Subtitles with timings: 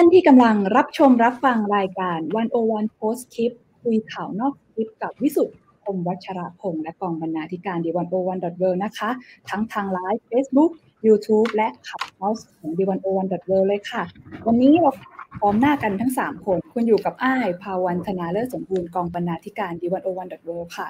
[0.00, 9.10] านที่กำลังรับชมรับฟังรายการ One-O-One Postscript คุยข่าวนอกสคริปต์กับวิสุทธ์คมวัชระพงษ์และกองบรรณาธิการ The One-O-One dot world นะคะ
[9.50, 10.70] ทั้งทางไลฟ์ Facebook
[11.06, 14.02] YouTube และ Clubhouse ของ The One-O-One dot world เลยค่ะ
[14.46, 14.92] วันนี้เรา
[15.38, 20.88] พร้อมหน้ากันทั้ง 3 คน คุณอยู่กับอ้าย ภาวันธนาเลิศสมบูรณ์กองบรรณาธิการ The One-O-One dot world ค่ะ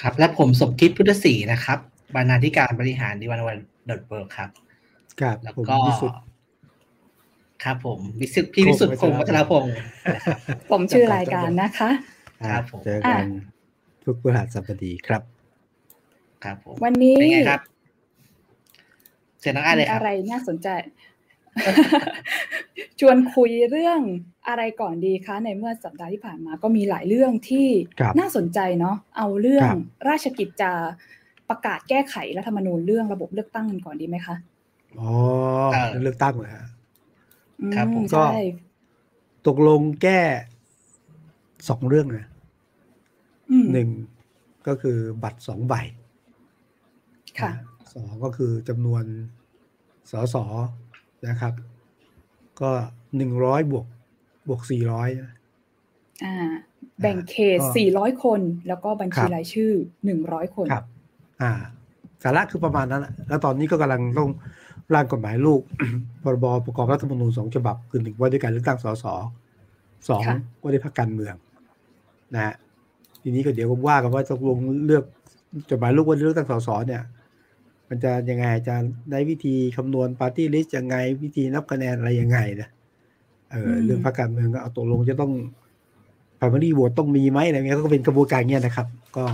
[0.00, 1.78] ครับ และผมสมคิดพุทธศรีนะครับ
[2.14, 3.58] บรรณาธิการบริหาร The One-O-One
[3.90, 4.48] ดอทเวครับ
[5.20, 6.20] ครับแล้วผมก็วิสุทธิ์
[7.64, 9.74] ครับผมวิสุทธิ์พี่วิสุทธิ์คงวัชรพงศ์
[10.70, 11.90] ผมชื่อรายการนะคะ
[12.50, 13.24] ครับผมเจอกัน
[14.04, 15.22] ทุกพฤหัสบดีครับ
[16.44, 17.60] ครับผมวันนี้เป็นไงครับ
[19.40, 20.68] เสร็จน้องอ้ายเลยมีครับอะไรน่าสนใจ
[23.00, 24.00] ชวนคุยเรื่อง
[24.48, 27.68] อะไรก่อนดีคะในเมื่อสัปดาห์ที่ผ่านมาก็มีหลายเรื่องที่
[28.00, 30.72] ครับน่าสนใจเนาะเอาเรื่อคงรับราชกิจจา
[31.48, 34.36] ประกาศแก้ไขรัฐธรรมนูญเรื่องระบบเลือกตั้งกันก่อนดีไหมคะ
[35.00, 35.10] อ๋อ
[35.72, 36.69] เออเลือกตั้งเหรอฮะอื
[37.74, 38.44] ครับผมก็ใช่
[39.46, 40.20] ตกลงแก้
[41.68, 42.28] สองเรื่องนะ
[43.50, 43.88] อืมหนึ่ง
[44.66, 45.74] ก็คือบัตรสองใบ
[47.40, 47.50] ค่ะ
[47.94, 49.04] สองก็คือจำนวน
[50.10, 50.36] สส
[51.28, 51.54] นะครับ
[52.60, 52.70] ก็
[53.16, 53.86] หนึ่งร้อยบวก
[54.48, 55.08] บวกสี่ร้อย
[56.24, 56.34] อ่า
[57.00, 57.66] แบ่งเขตก็
[57.96, 59.72] 400คน แล้วก็บัญชีครับรายชื่อ
[60.14, 60.84] 100คนครับ
[61.42, 61.52] อ่า
[62.22, 64.28] สาระคือประมาณนั้นอะแล้วตอนนี้ก็กำลังต้อง
[64.94, 65.62] ร่างกฎหมายลูก
[66.22, 69.06] พรบประกอบรัฐธรรมนูญสองฉบับคือหนึ่งว่าด้วยการเลือกตั้งสส
[70.08, 71.34] สองค่ะว่าด้วยพรรคการเมือง
[72.34, 72.54] นะฮะ
[73.22, 75.04] ทีนี้ก็เดี๋ยวก็ว่ากันว่าตกลงเลือก
[75.70, 77.02] กฎหมายลูกว่าเลือกตั้งสสเนี่ย
[77.88, 78.74] มันจะยังไงจะ
[79.10, 82.68] ได้วิธีคำนวณปาร์ตี้ลิสต์ยังไง วิธีนับคะแนนอะไรยังไงนะ
[83.50, 85.32] เออเรื่องพรรคการเมืองก็เอาตกลงจะต้อง
[86.38, 89.24] primary vote ต้องมีไหมอะไรเงี้ยก็เป็นกระบวนการเงี้ยนะครับ ก็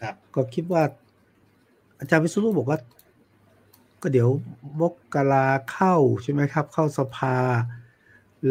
[0.00, 0.82] ครับก็คิดว่า
[1.98, 2.78] อาจารย์วิศนุบอกว่า
[4.02, 4.28] ก็เดี๋ยว
[4.80, 4.82] ม
[5.14, 7.36] กราเข้าใช่ไหมครับ เข้าสภา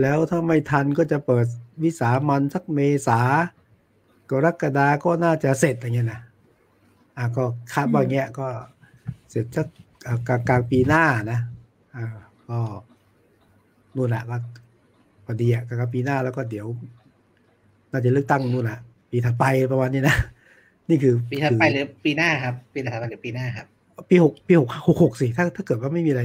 [0.02, 1.46] แล้วถ้าไม่ทันก็จะเปิด
[1.84, 3.20] วิสามันสักเมษา
[4.32, 6.22] กรกฎาก็น่าจะเสร็จอย่างเงี้ยนะ
[7.18, 8.48] อะก็คาดว่าเงี้ยก็
[9.30, 9.68] เสร็จสัก
[10.28, 11.40] กลางกลางปีหน้านะ
[11.96, 12.06] อ่า
[12.50, 12.60] ก็
[13.96, 14.38] นู่นแหละก็
[15.26, 16.68] พอดีอะกลางปีหน้าแล้วก็เดี๋ยว
[17.92, 18.80] น่าจะเลือกตั้งนู่นแหละ
[19.12, 20.16] ปีถัดไปประมาณนี้นะ
[20.90, 23.68] นี่คือปีถัดไปหรือปีหน้าครับ ปีถัดไปหรือปีหน้าครับ
[24.10, 26.24] ปีหกปีหกหกหกสิถ้าถ้าเกิดว่าไม่มีอะไร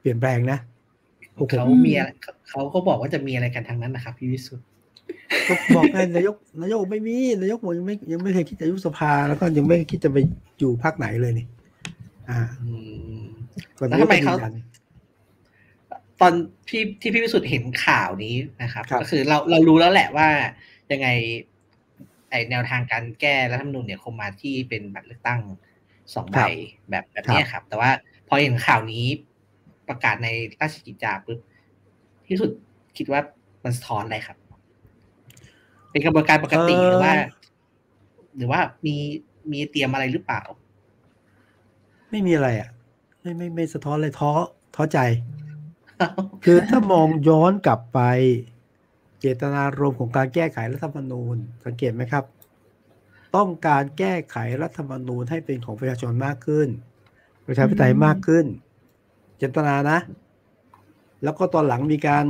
[0.00, 0.58] เปลี่ยนแปลงนะ
[1.40, 2.08] หกหเขากมีอะไร
[2.48, 4.66] เขาเขาบอกว่าจะมีอะไรกันทางนั้นนะครับพี่วิสุทธิ์
[5.48, 10.18] ก็บอกไงนายกนายกไม่มีนายกบอกยังไม่ยังไม่เคยคิดจะยุบสภาแล้วก็ยังไม่คิดจะไป
[10.58, 11.46] อยู่พรรคไหนเลยนี่
[12.30, 12.72] อ่าอื
[13.20, 13.22] ม
[13.78, 14.54] ก็แล้วทำไมเขานยกก็ยืนยัน
[16.20, 16.32] ตอน
[16.68, 20.28] ที่ที่พี่วิสุทธ์เห็นข่าวนี้นะครับครับ ก็คือเราเรารู้แล้วแหละว่า
[20.92, 21.08] ยังไง
[22.30, 25.40] ไอแนวทางการแก้รัฐธรรมนูญเนี่ยคงมาที่เป็นบัตรเลือกตั้ง
[26.14, 26.38] สองใบ
[26.90, 27.90] แบบแบบเนี้ยครับ แต่ว่า
[28.28, 29.04] พอเห็นข่าวนี้
[29.88, 30.28] ประกาศใน
[30.60, 31.38] ราชกิจจาปุ๊บ
[32.24, 32.58] พี่วิสุทธ์
[32.96, 33.20] คิดว่า
[33.64, 34.36] มันสะท้อนอะไรครับ
[35.90, 37.14] เป็นกระบวนการปกติหรือว่า
[38.36, 38.96] หรือว่ามี
[39.50, 40.42] มีเตรียมอะไรหรือเปล่า
[42.10, 42.68] ไม่มีอะไรอะ
[43.20, 44.30] ไม่ไม่ไม่สะท้อนเลยท้อ
[44.74, 44.98] ท้อใจ
[46.44, 48.00] คือถ้ามองย้อนกลับไป
[49.20, 52.24] เจตนารมณ์ของการแก้ไขรัฐธรรมนูญ สังเกตไหมครับ
[53.36, 56.68] ต้องการแก้ไขรัฐธรรมนูญให้เป็นของประชาชนมากขึ้น
[57.46, 58.44] ประชาธิปไตยมากขึ้น
[59.38, 59.98] เจตนานะ
[61.22, 62.24] แล้วก็ตอนหลังมีการ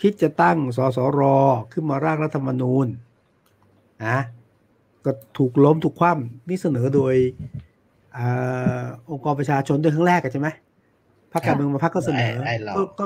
[0.00, 1.20] คิดจะตั้งสสร
[1.72, 2.86] ขึ้นมาร่างรัฐธรรมนูญ
[4.06, 4.18] นะ
[5.04, 7.14] ก็ถูกล้มถูกคว่ำนี่เสนอโดย
[8.16, 10.48] อาองค์กรประชาชนด้วยครั้งแรกอะใช่ไหม
[11.32, 13.04] พรรคการเมืองมาพรรคก็เสนอไอ้ไอ้รอก็ก็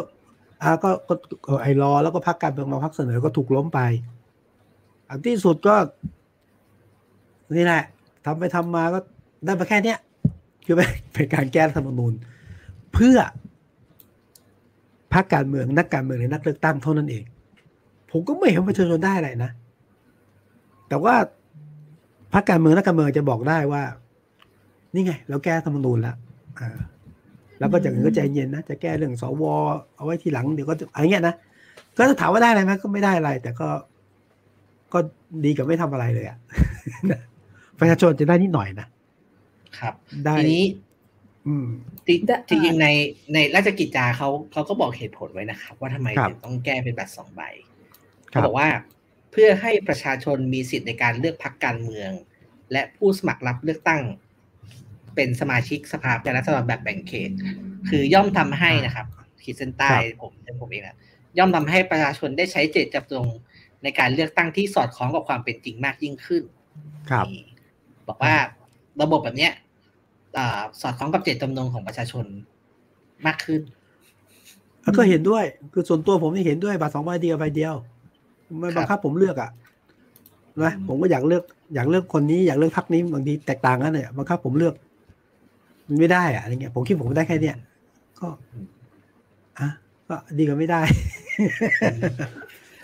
[0.62, 1.14] อ่าก็ก็
[1.46, 3.80] ก็ไอรอแล้วก็พรรคการเมืองมาพรรคเสนอก็ถูกล้มไป
[5.08, 5.74] อันที่สุดก็
[7.52, 7.82] นี่แหละ
[8.24, 8.98] ทำไปทำมาก็
[9.44, 9.98] ได้มาแค่เนี้ย
[10.66, 10.76] คือ
[11.14, 12.12] เป็นการแก้รัฐธรรมนูญ
[12.94, 13.16] เพื่อ
[15.12, 17.24] พรรคการเมืองนักการเมืองหรือนักเลือกตั้งเท่านั้นเอง
[18.10, 19.50] ผมก็ไม่เห็นประชาชนได้อะไรนะ
[20.88, 21.14] แต่ว่า
[22.32, 23.82] พรรคการเมืองนักการเมืองจะบอกได้ว่า
[24.94, 26.16] นี่ไง เราแก้รัฐธรรมนูญแล้ว
[26.60, 26.78] อ่า
[27.58, 29.42] แล้วก็จากนั้นก็ใจเย็นนะจะแก้เรื่องสว
[29.96, 31.34] เอาไว้ทีหลังเดี๋ยวก็อะไรเงี้ยนะ
[31.98, 33.68] ก็จะถามว่าได้อะไรไหมก็ไม่ได้อะไร แต่ก็
[34.92, 34.98] ก็
[35.44, 36.38] ดีกับไม่ทำอะไรเลยอะ
[37.78, 38.88] ประชาชนจะได้นิดหน่อยนะ
[39.78, 39.94] ครับ
[40.24, 40.64] ได้ทีนี้
[41.46, 41.66] อืม
[42.06, 42.88] จริงได้จริงๆใน
[43.34, 47.42] ในราชกิจจาเขาเขาก็บอกเหตุผลไว้นะครับ ว่าทำไมครับถึงต้องแก้เป็นบัตรสองใบ
[48.32, 48.68] คเขารับบอกว่า
[49.30, 52.10] เพื่อให้ประชาชนมีสิทธิ์ในการเลือกพรรคการเมือง
[52.72, 54.02] และผู้สมัครรับเลือกตั้ง
[55.14, 57.30] เป็นสมาชิกสภาผู้แทนราษฎรแบบแบ่งเขต
[57.88, 59.06] คือย่อมทำให้นะครับ
[59.44, 60.98] ขีดเส้นใต้ครับผมเป็นผมเองนะ
[61.38, 63.26] ย่อมทำให้ประชาชนได้ใช้เจตจำนง
[63.82, 66.42] ในการเลือกตั้งที่สอดคล้องกับความเป็นจริงมากยิ่งขึ้น
[67.10, 67.40] ครับนี่
[68.08, 68.34] บอกว่า
[69.02, 69.52] ระบบแบบเนี้ย
[70.36, 72.24] อ่าสอดคล้องกับเจตจำนงของประชาชน
[73.26, 73.60] มากขึ้น
[74.98, 77.74] ก็เห็นด้วย คือส่วนตัวผมนี่เห็นด้วยบัตรสองใบเดียวใบเดียว
[78.60, 79.50] ไม่บังคับผมเลือกอะ
[80.62, 81.42] นะผมก็อยากเลือก
[81.74, 84.74] อยากเลือกคนนี้อยากเลือกพักนี้บางทีแตกต่างกันเนี่ยบังคับผมเลือก
[85.88, 87.56] มันไม่ได้อะอะไรเงี้ยผมคิดผมได้แค่เนี้ย
[88.20, 88.28] ก็
[89.58, 89.68] อะ
[90.08, 90.80] ก็ดีกว่าไม่ได้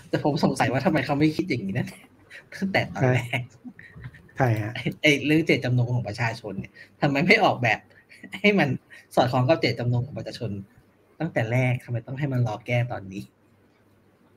[0.08, 1.86] แต่ผมสงสัยว่าทำไมเขาไม่คิดอย่างนี้นะ
[2.54, 3.40] ตั้งแต่ตอนแรก
[4.40, 7.78] ใช่ฮะไอ้เรื่องเจตจำนงของประชาชนเนี่ยทำไมไม่ออกแบบ
[8.40, 8.68] ให้มัน
[9.14, 10.50] สอดคล้องกับเจตจำนงของประชาชน
[11.20, 13.22] ตั้งแต่แรกทำไมต้องให้มันรอแก้ตอนนี้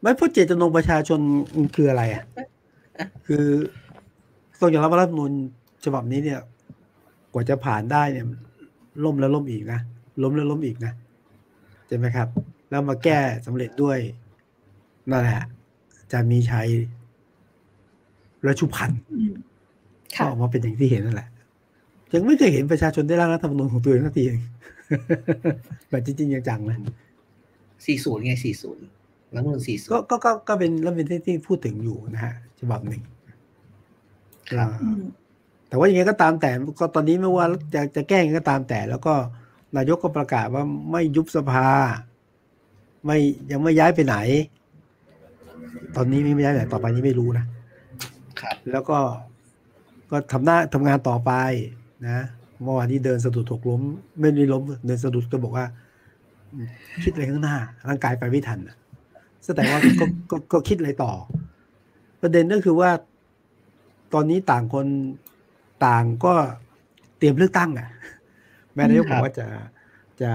[0.01, 1.19] ไม่พูดเจตจำนงประชาชน
[1.75, 2.23] คืออะไรอะ
[3.27, 3.45] คือ
[4.59, 5.31] ต้องยอมรับว่ารัฐธรรมนูญ
[5.85, 6.39] ฉบับนี้เนี่ย
[7.33, 8.25] กว่าจะผ่านได้เนี่ย
[9.05, 9.79] ล่มแล้วล่มอีกนะ
[10.23, 10.93] ล้มแล้วล้มอีกนะ
[11.87, 12.27] ใช่ไหมครับ
[12.69, 13.97] แล้วมาแก้สำเร็จด้วย
[15.11, 15.43] นั่นแหละ
[16.11, 16.69] จะมีชัย
[18.43, 19.33] และชุพันธ์อืม
[20.13, 21.27] ก็ค่ะออกมาเป็นอย่างที่เห็นนั่นแหละ
[22.13, 24.25] ยังไม่เคยเห็นประชาชนได้ร่างรัฐธรรมนูญของตัวเองสักที
[25.89, 26.77] แบบจริงๆจังๆนะ
[27.55, 28.33] 40ไง
[28.83, 33.01] 40แล้วมันก็40ก็ก็ก็เป็นแล้วเป็นที่ที่พูดถึงอยู่นะฮะฉบับหนึ่ง
[34.51, 35.01] ครับอ่า
[35.67, 39.13] แต่ว่ายังไงก็ตามแต่ก็ตอนนี้ไม่ว่าจะจะแก้ยังไงก็ตามแต่ แล้วก็
[39.75, 41.67] นายกก็ประกาศว่าไม่ยุบสภา
[43.05, 43.17] ไม่
[43.51, 44.15] ยังไม่ย้ายไปไหน
[45.95, 47.45] ตอนนี้ไม่ย้ายไปไหนต่อไปนี้ไม่รู้นะ
[48.39, 48.97] ครับ แล้วก็
[50.13, 51.31] ก็ทำหน้าทำงานต่อไป
[52.05, 52.25] นะ
[52.63, 53.81] เมื่อวานนี้เดินสะดุดถกล้ม
[54.19, 55.65] ไม่ได้ล้ม เดินสะดุดก็บอกว่า
[57.03, 57.57] คิดอะไรข้างหน้า
[57.87, 58.77] ร่างกายไปไม่ทันน่ะ
[59.45, 61.11] แสดงว่าก็ก็ก็คิดอะไรต่อ
[62.21, 62.89] ประเด็นก็คือว่า
[64.13, 64.87] ตอนนี้ต่างคน
[65.85, 66.33] ต่างก็
[67.17, 67.89] เตรียมเลือกตั้ง อะ
[68.73, 69.47] แม้นายกครับอบกว่าจะ
[70.21, 70.31] จะ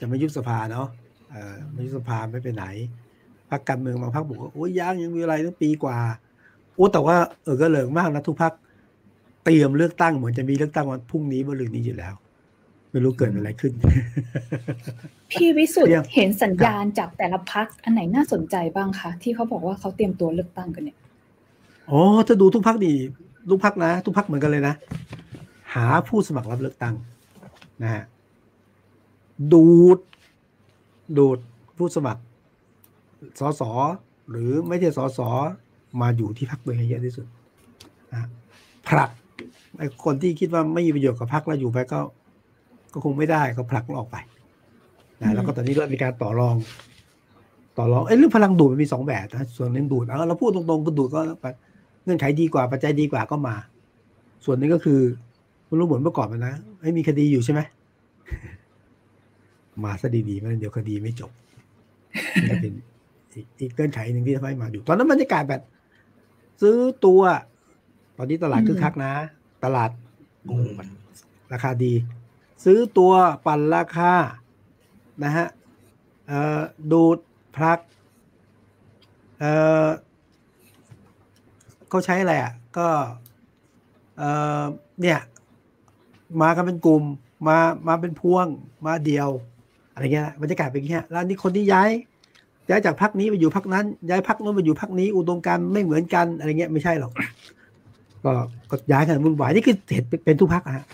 [0.00, 0.88] จะไม่ยุบสภาเนาะ
[1.30, 2.64] เออไม่ยุบสภาไม่ไปไหน
[3.50, 5.96] พรรคการเมืองบางพรรคบอกว่าโอ้ยยังยังมีอะไรตั้งปีกว่า
[6.74, 8.52] โอ้แต่ว่าเออก็เหลิงมากนะทุกพรรค
[9.46, 12.14] เตรียมเลือกตั้งเหมือนจะมีเลือกตั้งวันพรุ่งนี้เมื่อรืนนี้อยู่แล้ว
[12.90, 13.72] ไม่รู้เกิดอะไรขึ้น
[15.30, 20.98] พี่วิสุทธ์เรียกเห็นสัญญาณจากแต่ละพักอันไหนน่าสนใจบ้างคะที่เขาบอกว่าเขาเตรียมตัวเลือกตั้งกันเนี่ย
[21.88, 22.92] โอ้ถ้าดูทุกพักดี
[23.50, 24.74] ทุกพักนะ ทุกพักเหมือนกันเลยนะ
[25.74, 26.94] หาผู้สมัครรับเลือกตั้ง
[27.82, 28.02] นะฮะ
[29.52, 29.98] ดูด
[31.18, 31.38] ดูด
[31.76, 32.22] ผู้สมัคร
[33.40, 33.62] สส
[34.30, 35.20] หรือไม่ใช่สส
[36.00, 37.26] มาอยู่ที่พักตัวเองให้เยอะที่สุด
[38.12, 38.28] นะ
[38.88, 39.10] ผลัก
[39.78, 42.00] ไอ้คนที่คิดว่าไม่มีประโยชน์กับพักแล้วอยู่ไปก็
[42.92, 44.16] ก็คงไม่ได้ก็ผลักมันออกไป
[45.22, 46.56] นะแล้วก็ตอนนี้ก็มีการต่อรอง
[47.78, 51.46] ต่อรองเอ้ยเรื่องพลังดูดมันมีสองแบบนะส่วนหนึ่งดูดเอาเราพูดตรงๆก็ดูดก็ไป
[52.04, 53.54] เงื่อนไขดีกว่าปัจจัยดีกว่าก็มา
[54.44, 55.00] ส่วนหนึงก็คือ
[55.68, 57.60] คุณรู้เหมือนเมื่อก่อนมันนะไม่มีคดีอยู่ใช่ไหม
[59.84, 61.30] มาซะดีๆไมันเดี๋ยวคดีไม่จบ
[62.34, 62.72] นี่ก็เป็น
[63.34, 65.62] อีกอีกเงื่อนไขหนึ่งที่ทำให้มาอยู่ ตอนนั้นบรรยากาศแบบ
[66.60, 67.20] ซื้อตัว
[68.18, 69.12] ตอนนี้ตลาดคึกคักนะ
[69.66, 69.90] ตลาด
[70.48, 70.88] งงมัน
[71.52, 71.92] ราคาดี
[72.64, 73.12] ซื้อตัว
[73.46, 74.12] ปั่นราคา
[75.24, 75.46] นะฮะ
[76.26, 76.60] เอ่อ
[76.92, 77.18] ดูด
[77.56, 77.78] พลัก
[79.38, 79.52] เอ่
[79.86, 79.88] อ
[81.88, 82.88] เขาใช้อะไรอะก็
[84.16, 84.30] เอ่
[84.60, 84.62] อ
[85.00, 85.18] เนี่ย
[86.42, 87.02] มากันเป็นกลุ่ม
[87.48, 87.58] มา
[87.88, 88.46] มาเป็นพวง
[88.86, 89.28] มาเดียว
[89.92, 91.90] อะไรเงี้ยบรรยากาศเป็นอย่างเงี้ยแล้วนี่คนที่ย้าย
[92.68, 97.12] ย้ายจากพักนี้ไปอยู่พักนั้น ย้ายพักนู้นไปอยู่พักนี้ อุดมการณ์ไม่เหมือนกันอะไรเงี้ยไม่ใช่หรอก
[98.26, 98.32] ก็
[98.70, 100.84] ก็ย้ายกันวุ่นวายนี่คือเห็นเป็นเป็นทุกพักฮะ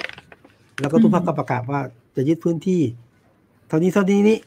[0.81, 1.81] แล้วก็ทุกพักก็ประกาศว่า
[2.16, 2.80] จะยึดพื้นที่
[3.68, 4.38] เท่านี้เท่านี้นี้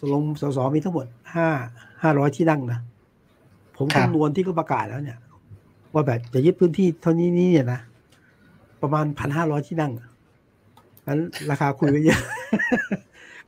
[0.00, 1.48] สลงสสมีทั้งหมดห้า
[2.02, 2.78] ห้าร้อยที่นั่งนะ
[3.76, 5.18] ผมครับคำนวณที่เขาประกาศแล้วเนี่ย
[5.94, 7.80] ว่าแบบจะยึดพื้นที่เท่านี้นี้เนี่ยนะ
[8.82, 9.92] ประมาณพันห้าร้อยที่นั่ง
[11.08, 12.20] นั้นราคาคุยไว้เยอะ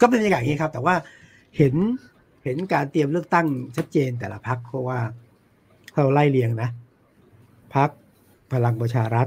[0.00, 0.94] ก็เป็นอย่างนี้ครับ แต่ว่า
[1.56, 1.74] เห็น
[2.44, 4.98] เห็นการเตรียมเลือกตั้งชัดเจนแต่ละพักเพราะว่า
[5.92, 6.68] ถ้าเราไล่เรียงนะ
[7.74, 7.90] พัก
[8.54, 9.26] พลังประชารัฐ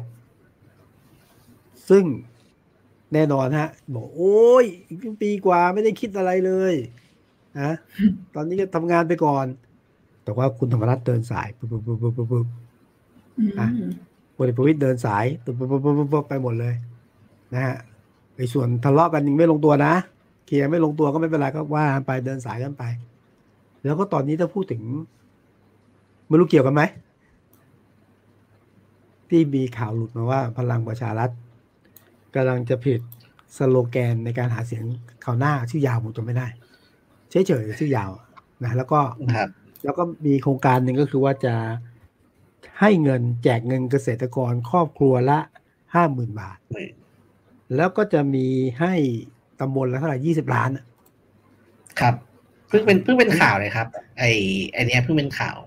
[1.89, 2.03] ซึ่ง
[3.13, 6.74] แน่นอนฮะ บอก โอ้ยอีกปีกว่าไม่ได้คิดอะไรเลย
[7.60, 7.74] นะ
[8.36, 9.46] ตอนนี้ก็ทำงานไปก่อน
[10.24, 12.48] แต่ว่าคุณธรรมรัฐเดินสายปุ๊บปุ๊บปุ๊บปุ๊บปุ๊บปุ๊บ
[13.38, 13.67] อืมอะ
[14.36, 16.74] พลเอกประวิตยเดินสายปุ๊บปุ๊บปุ๊บปุ๊บปุ๊บไปหมดเลย
[17.53, 17.75] นะฮะ
[18.36, 19.93] ไอ้ส่วนทะเลาะกันยังไม่ลงตัวนะ
[20.46, 22.84] เคลียร์ไม่ลงตัวก็ไม่เป็นไรก็ว่ากันไปเดินสายกันไป
[23.84, 24.81] แล้วก็ตอนนี้ถ้าพูดถึง
[26.27, 26.81] ไม่รู้เกี่ยวกันไหม
[29.29, 31.29] ที่มีข่าวหลุดมาว่าพลังประชารัฐ
[32.36, 33.00] กำลังจะผิด
[33.57, 34.84] สโลแกนในการหาเสียง
[35.25, 36.48] ข่าวหน้าชื่อยาวผมจำไม่ได้
[37.29, 38.12] เฉยๆชื่อยาว
[38.63, 39.00] นะแล้วก็
[39.36, 39.50] ครับ
[39.84, 41.55] แล้วก็มีโครงการหนึ่งก็คือว่าจะ
[42.79, 45.39] ให้เงินแจกเงินเกษตรกรครอบครัวละ
[45.93, 46.57] ห้าหมื่นบาท
[47.75, 48.48] แล้วก็จะมี
[48.79, 48.93] ให้
[49.60, 50.86] ตำบลละเท่าไหร่ยี่สิบล้านอะ
[52.00, 52.15] ครับ
[52.67, 54.24] เพิ่งเป็นเพิ่งเป็นข่าวเลยครับ ไอ
[54.74, 55.57] ไอเนี้ยเพิ่งเป็นข่าว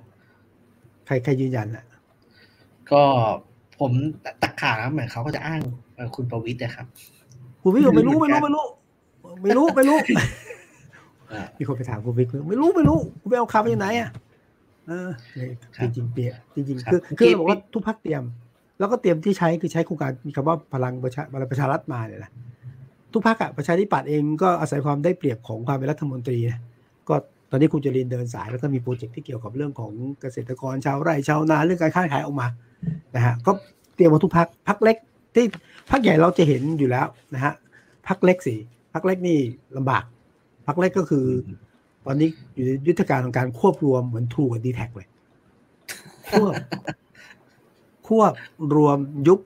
[1.06, 1.84] ใครใครยืนยันอะ
[2.92, 3.02] ก็
[3.80, 3.92] ผม
[4.42, 5.60] ตักข่าวแล้วเหมือนเขาก็จะอ้าง
[5.94, 6.86] เอ่อคุณประวิตรนะครับ
[7.62, 8.66] คุณพี่บอกไม่รู้ไม่รู้ไม่รู้
[9.42, 9.98] ไม่รู้ไม่รู้
[11.32, 14.10] อ่ามีคนไปถามคุณวิกไม่รู้ไม่รู้คุณไปเอาข่าวมาจากไหนอะ
[14.88, 15.08] เออ
[15.82, 18.22] จริงจริงๆเปียจริงๆคือคือเราบอกว่าทุกพักเตรียม
[18.78, 22.30] แล้วก็เตรียมที่ใช้คือใช้โครงการมีคำว่าพลังประชาพลังประชารัฐมาเนี่ยนะ
[23.12, 26.60] ทุกพักอะประชาธิปัตย์เองก็อาศัยความได้เปรียบของความเป็นรัฐมนตรีนะ
[27.08, 27.14] ก็
[27.50, 32.46] ตอนนี้คุณจรินเดินสายแล้วก็มีโปรเจกต์ที่เกี่ยวกับเรื่องของเกษตรกรชาวไร่ชาวนาเรื่องการค้าขายออกมา
[33.16, 33.52] นะฮะก็
[33.94, 34.96] เตรียมมาทุกพักพักเล็ก
[35.34, 35.46] ที่
[35.90, 37.52] พักใหญ่เราจะเห็นอยู่แล้วนะฮะ
[38.08, 38.54] พักเล็กสิ
[38.94, 39.38] พักเล็กนี่
[39.76, 40.04] ลำบาก
[40.66, 41.26] พักเล็กก็คือ
[42.06, 45.08] ตอนนี้อยู่ในยุทธการของการควบรวมเหมือนทูกับดีแท็เลย
[46.30, 46.54] ควบ
[48.08, 48.32] ควบ
[48.76, 49.40] รวมยุบ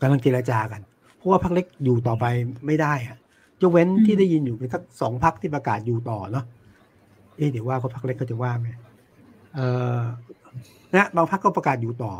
[0.00, 0.80] กำลังเจรจากัน
[1.16, 2.24] เพราะว่าพักเล็กอยู่ต่อไป
[2.66, 3.18] ไม่ได้อะ
[3.62, 6.44] ยกเว้นที่ได้ยินอยู่เป็นสักสองพักที่ประกาศอยู่ต่อเนาะ
[7.36, 8.68] เอ๊ะเดี๋ยวว่าเขาพักเล็กเขาจะว่าไหม
[9.54, 9.60] เอ
[9.98, 10.00] อ
[10.94, 12.12] นะบางพักก็ประกาศอยู่ต่อ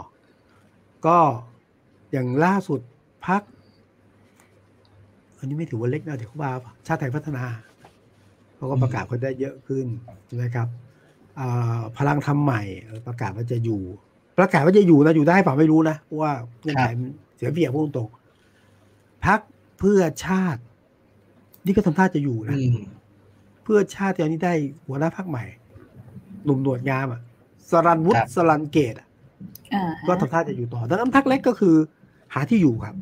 [1.06, 1.18] ก็
[2.12, 2.80] อย่างล่าสุด
[3.26, 3.42] พัก
[5.38, 6.50] อันนี้ไม่ถือว่าเล็กนะเดี๋ยวเขาว่า
[6.86, 7.44] ชาติไทยพัฒนา
[8.56, 9.86] เขาก็ประกาศเขาได้เยอะขึ้น
[10.42, 10.68] นะครับ
[11.98, 12.62] พลังทำใหม่
[13.06, 13.80] ประกาศว่าจะอยู่
[14.38, 16.86] ประกาศว่าจะอยู่นะอยู่ได้เปล่าไม่รู้นะเพราะว่าเงื่อนไข
[17.36, 18.08] เสียเปรียบพูดตรง
[19.26, 19.40] พัก
[19.78, 20.62] เพื่อชาติ
[21.66, 22.56] นี่ก็ทำท่าจะอยู่นะ
[23.62, 24.54] เพื่อชาติตอนนี้ได้
[24.86, 25.44] หัวหน้าพักใหม่
[26.44, 27.20] หนุ่มหนวดงามอะ
[27.70, 29.08] สรันวุฒิสรันเกตอะ
[30.06, 31.76] ก็ทำท่าจะอยู่ต่อดังนั้นพักเล็กก็คือ
[32.34, 32.96] หาที่อยู่ครับ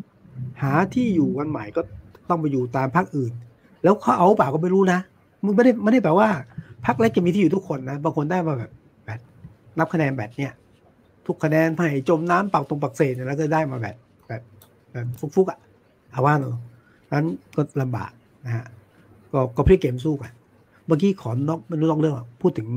[0.62, 1.80] หาที่อยู่วันใหม่ก็
[2.28, 3.32] ต้องไปอยู่ตามพักอื่น
[3.82, 5.00] แล้วเขาเอาเปล่าก็ไม่รู้นะ
[5.44, 6.28] มึงไม่ได้ไม่ได้แปลว่า
[6.86, 8.70] พักเล็กจะมีที่อยู่ทุกคนนะบางคนได้มาแบบ
[9.06, 9.20] แบบ
[9.78, 10.52] นับคะแนนแบบเนี้ย
[11.26, 13.96] ทุกคะแนนให้จมน้ำปักตรงปักเศษแล้วก็ได้มาแบบ
[14.28, 14.42] แบบ
[14.92, 15.58] แบบฟุกๆอะ
[16.10, 16.56] เอาว่าเนอะ
[17.12, 17.26] นั้น
[17.56, 18.12] ก็ลำบาก
[18.46, 18.64] นะฮะ
[19.32, 20.32] ก็ก็พลิกเกมสู้กัน
[20.90, 22.68] เมื่อกี้ขอนอกไม่รู้นอกเรื่องพูดถึง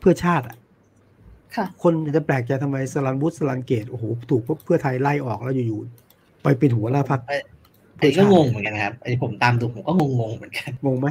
[0.00, 0.56] เพื่อชาติอะ
[1.82, 7.20] คนจะแปลกใจทำไมสลันบุตสลันเกตโอ้โหถูกเพื่อไทยไล่ออกแล้วอยู่ๆไปเป็นหัวหน้าพัก
[7.98, 11.08] ไอ้ก็งงเหมือนกันครับไอ้ผมตามดูผมก็งงๆเหมือนกันงงไหม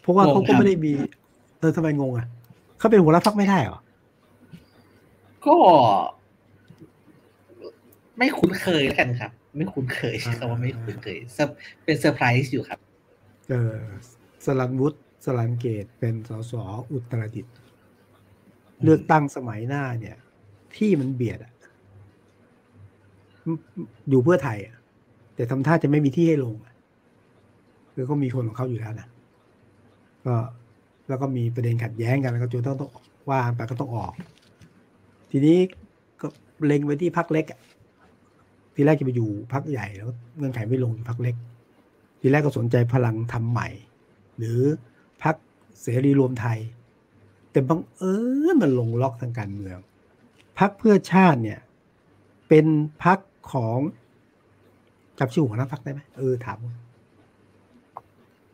[0.00, 0.92] เพราะว่าเขาก็ไม่ได้มี
[1.58, 2.26] เออทำไมงงอะ
[2.78, 3.78] เขาเป็นหัวหน้าพักไม่ได้หรอ
[5.46, 5.54] ก็
[8.18, 11.18] ไม่คุ้นเคยแล้วกันครับ ไม่คุ้นเคยคำว่าไม่คุ้นเคย
[11.84, 12.78] เป็นเซอร์ไพรส์อยู่ครับ
[13.50, 13.76] เออ
[14.44, 16.52] สลันวุฒิ สลันเกตเป็นสส
[16.92, 17.54] อุตรดิตถ์
[18.82, 20.16] เลือกตั้งสมัยหน้าเนี่ย
[20.76, 21.52] ที่มันเบียดอะ
[24.08, 24.76] อยู่เพื่อไทยอะ
[25.34, 26.54] แต่ทำท่าจะไม่มีที่ให้ลง
[27.94, 29.08] คือเขามีคนของเขาอยู่แล้วนะ
[30.26, 30.34] ก็
[31.08, 32.90] แล้วก็มีประเด็นขัดแย้งกันแล้วก็จนต้องต้อง
[33.30, 34.12] ว่าไปก็ต้องออก
[35.30, 35.58] ทีนี้
[36.20, 36.26] ก็
[36.66, 37.44] เล็งไปที่พักเล็ก
[38.74, 41.34] ทีแรกจะไปอยู่พักใหญ่แล้วเงื่อนไขไม่ลงพักเล็ก
[42.20, 43.68] ทีแรกก็สนใจพลังทำใหม่
[44.38, 44.87] หรือพัก
[45.80, 46.58] เสรีรวมไทย
[47.50, 48.14] แต่บังเอิ
[48.52, 49.78] ญมันลงล็อกทางการเมือง
[50.58, 51.60] พักเพื่อชาติเนี่ย
[52.48, 52.66] เป็น
[53.04, 53.18] พัก
[53.52, 53.78] ของ
[55.18, 56.58] จำชื่อหัวหน้าพักได้ไหมเออถาม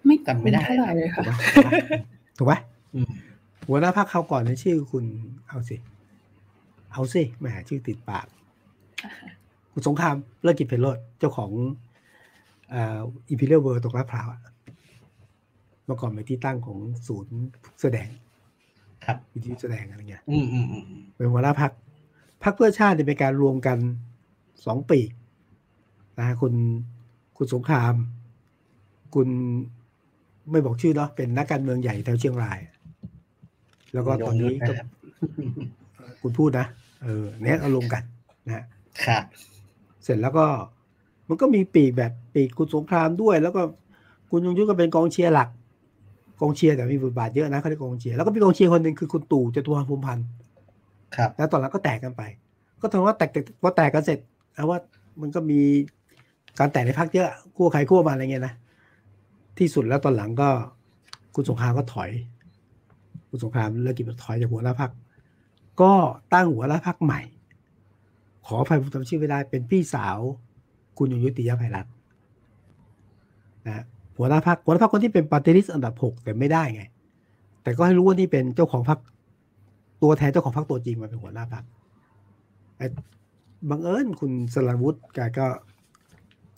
[0.07, 1.25] ไม่จำไม่ได้เท่าไหร่เลยค่ะ
[2.37, 2.53] ถูกไหม
[3.69, 5.05] หัวหน้าพักเขาก่อนในชื่อคุณ
[5.49, 5.77] เอาสิ
[6.93, 8.27] เอาสิแหมชื่อติดปาก
[9.73, 11.51] คุณสงครามเลิกกิจเพลโรดเจ้าของ
[13.29, 14.29] อิมพีเรียลเวิร์ตกลาดพร้าว
[15.85, 17.37] เมื่อก่อนเป็นที่ตั้งของศูนย์
[17.81, 18.09] แสดง
[19.05, 20.23] ครับวิทยุแสดงอะไรเงี้ย
[21.17, 21.73] เป็นหัวหน้าพัก
[22.43, 23.79] พักเพื่อชาติเป็นการรวมกัน
[24.67, 25.01] สองปี
[26.19, 26.55] นะคุณ
[27.37, 27.95] คุณสงคราม
[29.15, 29.29] คุณ
[30.51, 32.59] ไม่บอกชื่อเนาะเป็นนักการเมืองใหญ่แถวเชียงราย
[33.93, 34.73] แล้วก็ตอนนี้ก็
[36.23, 36.67] คุณพูดนะ
[37.03, 38.03] เออเนี้ยเอาลงกัน
[38.47, 38.65] นะ
[39.05, 39.23] ครับ
[40.05, 40.47] เสร็จแล้วก็
[41.29, 43.63] มันก็มีปีกแบบปีกคุณสงครามด้วย แล้วก็
[44.31, 45.49] คุณยงยุทธก็เป็นกองเชียร์หลัก
[46.41, 50.27] กองเชียร์แต่มีบทบาทเยอะนะเขาเรียกกองเชียร์แล้วก็มีกองเชียร์คนหนึ่งคือคุณตู่จตุพรภูมิพันธ์
[51.17, 52.23] ครับ แล้วตอนหลังก็แตกกันไป
[52.81, 53.31] ก็ถือว่าแตก
[53.63, 54.19] พอแตกกันเสร็จ
[54.55, 54.79] แล้วว่า
[55.21, 55.61] มันก็มี
[56.59, 57.27] การแตกในพักเยอะ
[57.57, 58.55] ขั้วใครขั้วมาอะไรเงี้ยนะ
[59.59, 60.49] ที่สุดแล้วตอนหลังก็
[61.35, 62.11] คุณสงครามก็ถอย
[63.29, 64.91] คุณสงครามเลิกกินถอยจากหัวหน้าพัก
[65.81, 65.93] ก็
[66.35, 67.21] ตั้งหัวหน้าพักใหม่
[68.47, 70.19] ขออภัยผมจำชื่อไม่ได้เป็นพี่สาว
[70.99, 71.93] คุณยงยุติยภัยรัตน์
[73.67, 73.85] นะ
[74.19, 76.83] หัวหน้าพักหัวหน้าพักคนที่เป็นปฏิริษีอันดับหกแต่ไม่ได้ไง
[77.63, 78.99] แต่ก็ให้รู้ว่านี่เป็นเจ้าของพัก
[80.03, 81.65] ตัวแทนเจ้าของพักตัวจริงมาเป็นหัวหน้าพัก
[83.71, 85.47] บังเอิญคุณสลันวุฒิแกก็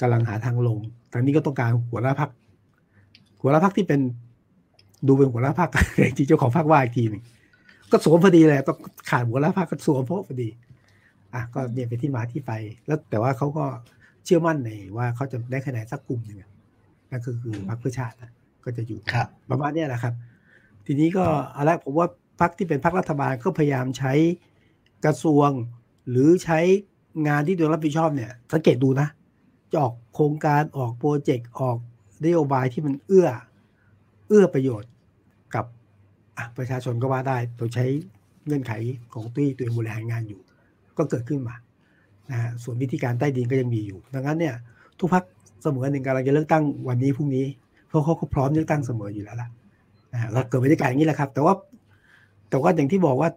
[0.01, 0.79] กำลังหาทางลง
[1.13, 2.31] ทางนี้ก็ต้องการหัวหน้าพัก
[3.43, 4.01] หัวหน้าพักที่เป็น
[5.07, 5.71] ดูเป็นหัวหน้าพัก
[6.17, 7.23] ที่เจ้าของพักว่าอีกทีหนึ่ง
[7.91, 8.77] ก็สวมพอดีเลยต้อง
[9.11, 10.49] ขาดหัวหน้าพักก็สวมเพราะพอดี
[11.35, 12.53] อะก็เนี่ยเป็นที่มาที่ไป
[12.87, 13.65] แล้วแต่ว่าเขาก็
[14.25, 16.39] เชื่อมั่นในว่าเขาจะได้คะแนนสักกลุ่มหนึ่ง
[17.11, 18.17] นั่นคือคือพรรคเพื่อชาติ
[18.65, 19.01] ก็จะอยู่
[19.51, 20.15] ประมาณนี้แหละครับ
[20.87, 21.25] ทีนี้ก็
[21.57, 22.09] อะไรผมว่า
[22.41, 24.13] พรรคที่เป็นพรรครัฐบาลก็พยายามใช้
[25.05, 25.51] กระทรวง
[26.11, 26.61] หรือใช้
[27.29, 29.09] งานที่ตัวรับผิดชอบเนี่ย สังเกตดูนะ
[29.71, 31.79] จะออกโครงการออกโปรเจกต์ออก
[32.25, 33.29] นโยบายที่มันเอื้อ
[34.29, 34.91] เอื้อประโยชน์
[36.39, 37.85] อะประชาชนก็ว่าได้โดยใช้
[38.47, 38.73] เงื่อนไข
[39.13, 40.41] ของที่ตัวเองบริหารงานอยู่
[40.99, 41.55] ก็เกิดขึ้นมา
[42.31, 44.55] นะฮะส่วนวิธีการใต้ดินก็ยังมีอยู่ ดังนั้นเนี่ย
[44.99, 45.25] ทุกพัก
[45.63, 47.47] เสมอหนึ่งกำลังจะเลือกตั้งวันนี้พรุ่งนี้
[47.89, 49.49] เพราะเขาก็พร้อมเลือกตั้งเสมออยู่แล้วล่ะ
[50.13, 51.55] นะฮะก็เกิดบรรยากาศอย่างนี้แหละครับ แต่ว่า
[52.51, 53.29] แต่ว่าอย่างที่บอกว่า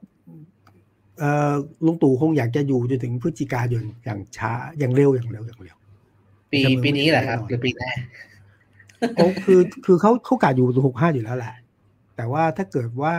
[1.19, 1.53] เอ่อ
[1.85, 5.75] ลุงตู่คงอยากจะอยู่จนถึงพฤศจิกายนอย่างช้าอย่างเร็วอย่างเร็วอย่างเร็ว
[6.51, 7.91] ปีจะมือปีนี้แหละครับแน่นอนหรือปีหน้า
[9.15, 11.55] เขาคือคือเขาเขากาอยู่หกห้าอยู่แล้วแหละ
[12.15, 13.15] แต่ว่าถ้าเกิดว่า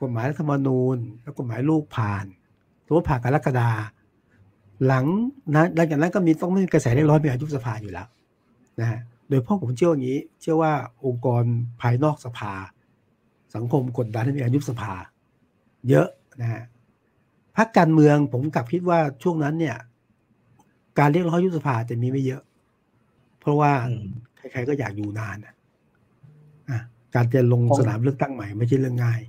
[0.00, 2.24] กฎหมายรัฐธรรมนูญ แล้วกฎหมายลูกผ่าน
[2.86, 3.70] สมมติผ่านกรกฎา
[4.86, 5.04] หลัง
[5.54, 8.06] นั้นหลังจากนั้นก็มีต้องมีกระแสเรียกร้องมีอายุบสภาอยู่แล้ว
[8.80, 10.72] นะฮะโดยเฉพ่อผมเชื่ออย่างนี้ เชื่อว่า
[11.04, 11.42] องค์กร
[11.80, 12.52] ภายนอกสภา
[13.54, 14.92] สังคมกดดันให้มีการยุบสภา
[15.88, 16.08] เยอะ
[16.40, 16.62] นะฮะ
[17.56, 19.76] พักการเมืองผมกลับคิดว่าช่วงนั้นเนี่ย
[20.98, 22.42] การเรียกร้องยุบสภาจะมีไม่เยอะ
[23.40, 24.06] เพราะว่าอืม
[24.52, 25.54] ใครๆก็อยากอยู่นานนะ
[26.70, 26.80] อะ
[27.14, 29.20] การจะลงผมสนามเลือกตั้งใหม่ไม่ใช่เรื่องง่าย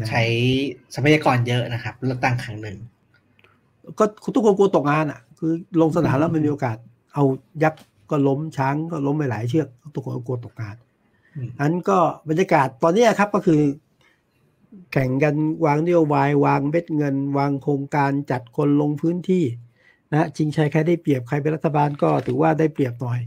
[0.00, 0.24] นะใช้
[0.94, 2.78] ทรัพยากรเยอะนะครับ เลือกตั้งครั้งหนึ่ง
[3.98, 6.76] ก็ทุกคนกลัวตกงานอะ คือลงสนามแล้วมันมีโอกาส
[7.14, 7.24] เอา
[7.62, 10.76] ยักษ์ก็ล้มช้างก็ล้มไปหลายเชือกทุกคนก็กลัวตกงาน
[11.36, 11.98] อืมอันก็
[12.28, 13.60] บรรยากาศตอนเนี้ยครับก็คือ
[14.92, 19.44] แข่งกันวางนโยบายวางเม็ดเงิน วางโครงการจัดคนลงพื้นที่
[20.12, 23.20] นะชิงชัยใครได้เปรียบใครเป็นรัฐบาลก็ถือว่าได้เปรียบหน่อย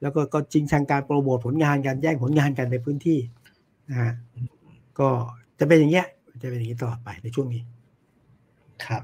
[0.00, 3.18] แล้วก็ก็จริงชังการโปรโมทผลงานการแย่งผลงานกันในพื้นที่
[3.90, 4.12] นะฮะ
[4.98, 5.08] ก็
[5.58, 6.06] จะเป็นอย่างเงี้ย
[6.42, 7.62] จะเป็นอย่างนี้ตลอดไปในช่วงนี้
[8.86, 9.02] ครับ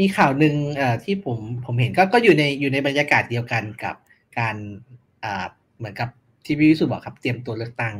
[0.00, 3.94] มีข่าวหนึ่งเอ่อที่ผมผมเห็นก็ก็อยู่ในอยู่ในบรรยากาศเดียวกันกับ
[4.38, 4.56] การ
[5.24, 5.46] อ่า
[5.78, 6.08] เหมือนกับ
[6.44, 7.94] ที่พี่วิสุทธ์บอกครับ เตรียมตัวเลือกตั้ง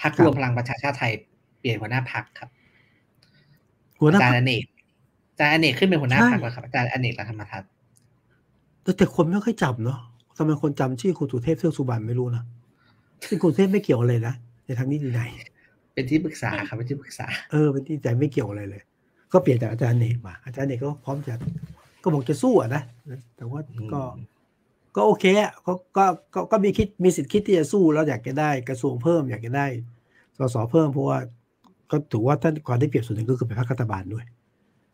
[0.00, 1.12] พรรคครับรวมพลังประชาชาติไทย
[1.58, 2.50] เปลี่ยนหัวหน้าพรรคครับ
[4.00, 4.64] หัวหน้าอาจารพรย์รอคเนก
[5.30, 7.68] อาจารย์อเนกขึ้นเป็นหัวหน้าใช่พรรคแล้วครับอาจารย์อเนกรัฐธรรมทัศน์
[8.82, 9.98] แต่แต่คนไม่ค่อยจำเนาะ
[10.36, 12.44] ทำไมคนจำชื่อคุณสุเทพเทือกสุบรรณไม่รู้นะ
[13.28, 15.22] ซึ่งคุณสุเทพไม่เกี่ยวอะไรนะในทางนี้ดีไหน
[15.94, 18.82] เป็นที่ปรึกษาครับเป็นที่ปรึกษา เออเป็นที่ใจไม่เกี่ยวอะไรเลย
[19.34, 21.34] ก็เปลี่ยนจากอาจารย์เอกมา อาจารย์เอกก็พร้อมจะ
[22.02, 22.82] ก็บอกจะสู้อะนะ
[23.36, 23.60] แต่ว่า
[23.94, 24.26] ก็อืม
[24.96, 29.66] ก็โอเคอะก็ก็ก็ก็มีคิดมีสิทธิ์คิดที่จะสู้แล้วอยากจะได้กระทรวงเพิ่มอยากจะได้
[30.38, 31.18] สสเพิ่มเพราะว่า
[31.90, 34.24] ก็ถือว่าท่านความได้เปรียบส่วนหนึ่งก็คือเป็นพรรครัฐบาลด้วย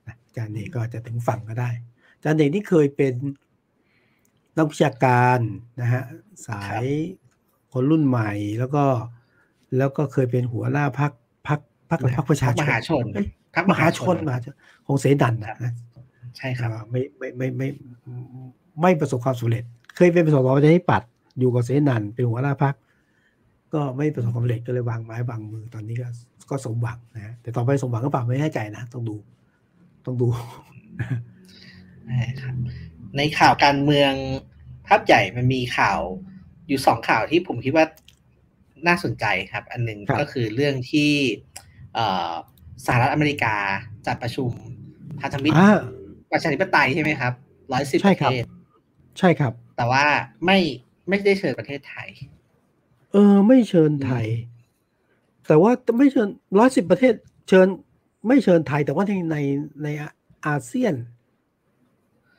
[0.06, 1.70] นะอาจารย์เอกก็อาจจะถึงฝั่งก็ได้
[2.16, 3.14] อาจารย์เอกนี่เคยเป็น
[4.56, 5.38] นักวิชาการ
[5.80, 6.02] นะฮะ
[6.46, 6.84] สาย
[7.72, 8.84] คนรุ่นใหม่แล้วก็
[9.76, 11.12] แล้วก็เคยเป็นหัวหน้าพรรค
[11.48, 14.54] พรรคพรรคอะไรพรรคประชาชมนหาชนเอ้ย พรรคมหาชนมหาชน
[14.86, 15.72] ของเสดันนะนะ
[16.36, 18.18] ใช่ครับอ่าไม่ไม่ไม่ไม่ไม่
[18.80, 19.64] ไม่ประสบความสำเร็จ
[19.96, 21.02] เคยเป็นประสบความสำเร็จให้ปัด
[21.38, 22.74] อยู่กับเสนันเป็นหัวหน้าพรรค
[23.74, 26.08] ก็ไม่ประสบความสำเร็จก็เลยวางไม้วางมือตอนนี้ก็
[26.50, 29.16] ก็สมหวังนะฮะแต่ต่อไปสมหวังก็เปล่าไม่แน่ใจนะต้องดู
[30.04, 30.28] ต้องดู
[32.06, 32.54] ใช่ครับ
[33.16, 34.12] ในข่าวการเมือง
[34.86, 36.00] ภาพใหญ่มันมีข่าว
[36.68, 37.86] อยู่สองข่าวที่ผมคิดว่า
[38.86, 41.12] น่าสนใจครับ อันหนึ่งครับก็คือเรื่องที่
[41.94, 42.32] เอ่อ
[42.86, 43.54] สหรัฐอเมริกา
[44.06, 44.50] จัดประชุม
[45.20, 45.70] พันธมิตรอ่า
[46.32, 47.32] ประชาธิปไตยใช่ไหมครับ
[47.72, 48.46] ร้อยสิบใช่ประครับเทศ
[49.18, 50.04] ใช่ครับ แต่ว่า
[50.44, 50.58] ไม่
[51.08, 52.08] ไม่ได้เชิญประเทศไทย
[53.12, 54.26] เออ ไม่เชิญไทย
[55.46, 57.14] แต่ว่าไม่เชิญร้อยสิบประเทศ
[57.48, 57.68] เชิญ
[58.26, 59.36] ไม่เชิญไทย แต่ว่าในใน
[59.82, 59.88] ใน
[60.46, 60.94] อาเซียน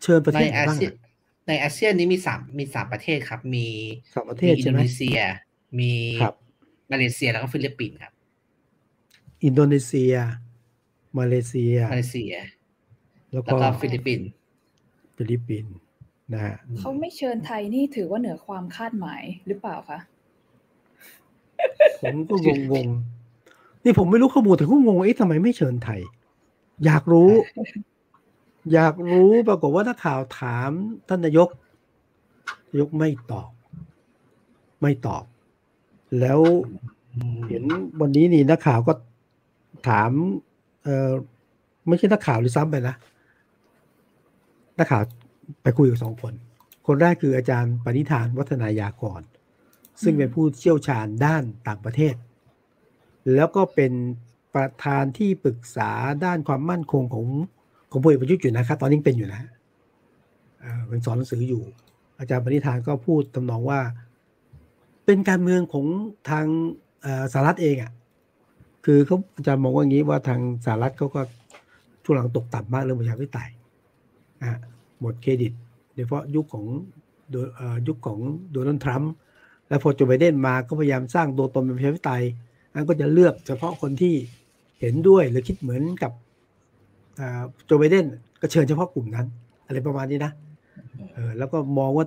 [0.03, 1.11] เชิญประเทในศไหนอาบ้างเซียนอะ
[1.47, 3.67] ในอาเซียนนี้มีสามมีสามประเทศครับ มี
[4.13, 5.19] สามประเทมีศอินใช่โดไหมนีเซีย
[5.79, 6.35] มีครับ
[6.91, 8.10] มาเลเซียแล้วก็ฟิลิปปินส์ครับ
[9.43, 10.13] อินโดนีเซีย
[11.17, 12.33] มาเลเซีย มาเลเซีย
[13.31, 14.27] แล้วแล้วก็ก็ฟิลิปปินส์
[15.15, 15.73] ฟิลิปปินส์
[16.33, 19.99] นะฮะเขาไม่เชิญไทยนี่ถือว่าเหนือความคาดหมายหรือเปล่าคะ
[22.01, 26.01] ผมก็งงงๆนี่ผมไม่รู้ข้อมูลแต่ก็งงว่าเอ๊ะทำไมไม่เชิญไทย
[26.85, 27.31] อยากรู้
[28.73, 30.71] อยากรู้ปรากฏว่านักข่าวถาม
[31.07, 31.49] ท่านนายก
[32.71, 33.51] นายกไม่ตอบ
[34.81, 35.23] ไม่ตอบ
[36.19, 36.39] แล้ว
[37.47, 37.63] เห็น
[38.01, 38.93] วันนี้นี่นักข่าวก็
[39.87, 40.11] ถาม
[40.83, 41.11] เออ
[41.87, 42.95] ไม่ใช่นักข่าวหรือซ้ำไปนะ
[44.79, 45.03] นักข่าว
[45.63, 46.33] ไปคุยกับสองคน
[46.87, 49.21] คนแรกคืออาจารย์ปณิธานวัฒนายากร
[50.03, 52.15] ซึ่งเป็นผู้เชี่ยวชาญด้านต่างประเทศ
[53.35, 53.91] แล้วก็เป็น
[54.55, 55.91] ประธานที่ปรึกษา
[56.25, 57.25] ด้านความมั่นคงของ
[57.91, 59.41] ของพลเอกประยุทธ์อยู่นะครับ ตอนนี้เป็นอยู่นะ
[60.87, 61.63] เป็นสอนหนังสืออยู่
[62.19, 63.79] อาจารย์ปณิธานก็พูดทำนองว่า
[65.05, 65.85] เป็นการเมืองของ
[66.29, 66.45] ทาง
[67.31, 67.91] สหรัฐเองอะ่ะ
[68.85, 71.21] คือเขาอาจารย์มองว่าอย่างนี้ว่าทางสหรัฐเขาก็
[72.03, 73.49] ช่วงหลังตกต่ำมากเรื่องประชาธิปไตย
[74.43, 74.59] อะ
[75.01, 75.53] หมดเครดิต
[75.93, 76.65] โดยเฉพาะยุคของ
[77.29, 78.19] โดเอ่อยุคของ
[78.51, 79.11] โดนัลด์ทรัมป์
[79.67, 82.23] แล้วพอโจไบเดนมาก็พยายามสร้างตัวตนเป็นประชาธิปไตย
[82.73, 84.13] อันก็จะเลือกเฉพาะคนที่
[84.79, 86.11] เห็นด้วยหรือคิดเหมือนกับ
[87.65, 88.05] โจไบเดน
[88.41, 89.27] ก็เชิญเฉพาะกลุ่มนั้น
[89.67, 90.31] อะไรประมาณนี้นะ
[91.13, 92.05] เออแล้วก็มองว่า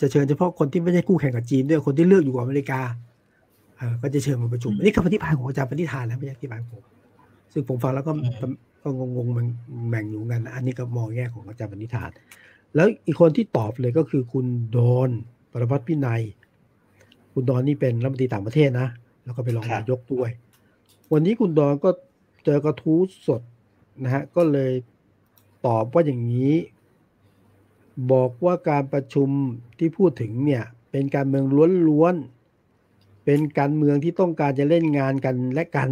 [0.00, 2.80] จะเชิญเฉพาะคนที่ไม่ใช่คู่แข่งกับจีนด้วยคนที่เลือกอยู่กับอเมริกา
[4.02, 6.82] ก็จะเชิญมาประชุมอันนี้คำอธิบายของอาจารย์ปณิธานนะไม่ใช่อธิบายผม
[7.52, 8.12] ซึ่งผมฟังแล้วก็
[8.82, 9.46] ก็งงๆมัน
[9.90, 12.10] แบ่งอยู่กันนะอันนี้ก็มองแง่ของอาจารย์ปณิธาน
[12.74, 15.10] แล้วอีกคนที่ตอบเลยก็คือคุณดอน
[15.52, 16.22] ปรพัฒน์พินัย
[17.32, 18.88] คุณดอนนี่เป็นรัฐมนตรีต่างประเทศนะ
[19.24, 20.30] แล้วก็เป็นรองนายกด้วย
[21.12, 21.90] วันนี้คุณดอนก็
[22.44, 23.42] เจอกระทู้สด
[24.02, 24.72] นะฮะก็เลย
[25.66, 26.54] ตอบว่าอย่างนี้
[28.12, 29.28] บอกว่าการประชุม
[29.78, 31.44] ที่พูดถึงเนี่ย เป็นการเมือง
[31.88, 32.33] ล้วนๆ
[33.24, 35.90] เป็นการเมืองที่ต้องการจะเล่นงานกันและกัน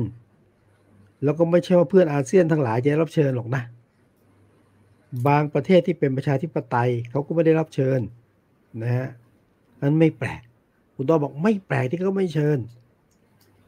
[1.25, 3.62] แล้วก็ไม่ใช่ว่าเพื่อนอาเซียนทั้งหลายจะรับเชิญหรอกนะ
[5.27, 8.01] บางประเทศที่เป็นประชาธิปไตยเขาก็ไม่ได้รับเชิญ
[8.83, 9.09] นะฮะ
[9.81, 10.42] นั้นไม่แปลก
[10.95, 12.59] คุณต้อบอกไม่แปลกที่เขาไม่เชิญ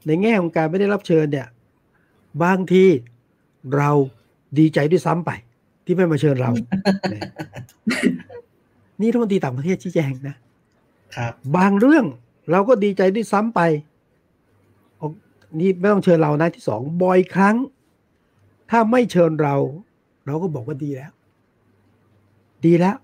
[0.07, 1.49] ในแง่ของการไม่ได้รับเชิญเนี่ย
[2.43, 2.85] บางที
[3.77, 3.91] เรา
[4.59, 5.31] ดีใจด้วยซ้ำไป
[5.85, 6.51] ที่ไม่มาเชิญเรา
[9.01, 10.37] นี่รัฐมนตรีต่างประเทศชี้แจงนะ
[11.17, 12.07] ครับ บางเรื่อง
[12.51, 13.61] เราก็ดีใจด้วยซ้ำไป
[15.59, 17.57] นี่ไม่ต้องเชิญเรานะที่สองบ่อยครั้ง
[18.71, 19.55] ถ้าไม่เชิญเรา
[20.27, 21.13] เราก็บอกว่าดีแล้ว
[22.65, 22.97] ดีแล้ว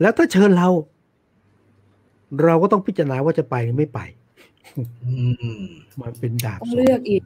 [0.00, 0.68] แล้วถ้าเชิญเรา
[2.44, 4.00] เราก็ต้องพิจารณาว่าจะไปหรือไม่ไป
[6.00, 7.22] มันเป็นดาบต้องเลือกอีก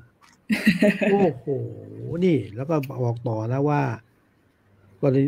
[1.13, 1.47] โอ้โห
[2.25, 2.75] นี่ แล้วก็
[3.05, 3.83] บอกต่อนะว่า
[5.03, 5.25] กรณี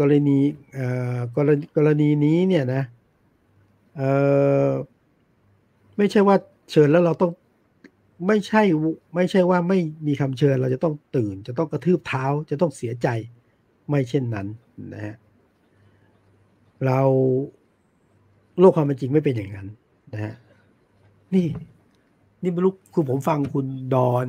[0.00, 0.38] กรณี
[0.74, 2.82] เอ่อกรณีกรณีนี้เนี่ยนะ
[3.96, 4.10] เอ่
[4.66, 4.68] อ
[6.00, 6.36] ไม่ใช่ว่า
[6.70, 7.32] เชิญแล้วเราต้อง
[8.26, 8.62] ไม่ใช่
[9.14, 13.08] ไม่ใช่ว่าไม่มีคำเชิญเราจะต้องตื่น จะต้องกระทืบเท้าจะต้องเสียใจ
[13.88, 14.46] ไม่เช่นนั้น
[14.94, 15.16] นะฮะ
[16.86, 17.00] เรา
[18.58, 19.66] โลกความเป็นจริงไม่เป็นอย่างนั้น
[20.12, 20.34] นะฮะ
[21.34, 21.46] นี่
[22.42, 24.26] นี่ไม่รู้คือผมฟังคุณดอน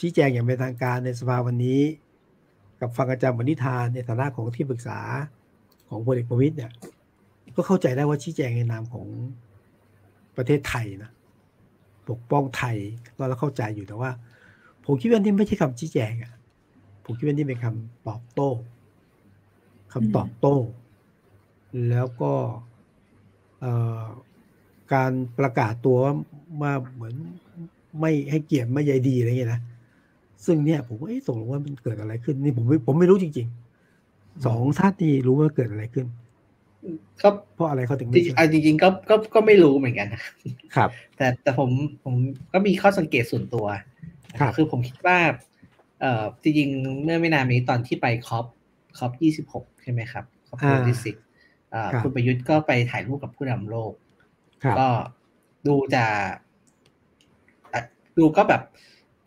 [0.00, 1.80] ชี้แจงอย่างเป็นทางการในสภาวันนี้
[2.80, 5.00] กับฟังอาจารย์วณิธานในฐานะของที่ปรึกษา
[5.88, 6.72] ของพลเอกประวิตยเนี่ย
[7.56, 9.06] ก็เข้าใจได้ว่าชี้แจงในนามของ
[10.36, 11.10] ประเทศไทยนะ
[12.08, 12.76] ปกป้องไทย
[13.28, 14.10] เราเข้าใจอยู่แต่ว่า
[14.84, 16.32] ผมคิดว่านี่ไม่ใช่คำชี้แจงอะ
[17.04, 18.50] ผมคิดว่านี่เป็นคำตอบโต้
[19.92, 20.56] คำตอบโต้
[21.88, 22.32] แล้วก็
[24.94, 25.96] การประกาศตัว
[26.62, 27.14] ว่าเหมือน
[28.00, 29.60] ไม่ให้เกียรติไม่ใยดีอะไรเงี้ยนะ
[30.46, 36.06] ซึ่งเนี่ยผมว่าตกลงว่ามันเกิดอะไรขึ้น นี่ผมผมไม่รู้จริงๆสองท่านนี่รู้ว่าเกิดอะไรขึ้น
[37.22, 38.20] ก็เพราะอะไรเขาถึงไม่
[38.52, 40.08] จริงจริงๆก็ก็ก็ไม่รู้เหมือนกัน
[40.76, 41.70] ครับ แต่แต่ผม
[42.04, 42.14] ผม
[42.52, 43.66] ก็มีข้อสังเกตส่วนตัว
[44.56, 45.18] คือผมคิดว่า
[46.00, 48.46] เอ่อจริงๆเมื่อไม่นานนี้ตอนที่ไป COP
[48.98, 51.16] COP ยี่สิบหกใช่ไหมครับ COP ยี่สิบ
[52.02, 53.92] คุณประยุทธ์ก็ไปถ่ายรูปกับผู้นำโลก
[54.78, 54.86] ก็
[55.66, 56.04] ดูจะ
[58.18, 58.62] ดูก็แบบ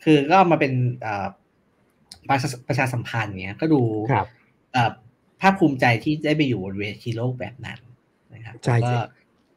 [0.03, 0.73] คือก็มาเป็น
[2.29, 3.81] ประชาประชาสัมพันธ์เนี้ย ก็ดู
[5.45, 7.79] ภาคภูมิใจที่ได้ไปอยู่บนเวทีโลกแบบนั้น
[8.34, 8.97] นะครับใช่ก็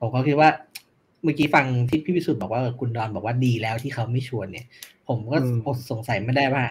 [0.00, 0.50] ผมก็คิดว่า
[1.22, 4.66] เมื่อกี้ฟังที่พี่พิสุทธิ์บอกว่าคุณดอนบอกว่าดีแล้วที่เขาไม่ชวนเนี่ย
[5.08, 5.36] ผมก็
[5.90, 6.64] สงสัยไม่ได้ว่า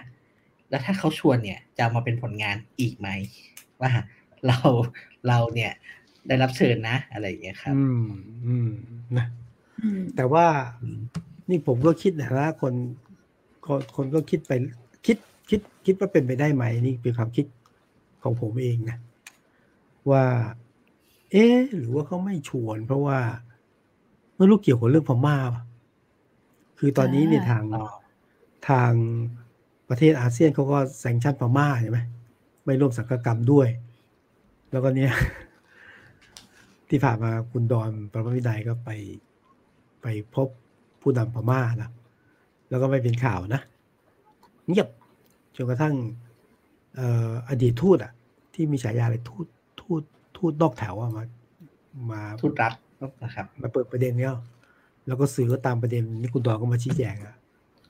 [0.70, 3.08] แล้วถ้าเขาชวนเนี่ย จะมาเป็นผลงานอีกไหม
[3.82, 3.92] ว่า
[4.48, 4.58] เรา
[5.28, 5.72] เราเนี่ย
[6.28, 8.08] ได้รับเชิญนะ อะไรอย่างเงี้ยครับ อืม
[8.46, 8.70] อืม
[9.18, 9.26] นะ
[10.16, 10.46] แต่ว่า
[11.50, 12.74] นี่ผมก็คิดนะว่าคน
[13.66, 14.52] คนคนก็คิดไป
[15.06, 15.18] คิด
[15.50, 17.46] คิดคิดว่าเป็นไปได้ไหมนี่เป็นความคิด
[18.24, 18.98] ของผมเองนะ
[20.12, 20.26] ว่า
[21.32, 21.46] เอ๊
[21.78, 23.20] หรือว่าเขาไม่ชวน เพราะว่า
[24.36, 25.38] ไม่รู้เกี่ยวกับเรื่องพม่า
[26.80, 27.64] คือตอนนี้เนี่ยทาง
[28.70, 28.92] ทาง
[29.90, 32.00] ประเทศอาเซียนเขาก็แซงชั่นพม่าใช่ไหม
[32.66, 33.68] ไม่ร่วมสังกกรรมด้วย
[34.72, 35.14] แล้วก็เนี่ย
[36.90, 38.90] ที่ผ่านมาคุณดอนประวินัยก็ไป
[40.02, 40.48] ไปพบ
[41.02, 41.90] ผู้นำพม่านะ
[42.70, 43.62] แล้วก็ไม่เป็นข่าวนะ
[44.68, 44.88] เงียบ
[45.56, 45.96] จนกระทั่ง
[47.50, 48.12] อดีตทูตอะ
[48.54, 49.46] ที่มีฉายาอะไรทูต
[49.88, 50.04] ทูต
[50.38, 51.24] ทูตนอกแถวอะมา
[52.12, 52.74] มาทูตรัฐ
[53.24, 54.34] นะครับ มาเปิดประเด็นเนี้ย
[55.08, 57.36] แล้วก็สื่อก็ตามประเด็นนี่คุณดอนก็มาชี้แจงอะ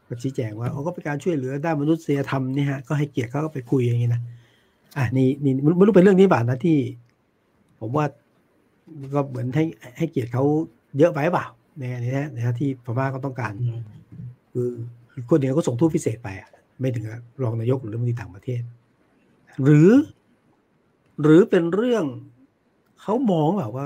[0.07, 4.21] ก็ชี้แจงว่าเขาก็เป็นการช่วยเหลือด้านมนุษยธรรมนี่ฮะก็ให้เกียรติเขาก็ไปคุยอย่างนี้นะ
[4.97, 6.77] อะนี่นี่ไม่รู้เป็นเรื่องนี้บ้างนะที่
[7.79, 8.05] ผมว่า
[9.13, 9.63] ก็เหมือนให้
[9.97, 10.43] ให้เกียรติเขา
[10.97, 11.45] เยอะไปเปล่า
[11.77, 13.51] ในนี้นะนะที่พม่าก็ต้องการ
[14.53, 14.69] คือ
[15.29, 17.05] คนเดียวก็ส่งทูตพิเศษไปอะไม่ถึง
[17.41, 18.61] รองนายกหรือรัฐมนตรีต่างประเทศ
[19.63, 19.89] หรือ
[21.21, 22.05] หรือเป็นเรื่อง
[23.01, 23.85] เขามองแบบว่า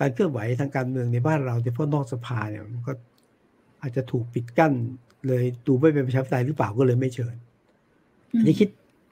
[0.00, 2.92] การเคลื่อนไหวทางการเมืองในบ้านเราเฉพาะนอกสภาเนี่ยมันก็
[3.82, 4.72] อาจจะถูกปิดกั้น
[5.26, 7.36] เลยดูไม่เป็นประชาธิปไตยหรือเปล่าก็เลยไม่เชิญ
[8.30, 8.68] อันนี้คิด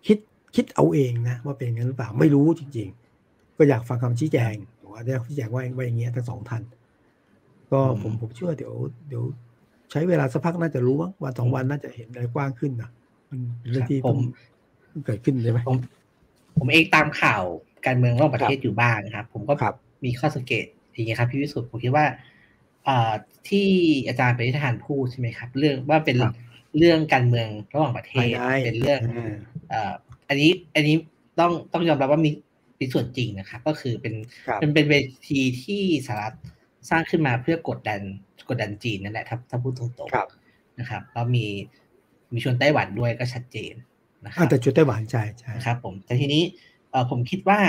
[0.07, 0.18] คิด
[0.57, 2.88] คิดเอาเองนะว่าเป็นงั้นหรือเปล่าไม่รู้จริง
[3.22, 4.55] ๆ ก็อยากฟังคำชี้แจง
[4.92, 6.62] ว่าได้ชี้แจงว่าว่าอย่างเงี้ยทั้งสองท่าน
[7.72, 8.74] ก็ผมผมเชื่อเดี๋ยว
[9.09, 9.22] เดี๋ยว
[9.90, 12.90] ใช้เวลาสักพักน่าจะรู้ว่าวันสองวันน่าจะเห็นอะไรกว้างขึ้นนะ
[13.31, 14.18] มันเรื่องที่ผม
[15.07, 15.76] เกิดขึ้นใช่ไหมผม
[16.59, 17.42] ผมเองตามข่าว
[17.87, 19.55] การเมืองรอบประเทศอยู่บ้างครับ ผมก็
[20.05, 22.07] มีข้อสังเกตอย่างเงี้ยครับพี่วิสุทธ์ผมคิดว่า
[22.85, 23.12] เอ่อ
[23.49, 23.69] ที่
[24.09, 26.16] อาจารย์ปริธานพูดใช่ไหมครับ เรื่องว่าเป็น
[26.79, 29.01] เรื่องการเมืองระหว่างประเทศเป็นเรื่อง
[29.71, 29.92] เอ่อ
[30.29, 30.97] อันนี้อันนี้
[31.40, 32.31] ต้องต้องยอมรับว่ามี
[32.77, 34.14] เป็นส่วนจริงนะครับ ก็คือเป็น
[34.61, 34.95] เป็นเป็นเว
[35.29, 36.37] ทีที่สหรัฐ
[36.90, 38.01] สร้างขึ้นมาเพื่อกดดัน
[38.49, 41.47] กดดันจีนนั่นแหละถ้าถ้าพูดตรงๆนะครับแล้วมี
[42.33, 43.75] มีชวนไต้หวันด้วยก็ชัดเจน
[44.27, 46.43] นะครับแต่ชวนไต้หวันใช่ใช่ครับผมแต่ทีนี้
[46.91, 47.61] เออผมคิดว่า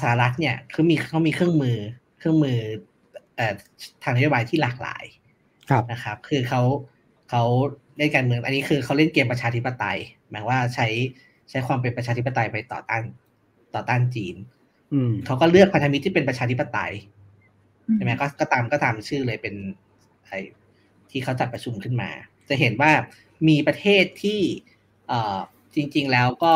[0.00, 1.78] สหรัฐเนี่ยคือมีเขามีเครื่องมือ
[2.18, 2.58] เครื่องมือ
[4.02, 5.04] ทางนโยบายที่หลากหลาย
[5.92, 6.60] นะครับ คือเขา
[7.30, 7.42] เขา
[7.96, 9.98] เล่นการเมืองอันนี้คือเขาเล่นเกมประชาธิปไตย
[10.30, 10.88] หมายว่าใช้
[11.50, 13.02] ใช้ความเป็นประชาธิปไตยไปต่อต้าน
[13.74, 14.36] ต่อต้านจีน
[15.26, 16.92] เขาก็เลือกพันธมิตรที่เป็นประชาธิปไตย
[17.94, 19.54] ใช่ไหมก็ก็ตามก็ตามชื่อเลยเป็น
[20.26, 20.32] ไอ
[21.10, 22.10] ที่เขาจัดประชุมขึ้นมา
[22.48, 22.92] จะเห็นว่า
[23.48, 24.40] มีประเทศที่
[25.08, 25.38] เอ่อ
[25.74, 26.54] จริง ๆ แล้วก็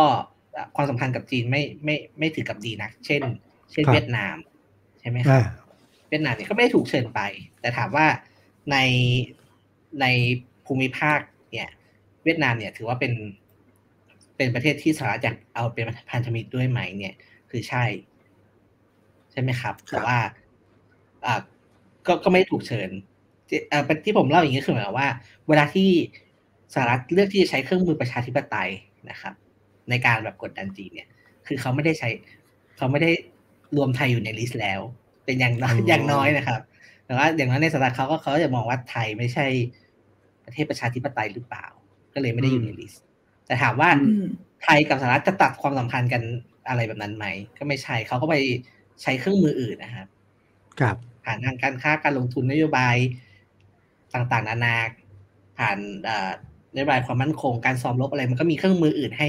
[0.76, 3.22] ความสัมพันธ์กับจีนไม่ไม่ไม่ถือกับดีนะเช่น
[3.72, 4.36] เช่นเวียดนาม
[5.00, 5.42] ใช่ไหมครับ
[6.08, 7.20] เวียดนามเนี่ยก็ไม่ได้ถูกเชิญไป
[7.60, 8.06] แต่ถามว่า
[8.70, 8.76] ใน
[10.00, 10.06] ใน
[10.66, 11.18] ภูมิภาค
[11.52, 11.68] เนี่ย
[12.24, 13.12] เวียดนามเนี่ยถือว่าเป็น
[14.36, 17.14] เป็นประเทศที่สหรัฐอยากเอาเป็นพันธมิตรด้วยไหมเนี่ย
[17.50, 17.84] คือใช่
[19.32, 20.18] ใช่ไหมครับแต่ว่า
[21.24, 21.40] อ่า
[22.06, 22.90] ก็ก็ไม่ถูกเชิญ
[23.72, 25.08] อ่าที่ผมเล่าอย่างนี้คือหมายว่า
[25.48, 25.88] เวลาที่
[26.74, 28.70] สหรัฐเลือกที่จะใช้เครื่องมือประชาธิปไตย
[29.10, 29.34] นะครับ
[29.90, 31.08] ในการแบบกดดันจีนเนี่ย
[31.46, 32.08] คือเขาไม่ได้ใช้
[32.76, 33.10] เขาไม่ได้
[33.76, 34.80] รวมไทยอยู่ใน list แล้ว
[35.24, 36.60] เป็นอย่างน้อยอย่างน้อยนะครับ
[37.06, 39.46] แต่ว่าอย่างน้อยในสหรัฐเขาก็เขาจะมองว่าไทยไม่ใช่
[40.44, 41.66] ประเทศประชาธิปไตยหรือเปล่า
[42.14, 43.04] ก็เลยไม่ได้อยู่ใน list
[43.46, 43.90] แต่ถามว่า
[44.62, 46.22] ไทยกับสหรัฐจะตัดความสัมพันธ์กัน
[46.68, 47.26] อะไรแบบนั้นไหม
[47.58, 48.36] ก็ไม่ใช่เขาก็ไป
[49.02, 50.08] ใช้เครื่องมืออื่นนะครับ
[50.80, 52.96] ครับผ่านทางการค้าการลงทุนนโยบาย
[54.14, 54.76] ต่างๆ นานา
[55.58, 55.78] ผ่าน
[56.76, 59.28] นโยบายความมั่นคงการซ้อมรบอะไร มันก็มีเครื่องมืออื่นให้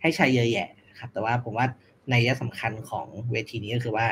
[0.00, 1.66] ให้ใช้เยอะแยะครับ แต่ว่าผมว่า
[2.10, 4.06] ในยะสำคัญของเวทีนี้ก็คือว่า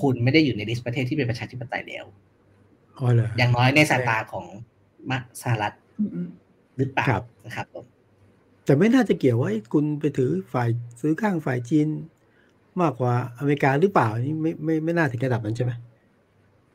[0.00, 2.04] คุณไม่ได้อยู่ในลิสต์ประเทศที่เป็นประชาธิปไตยแล้ว
[3.38, 4.44] อย่างน้อยในสายตาของ
[5.10, 5.74] มสหรัฐ
[6.76, 7.06] หรือเปล่า
[7.46, 7.84] นะครับผม
[8.64, 10.68] แต่ไม่น่าจะเกี่ยวว่าคุณไปถือฝ่าย
[11.00, 11.88] ซื้อข้างฝ่ายจีน
[12.80, 15.72] มากกว่าอเมริกาหรือเปล่านี่ไม่ไม่ไม่น่าถึงระดับนั้นใช่ไหม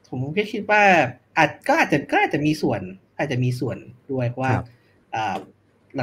[0.09, 0.83] ผมก็คิดว่า
[1.37, 2.81] อาจก็อาจจะก็อาจจะมีส่วน
[3.17, 3.77] อาจจะมีส่วน
[4.11, 4.53] ด้วยเพราะว่า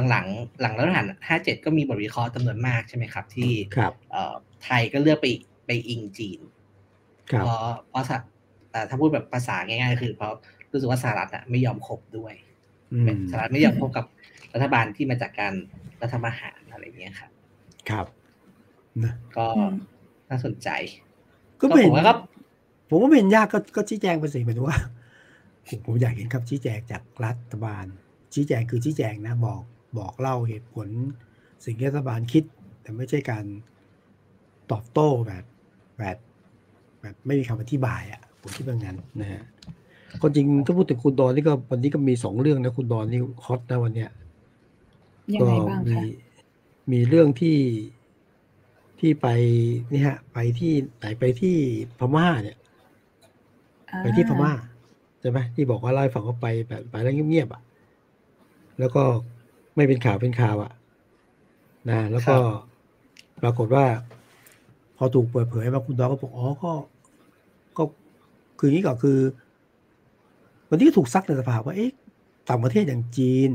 [0.09, 3.51] หลังๆหลังรัฐประหารห้าเจ็ดก็มีบทวิเคราะห์จำนวนมากใช่ไหมครับ ที่
[4.63, 5.27] ไทยก็เลือกไป
[5.65, 6.39] ไปอิงจีน
[7.25, 8.05] เพราะเพราะ
[8.89, 10.33] ถ้าพูดแบบภาษาง่ายๆ คือ เพราะ
[10.71, 12.33] รู้สึกว่าสหรัฐไม่ยอมคบด้วย
[13.31, 14.05] สหรัฐไม่ยอมคบกับ
[14.53, 15.53] รัฐบาลที่มาจากการ
[16.01, 17.31] รัฐประหารอะไรเงี้ยครับ
[17.89, 18.05] ครับ
[19.37, 19.45] ก็
[20.29, 20.69] น่าสนใจ
[21.59, 22.13] ก็ผมว่าก็
[22.89, 24.77] ผมว่าเป็นยากก็ก็ชี้แจงไปสิหมายถึงว่า
[25.85, 27.85] ผมอยากเห็นคำชี้แจงจากรัฐบาล
[28.33, 29.61] ชี้แจงคือชี้แจงนะบอก
[29.97, 30.87] บอกเล่าเหตุผล
[31.65, 32.43] สิ่งที่รัฐบาลคิด
[32.81, 33.45] แต่ไม่ใช่การ
[34.71, 35.43] ตอบโต้แบบ
[35.99, 36.17] แบบ
[37.01, 39.43] แบบไม่มีคำอธิบายอะผมคิดแบบนั้นนะฮะ
[40.21, 44.11] คนจริงถ้าพูดถึงคุณดอนนี่ก็วันนี้ก็มีสองเรื่องนะคุณดอนนี่ฮอตนะวันเนี้ย
[45.41, 45.45] ก็
[45.89, 45.97] มี
[46.91, 47.57] มีเรื่องที่
[48.99, 49.27] ที่ไป
[49.91, 51.55] นี่ฮะ ไปที่ไหนไปที่
[51.99, 52.57] พม่าเนี่ย
[53.99, 54.51] ไปที่พม่า
[55.21, 57.61] ใช่ไหมที่บอกว่าเล่าให้ฟังว่าไปแบบไปแล้วเงียบๆอะ
[58.79, 59.03] แล้วก็
[59.75, 60.71] ไม่เป็นข่าวเป็นข่าวอะ
[61.89, 62.35] นะแล้วก็
[63.41, 63.85] ปรากฏว่า
[64.97, 66.71] พอถูกเปิดเผยมาคุณดอก็บอกอ๋อก็
[67.77, 67.83] ก็
[68.59, 69.19] คืออย่างนี้ก็คือ
[70.69, 71.91] วันนี้ถูกซักในสภาว่าเอ๊ะ
[72.49, 73.51] ต่างประเทศอย่างจีน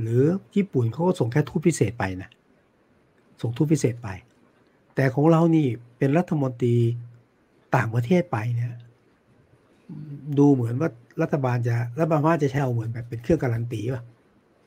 [0.00, 0.22] หรือ
[0.56, 2.30] ญี่ปุ่นเขาก็ส่งแค่ทูตพิเศษไปนะ
[3.40, 4.08] ส่งทูตพิเศษไป
[4.94, 5.66] แต่ของเรานี่
[5.98, 6.76] เป็นรัฐมนตรี
[7.76, 8.74] ต่างประเทศไปเนี่ย
[10.38, 10.90] ดูเหมือนว่า
[11.22, 14.02] รัฐบาลจะรัฐบาลว่าจะใช้เอาเหมือนแบบเป็นเครื่องการันตีว่า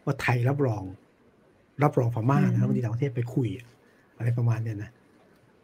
[0.06, 0.84] ว่าไทยรับรอง
[1.84, 3.48] รับรองพม่ารัฐมนตรีต่างประเทศไปคุย
[4.18, 4.92] อะไรประมาณเนี้ยนะ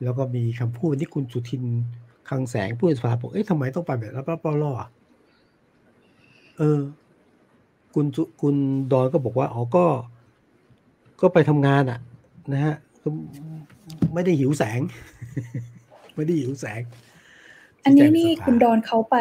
[0.04, 1.64] แล้วก็มีคำพูดที่คุณสุทิน
[2.30, 4.74] คังแสงผู้สภาบอกเอ๊ะทำไมต้องไปแบบรับรับล่อ
[6.58, 6.80] เออ
[7.94, 8.06] คุณ
[8.42, 8.56] คุณ
[8.92, 9.86] ดอนก็บอกว่าอ๋อก็
[11.22, 12.00] ก็ไปทำงานอะ
[12.54, 12.76] นะฮะ
[14.14, 14.82] ไม่ได้หิวแสง
[16.16, 16.82] ไม่ได้หิวแสง
[17.86, 19.18] อันนี้นี่คุณดอนเขาไป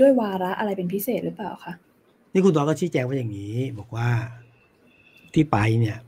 [0.00, 1.72] ด้วยวาระอะไรเป็นพิเศษหรือเปล่าคะ
[2.32, 4.08] นี่คุณดอนก็ชี้แจงว่าอย่างนี้ บอกว่า
[5.34, 5.98] ที่ไปเนี่ย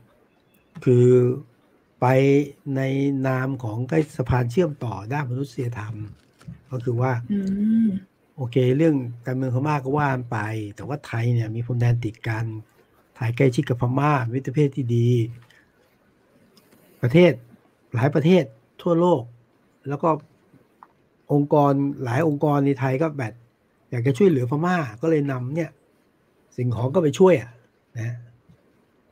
[0.85, 1.05] คือ
[2.01, 2.05] ไป
[2.75, 2.81] ใน
[3.27, 5.95] นามของใกล้สะพานเชื่อมต่อด้านมนุษยธรรม
[6.71, 7.11] ก็คือว่า
[8.37, 10.37] โอเค เรื่องการเมืองพม่าก็ว่าไป
[10.75, 12.45] แต่ว่าไทยเนี่ย มีพรมแดนติดกัน
[13.15, 15.09] ไทยใกล้ชิดกับพม่ามิตรเพศที่ดี
[17.01, 17.31] ประเทศ
[17.93, 18.43] หลายประเทศ
[18.81, 19.23] ทั่วโลก
[19.89, 20.09] แล้วก็
[21.33, 21.71] องค์กร
[22.03, 23.33] หลายองค์กรในไทยก็แบบ
[23.91, 25.69] อยากจะช่วยเหลือพม่าก็เลยนำเนี่ย
[26.57, 27.51] สิ่งของก็ไปช่วยอะ
[27.99, 28.15] นะ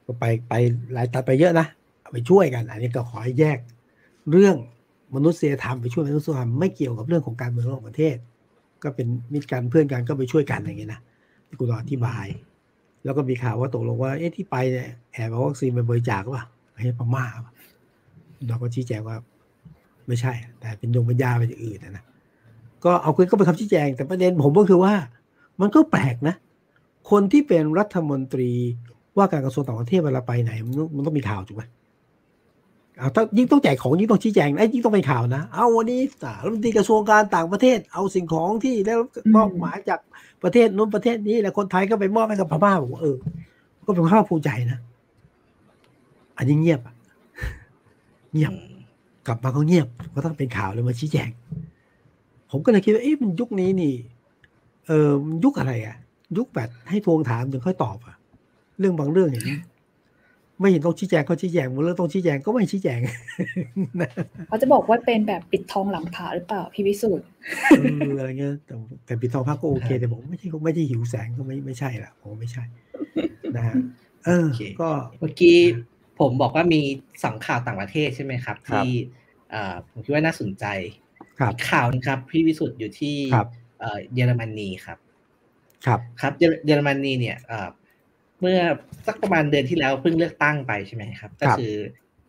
[0.06, 0.54] ก็ไปไป
[0.94, 1.68] หลายตัดไปเยอะนะ
[2.14, 3.58] ไปช่วยกัน อันนี้ก็ขอให้แยก
[4.32, 4.56] เรื่อง
[5.16, 8.16] มนุษยธรรมไปช่วยมนุษยธรรมไม่เกี่ยวกับเรื่องของการเมืองระหว่างประเทศ
[8.84, 11.02] ก็เป็นมิตรกันเพื่อนกันก็ไปช่วยกันอย่างเงี้ยนะ
[11.48, 12.26] ที่กูรอธิบาย
[13.04, 16.44] แล้วก็มีข่าวว่าตกลงว่าเอ๊ะที่ไปเนี่ยแอบเอาวัคซีนไปบริจาคป่ะ
[16.80, 17.26] ให้พม่า
[18.48, 19.18] เราก็ชี้แจงว่า
[20.08, 22.04] ไม่ใช่ แต่เป็นดวงวิญญาณไปอย่างอื่นนะ
[22.86, 24.94] ก็เอาคืนก็เป็นคำชี้แจง แต่ประเด็นผมก็คือว่า
[25.62, 26.36] มันก็แปลกนะ
[27.12, 28.52] คนที่เป็นรัฐมนตรี
[29.18, 31.64] ว่าการกระทรวงต่างประเทศเวลาไปไหน มันต้องมันต้องมีข่าวถูกไหม
[32.98, 36.02] เอาถ้ายิ่งต้องแจกของยิ่งต้องชี้แจงไอ้ยิ่งต้องเป็นข่าวนะ เอาวันนี้
[36.44, 38.94] รัฐมนตรีกระทรวงการต่างประเทศ เอาสิ่งของที่ได้
[39.36, 40.00] มอบหมายจาก
[40.44, 43.18] ประเทศนู้นประเทศนี้แล้วคนไทยก็ไปมอบให้กับพม่าบอกว่าเออ
[43.86, 44.80] ก็เป็นภาคภูมิใจนะ
[46.38, 46.96] อันนี้เงียบอะ
[48.34, 48.54] เงียบ
[49.28, 51.30] กลับมาก็เงียบ ก็ต้องเป็นข่าวเลยมาชี้แจง
[52.52, 53.94] ผมก็เลยคิดว่าเอ๊ะมันยุคนี้นี่
[54.88, 55.96] เออมันยุคอะไรอะ
[56.38, 58.16] ยุคแบบให้ทวงถามถึงค่อยตอบอะ
[58.80, 59.58] เรื่องบางเรื่องอย่างนี้
[60.60, 63.00] ไม่เห็นต้องชี้แจงก็ชี้แจงบางเรื่องต้องชี้แจงก็ไม่ชี้แจง
[64.48, 67.28] เขาจะบอกว่าเป็นแบบปิดทองหลังผาหรือเปล่าพี่วิสุทธ์
[67.78, 72.64] เอออะไรเงี้ยแต่แต่ปิดทองพระก็โอเค แต่ผมไม่ใช่ไม่ใช่หิวแสงก็ไม่ไม่ใช่ละผมไม่ใช่
[73.56, 73.76] นะฮะ
[74.26, 75.58] เออโอเคก็เมื่อกี้
[76.24, 76.82] ผมบอกว่ามี
[77.24, 78.92] สองข่าวต่างประเทศใช่ไหมครับครับที่
[79.50, 80.66] เอ่อผมคิดว่าน่าสนใจ
[81.40, 83.48] ครับอีกข่าวนึงครับ พี่วิสุทธ์อยู่ที่ครับ
[83.80, 84.98] เอ่อเยอรมนีครับ
[85.86, 87.70] ครับ ครับเยอรเยอรมนีเนี่ยเอ่อ
[88.42, 88.60] เมื่อ
[89.08, 91.74] สักประมาณเดือนที่แล้วเพิ่งเลือกตั้งไปใช่ไหมครับ ก็คือ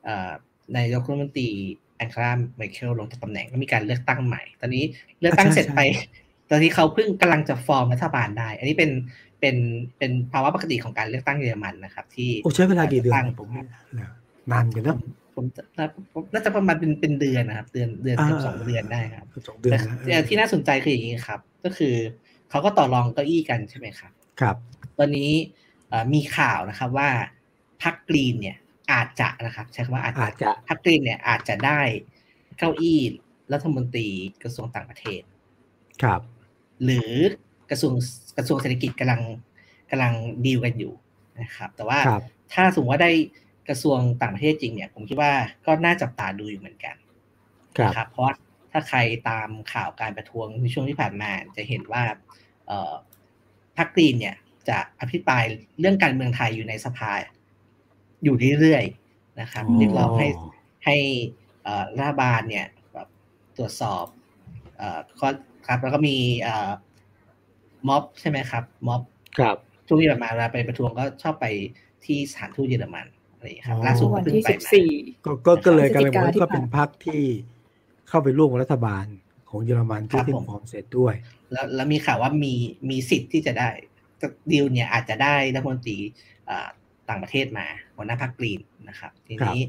[0.04, 0.30] เอ่อ
[0.76, 1.50] นายกรัฐมนตรี
[1.96, 4.85] แองเคลาไมเคิลลงจากตำแหน่งก็มีการเลือกตั้งใหม่ ตอนนี้
[5.20, 6.07] เลือกตั้งใช่เสร็จไปใช่
[6.50, 8.90] ตอนนี้เขาเพิ่งกำลังจะฟอร์มรัฐบาลได้ อันนี้เป็น
[9.44, 9.62] เป็น
[9.98, 13.48] เป็นภาวะปกติของการเลือกตั้งเยอรมันนะครับ ที่โอ้ใช้เวลากี่เดือนตั้งผม
[14.52, 14.98] นานกันนะ
[15.37, 15.62] ผมจะ
[16.12, 21.94] ผมน่าจะประมาณเป็นเป็นเดือนนะครับ เดือนเดือนเกือบอ่าสองเดือนได้ครับสองเดือนแต่นะเอแต่อที่น่าสนใจคืออย่างนี้ครับ ก็คือ
[22.50, 24.57] เขาก็ต่อรองเก้าอี้กันใช่ไหมครับ ครับ
[24.98, 25.30] ตอนนี้
[25.88, 27.09] เอ่อมีข่าวนะครับว่า
[27.83, 28.57] พรรคกรีนเนี่ย
[28.92, 31.80] อาจจะนะครับใช้คำว่าอาจอาจจะพรรคกรีนเนี่ยอาจจะได้
[32.59, 32.98] เก้าอี้
[33.52, 34.09] รัฐมนตรี
[34.42, 35.22] กระทรวงต่างประเทศ
[36.02, 36.20] ครับ
[36.85, 37.12] หรือ
[37.70, 37.92] กระทรวง
[38.37, 39.22] กระทรวงเศรษฐกิจกำลัง
[39.90, 40.14] กำลัง
[40.46, 40.92] ดีลกันอยู่
[41.40, 42.22] นะครับ แต่ว่าครับ
[42.55, 43.12] ถ้าสมมติว่าได้
[43.68, 45.33] กระทรวงต่างประเทศจริงเนี่ย ผมคิดว่า
[45.66, 46.96] ก็น่าจับตาดูอยู่เหมือนกัน
[47.77, 48.35] ครับนะครับเพราะว่า
[48.72, 48.98] ถ้าใคร
[49.29, 52.05] ตามข่าวการประท้วงในช่วงที่ผ่านมาจะเห็นว่า
[52.66, 52.92] เอ่อ
[53.77, 54.37] พรรคกรีนเนี่ย
[54.68, 55.44] จะอภิปราย
[55.81, 57.11] เรื่องการเมืองไทยอยู่ในสภา
[58.24, 60.29] อยู่เรื่อยๆนะครับอ๋อเรียกร้องให้
[60.85, 60.96] ให้
[61.62, 63.09] เอ่อรัฐบาลเนี่ยแบบ
[63.57, 64.05] ตรวจสอบ
[64.77, 65.29] เอ่อข้อ
[65.66, 66.70] ครับแล้วก็มีเอ่อ
[67.88, 69.03] ม็อบใช่ไหมครับม็อบ
[69.38, 71.47] ครับช่วงที่ผ่านมาเวลาไปประท้วงก็ชอบไป
[72.05, 74.90] ที่สถานทูตเยอรมันอะไรอย่างเงี้ยครับอ๋อล่าสุดก็วันเพิ่งที่ไปสิบมาสี่
[75.25, 77.23] ก็ก็ก็เลยกันเลยพฤศจิกาว่าที่ก็เป็นผ่านพรรคที่
[78.09, 79.07] เข้าไปร่วมกับรัฐบาล
[79.51, 81.14] ของเยอรมันที่ครับเพิ่ผงมฟอร์มเสร็จด้วย
[81.53, 82.55] แล้วแล้วมีข่าวว่ามี
[82.90, 83.68] มีสิทธิ์ที่จะได้
[84.53, 85.99] ดีลเนี่ยอาจจะได้รัฐมนตรี
[86.49, 86.68] อ่า
[87.09, 87.66] ต่างประเทศมา
[87.97, 89.61] หัวหน้าพรรคกรีนนะครับ ทีนี้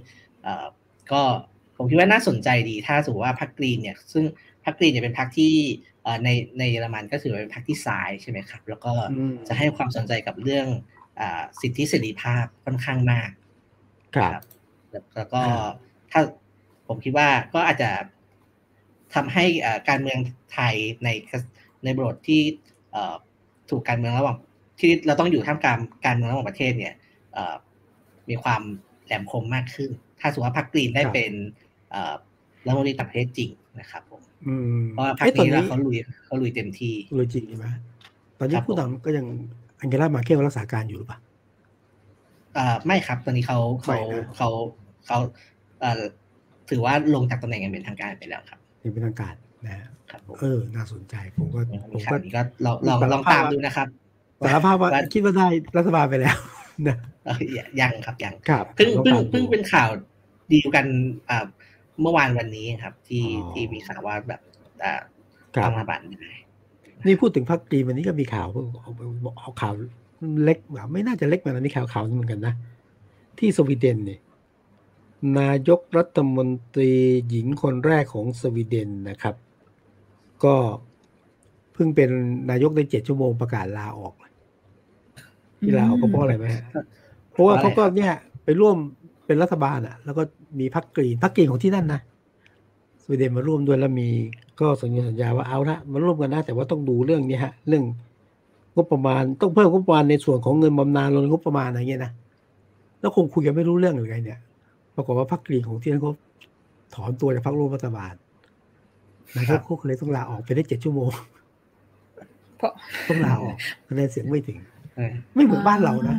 [0.44, 0.66] เอ่อ
[1.12, 1.22] ก็
[1.78, 4.24] ผมคิดว่าน่าสนใจดีถ้าสมมติว่าพรรคกรีนเนี่ย ซึ่ง
[4.66, 10.68] พรรคกรีนเนี่ยเป็นพรรคที่เอ่อ ในในเยอรมันก็ถือว่าเป็นพรรคที่ซ้ายใช่ไหมครับ แล้วก็อืมจะให้ความสนใจกับเรื่อง
[11.20, 13.30] อ่าสิทธิเสรีภาพค่อนข้างมาก
[14.16, 14.44] ครับ
[14.90, 15.70] แล้วแล้วก็อ่า
[16.12, 16.22] ถ้า
[16.88, 17.92] ผมคิดว่าก็อาจจะ
[19.14, 20.20] ทำให้อ่าการเมือง
[20.54, 21.10] ไทยใน
[21.84, 22.42] ในบทที่
[22.92, 23.16] เอ่อ
[23.70, 24.38] ถูกการเมืองระหว่าง
[24.80, 26.94] ที่เราต้องอยู่ท่ามกลางการเมืองระหว่างประเทศเนี่ย
[27.34, 27.56] เอ่อ
[28.30, 28.62] มีความ
[29.06, 31.32] แหลมคมมากขึ้น ถ้าสมมติว่าพรรคกรีนได้เป็น
[31.92, 32.16] เอ่อ
[32.66, 34.25] รัฐมนตรีต่างประเทศจริงนะครับผมอืม
[34.92, 37.66] เพราะว่าพรรคเอ๊ะตอนนี้นี้แล้วเขาลุยเขาลุยเต็มที่เลยจริงใช่ไหม
[38.40, 39.26] ตอนนี้ครับผู้ผมนำก็ยัง
[39.80, 41.20] อังเกลามาเคิลรักษาการอยู่หรือเปล่า
[42.54, 44.50] เอ่อไม่ครับ ตอนนี้เขาเขาไม่นะเขา
[45.08, 45.18] เขา
[45.82, 46.04] เอ่อ
[46.70, 49.34] ถือว่าลงจากตำแหน่งอย่างเป็นทางการไปแล้วครับยังเป็นทางการ
[49.66, 51.60] นะฮะครับผมเออ น่าสนใจผมก็
[51.92, 53.88] ผมีมข่าก็วนี้ก็ลองลองสารลองภาพตามว่าดูนะครับ
[54.46, 56.38] สารภาพว่าว่าคิดว่าได้รัฐบาลไปแล้ว
[56.88, 57.36] นะเอ่อ
[57.80, 59.90] ยังครับยังครับเพิ่งต้องเพิ่งตามดูเพิ่งเป็นข่าว
[60.52, 60.86] ดีลกัน
[61.30, 61.46] อ่า
[62.02, 64.42] เมื่อวานวันนี้ครับ ที่อ๋อที่มีข่าวว่าแบบ
[64.84, 64.94] อ่า
[65.56, 66.34] ครับตั้งรัฐบาลได้
[67.06, 69.74] นี่พูดถึงพรรคกรีนวันนี้ก็มีข่าวเอาเอาเอาข่าว
[70.44, 72.54] เล็กแบบไม่น่าจะเล็กเหมือนอันนี้ข่าวข่าวนึงเหมือนกันนะ
[73.40, 74.20] ที่สวีเดนเนี่ย
[75.40, 76.92] นายกรัฐมนตรี
[77.30, 79.36] หญิงคนแรกของสวีเดนนะครับ
[80.44, 80.56] ก็
[81.74, 82.10] เพิ่งเป็น
[82.50, 84.14] นายกได้เจ็ดชั่วโมงประกาศลาออก
[85.60, 86.64] ที่ลาออกก็เพราะอะไรไหมฮะ
[87.32, 88.14] เพราะว่าเขาก็เนี่ย
[88.44, 88.78] ไปร่วม
[89.26, 90.24] เป็นรัฐบาลอะ แล้วก็
[90.60, 92.02] มีพรรคกรีนพรรคกรีนของที่นั่นนะ
[93.02, 94.10] สวีเดนมาร่วมด้วยแล้วมี
[94.60, 97.84] ก็สัญญาสัญญาว่าเอาละมาร่วมกันนะแต่ว่าต้องดูเรื่องนี้ฮะ เรื่อง
[98.76, 102.12] งบประมาณต้องเพิ่มงบประมาณในส่วนของเงินบำนาญลดงบประมาณอะไรเงี้ยนะ
[103.00, 104.40] แล้วคงคุยกันไม่รู้เรื่องหรือไงเนี่ย
[104.96, 106.14] ปรากฏว่าพรรคกรีนของที่นั่นเขา
[106.96, 108.14] ถอนตัวจากพรรคร่วมรัฐบาล
[109.36, 111.10] นายกเขาก็เลยต้องลาออกไปได้เจ็ดชั่วโมง
[112.58, 112.72] เพราะ
[113.08, 113.58] ต้องลาออก
[113.88, 114.58] คะแนนเสียงไม่ถึง
[114.96, 116.16] เออไม่เหมือนบ้านเรานะ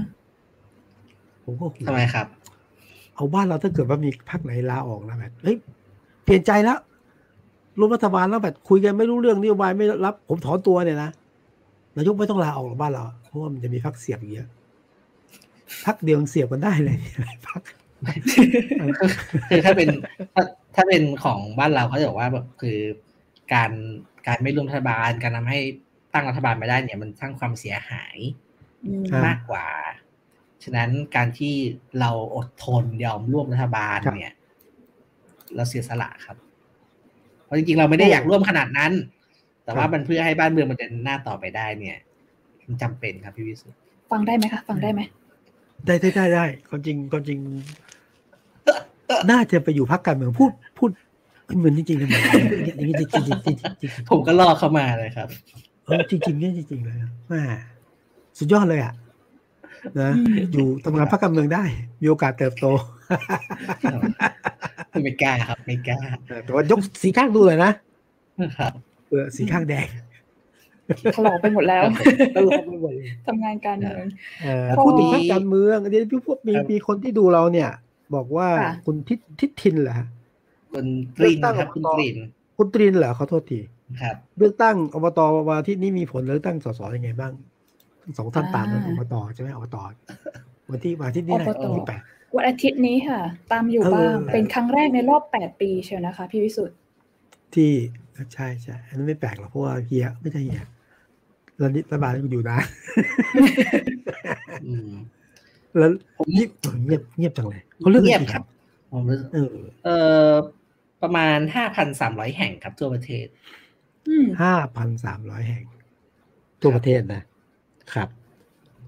[1.45, 2.27] ผมก็ห่วงทำไมครับ
[3.17, 5.57] เอาบ้านเราถ้าเกิดว่ามีพรรคไหนลาออกนะแบบเฮ้ย
[6.25, 6.79] เปลี่ยนใจแล้ว
[7.79, 11.11] ร่วมรัฐบาลแล้วแบบคุยกันไม่รู้เรื่องนโยบายไม่รับ ผมถอนตัวเนี่ยนะ
[11.97, 14.49] นายกไม่ต้องลาออกหรอกบ้านเราเพราะว่ามันจะมีพักเสียบเยอะ
[15.85, 16.97] พักเดียวเสียบกันได้เลย
[17.49, 17.61] พัก
[19.49, 19.89] คือถ้าเป็น
[20.35, 20.43] ถ้า
[20.75, 22.79] ถ้าเป็นของบ้านเราเขาจะบอกว่าแบบคือ
[23.53, 23.71] การ
[24.27, 25.59] การไม่ร่วมรัฐบาล การทำให้
[26.13, 28.17] ตั้งรัฐบาลไม่ได้เนี่ย มันสร้างความเสียหาย
[28.87, 29.67] อืมอ่ามมากกว่า
[30.67, 31.55] ฉะนั้นการที่
[32.01, 34.35] เราอดทนยอมร่วมรัฐบาลครับเนี่ย
[35.57, 36.37] เราเสียสละครับ
[37.45, 38.93] เพราะจริงๆเราไม่ได้อยากร่วมขนาดนั้น
[39.65, 41.99] แต่ว่ามันเพื่อให้บ้านเมืองมันเดินหน้าต่อไปได้เนี่ย
[42.67, 43.79] มันจำเป็นครับพี่วิสุทธ์
[44.11, 45.01] ฟังได้ไหมคะฟังได้ไหม
[45.87, 47.39] ได้ได้ได้ได้ความจริงความจริง
[49.31, 50.91] น่าจะไปอยู่พักการเมืองพูดพูด
[51.59, 52.23] เหมือนจริงๆเลยเหมือน
[52.67, 55.29] อย่างนี้จริงจริงจริงจริงจริงผมก็ล่อเข้ามาเลยครับ
[55.87, 56.97] เออจริงจริงเนี่ยจริงๆเลย
[57.29, 57.43] แม่
[58.39, 58.93] สุดยอดเลยอะ
[60.01, 60.11] นะ
[60.53, 61.65] อยู่ทำงานพักการเมืองได้
[62.03, 62.67] มีโอกาสเติบโต
[65.03, 65.99] ไม่กล้าครับไม่กล้า
[66.45, 67.73] แต่ว่ายกสีข้างดูเลยนะ
[68.59, 68.73] ครับ
[69.09, 69.87] เออสีข้างแดง
[71.17, 71.83] ถลอกไปหมดแล้ว
[72.37, 74.05] ตลกไปหมดเลยทำงานการเมือง
[74.45, 77.71] เออเพราะพูดถึงพักการเมืองเดี๋ยวพี่พวกมีครับมีคนที่ดูเราเนี่ย
[78.15, 80.07] บอกว่าค่ะคุณทิศทิศทินเหรอฮะ
[80.73, 82.17] คุณตรินครับเลือกตั้งคุณอบตตริน
[82.57, 83.61] คุณตรินเหรอขอโทษที
[84.03, 85.19] ครับเลือกตั้งอบต
[85.49, 87.56] วันอาที่นี้มีผลเลือกตั้งสสยังไงบ้างทั้ง
[88.19, 89.77] สองท่านตามนะอบตใช่ไหมอบต
[90.71, 92.01] วันที่วันอาที่นี้นะอบตวันที่แปด
[92.37, 93.21] วันอาทิตย์นี้ค่ะ
[93.53, 96.77] ตามอยู่เออบ้าง เป็นครั้งแรกในรอบแปดปีเชียวนะคะ พี่วิสุทธ์
[97.55, 97.71] ที่
[98.35, 100.65] ใช่ใช่อันนั้นไม่แปลกหรอกเพราะว่าเฮียไม่ใช่เฮีย
[101.61, 102.59] รัฐบาลก็อยู่นะ
[104.67, 104.93] อืม
[105.79, 106.51] แล้วผมเงียบ
[106.87, 108.45] เงียบเงียบจังเลยเขาเลือกเงียบกี่ครับ
[108.93, 109.55] ผมรู้สึกเออ
[109.85, 109.97] เอ่
[110.29, 110.33] อ
[111.03, 113.27] ประมาณห้าพันสามร้อยแห่งครับทั่วประเทศ
[114.09, 115.65] อืมห้าพันสามร้อยแห่ง
[116.63, 117.23] ทั่วประเทศนะ
[117.95, 118.09] ครับ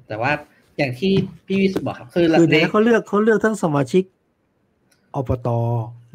[0.09, 0.31] แต่ว่า
[0.79, 1.13] อย่างที่
[1.47, 4.05] พี่วิสุทธ์บอกครับ คือคือในเดี๋ยวนะเขาเลือกเขาเลือกทั้งสมาชิก
[5.17, 5.49] อบต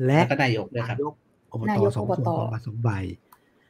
[0.06, 1.14] และแล้วก็นายกด้วยครับนายก
[1.52, 2.90] อบตนายกสองอบคนตออกมาสองใบ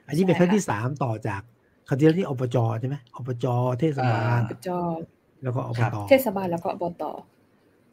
[0.08, 1.42] อันนี้เป็นใช่ครั้งค่ะที่สามต่อจาก
[1.88, 3.46] ครั้งที่แล้วที่อบจใช่ไหมอบจ
[3.80, 4.80] เทศบาลอ่าจอ
[5.44, 7.04] แล้วก็อบครับตเทศบาลแล้วก็อบต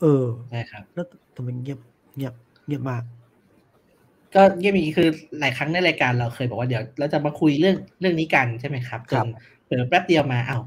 [0.01, 1.07] เออใช่ครับ แล้ว
[1.37, 1.79] ทำไมเงียบ
[2.16, 2.35] เงียบ
[2.66, 3.03] เงียบมาก
[4.35, 5.09] ก็เยี่ยมอีกคือ
[5.41, 9.27] หลายครั้งในรายการเราเคยบอกว่าเดี๋ยวเราจะมาคุยเรื่องเรื่องนี้กันใช่ไหมครับจครับน
[9.64, 10.59] เผลอแป๊บเดียวมาเอ้า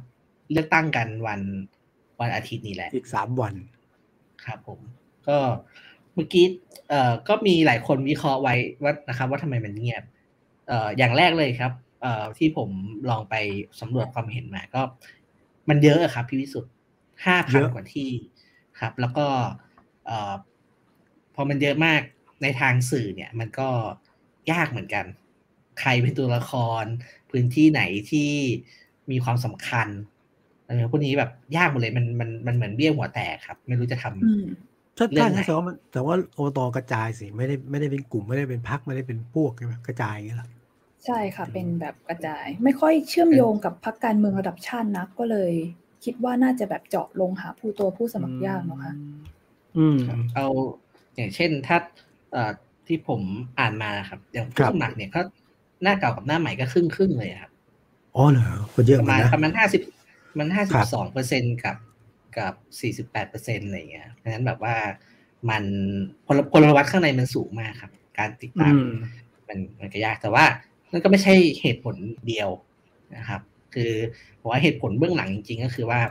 [0.51, 1.41] เลือกตั้งกันวัน
[2.21, 3.53] วันอาทิตย์นี้แหละ อีกสามวัน
[4.45, 4.79] ครับผม
[5.27, 5.37] ก็
[6.13, 6.45] เมื่อกี้
[6.89, 10.03] เอ่อก็มีหลายคนวิเคราะห์ไว้ว่านะครับ ว่าทำไมมันเงียบ
[10.67, 11.71] เอ่ออย่างแรกเลยครับ
[12.01, 12.69] เอ่อที่ผม
[13.09, 13.35] ลองไป
[13.79, 14.81] สำรวจความเห็นมาก็
[15.69, 16.71] มันเยอะอะครับพี่วิสุทธ์
[17.25, 18.11] ห้าพันเยอะกว่าที่
[18.79, 19.25] ครับ แล้วก็
[20.05, 20.33] เอ่อ
[21.35, 22.01] พอมันเยอะมาก
[22.41, 23.69] ในทางสื่อเนี่ย มันก็
[24.51, 25.05] ยากเหมือนกัน
[25.79, 26.83] ใครเป็นตัวละคร
[27.31, 27.81] พื้นที่ไหน
[28.11, 28.31] ที่
[29.11, 29.87] มีความสำคัญ
[30.73, 34.43] อะไรพวกนี้แบบยากหมดเลยมันมันมันเหมือนเบี้ยหัวแตกครับ ไม่รู้จะทำอืม
[34.97, 40.49] ถ้าเรื่ถ้าองไหนแต่ว่ามันแต่ว่าอบตกระจายสิไม่ได้ไม่ได้เป็นกลุ่มไม่ได้เป็นพักไม่ได้เป็นพวกใช่ไหมกระจายอย่างเงี้ยเหรอ
[41.05, 45.53] ใช่ค่ะ เป็นแบบกระจาย ไม่ค่อยเชื่อมโยงกับพรรคการเมืองระดับชาตินักก็เลย
[46.03, 48.93] คิดว่าน่าจะแบบเจาะลงหาผู้ตัวผู้สมัครยากเนาะค่ะ
[49.77, 50.47] อืมครับเอา
[51.15, 51.77] อย่างเช่นถ้า
[52.31, 52.51] เอ่อ
[52.87, 53.21] ที่ผม
[53.59, 55.21] อ่านมานะครับ อย่างครัผู้บสมัครเนี่ยก็
[55.83, 57.51] หน้าเก่ากับหน้าใหม่ก็ครึ่งครึ่งๆเลยครับ
[58.15, 59.81] อ๋อเหรอคนเยอะปเหระมือนมาณกันนะประมาณห้าสิบ
[60.37, 61.77] มันห้าสิครับบสองเปอร์เซ็นกับ
[62.37, 64.75] กับสี่สิบแปดเปอร์เซ็นอะไรอย่างเงี้ยเพราะฉะนั้นแบบว่า
[65.49, 65.63] มัน
[66.25, 68.91] พลพลวัตข้างในมันสูงมากครับ การติดตามอืม
[69.47, 70.45] มันมันก็ยากแต่ว่า
[70.91, 71.95] นั่นก็ไม่ใช่เหตุผล
[72.27, 72.49] เดียว
[73.17, 73.41] นะครับ
[73.73, 73.91] คือ
[74.39, 76.01] ผมว่าเหตุผลเบื้องหลังจริง ๆ ก็คือว่า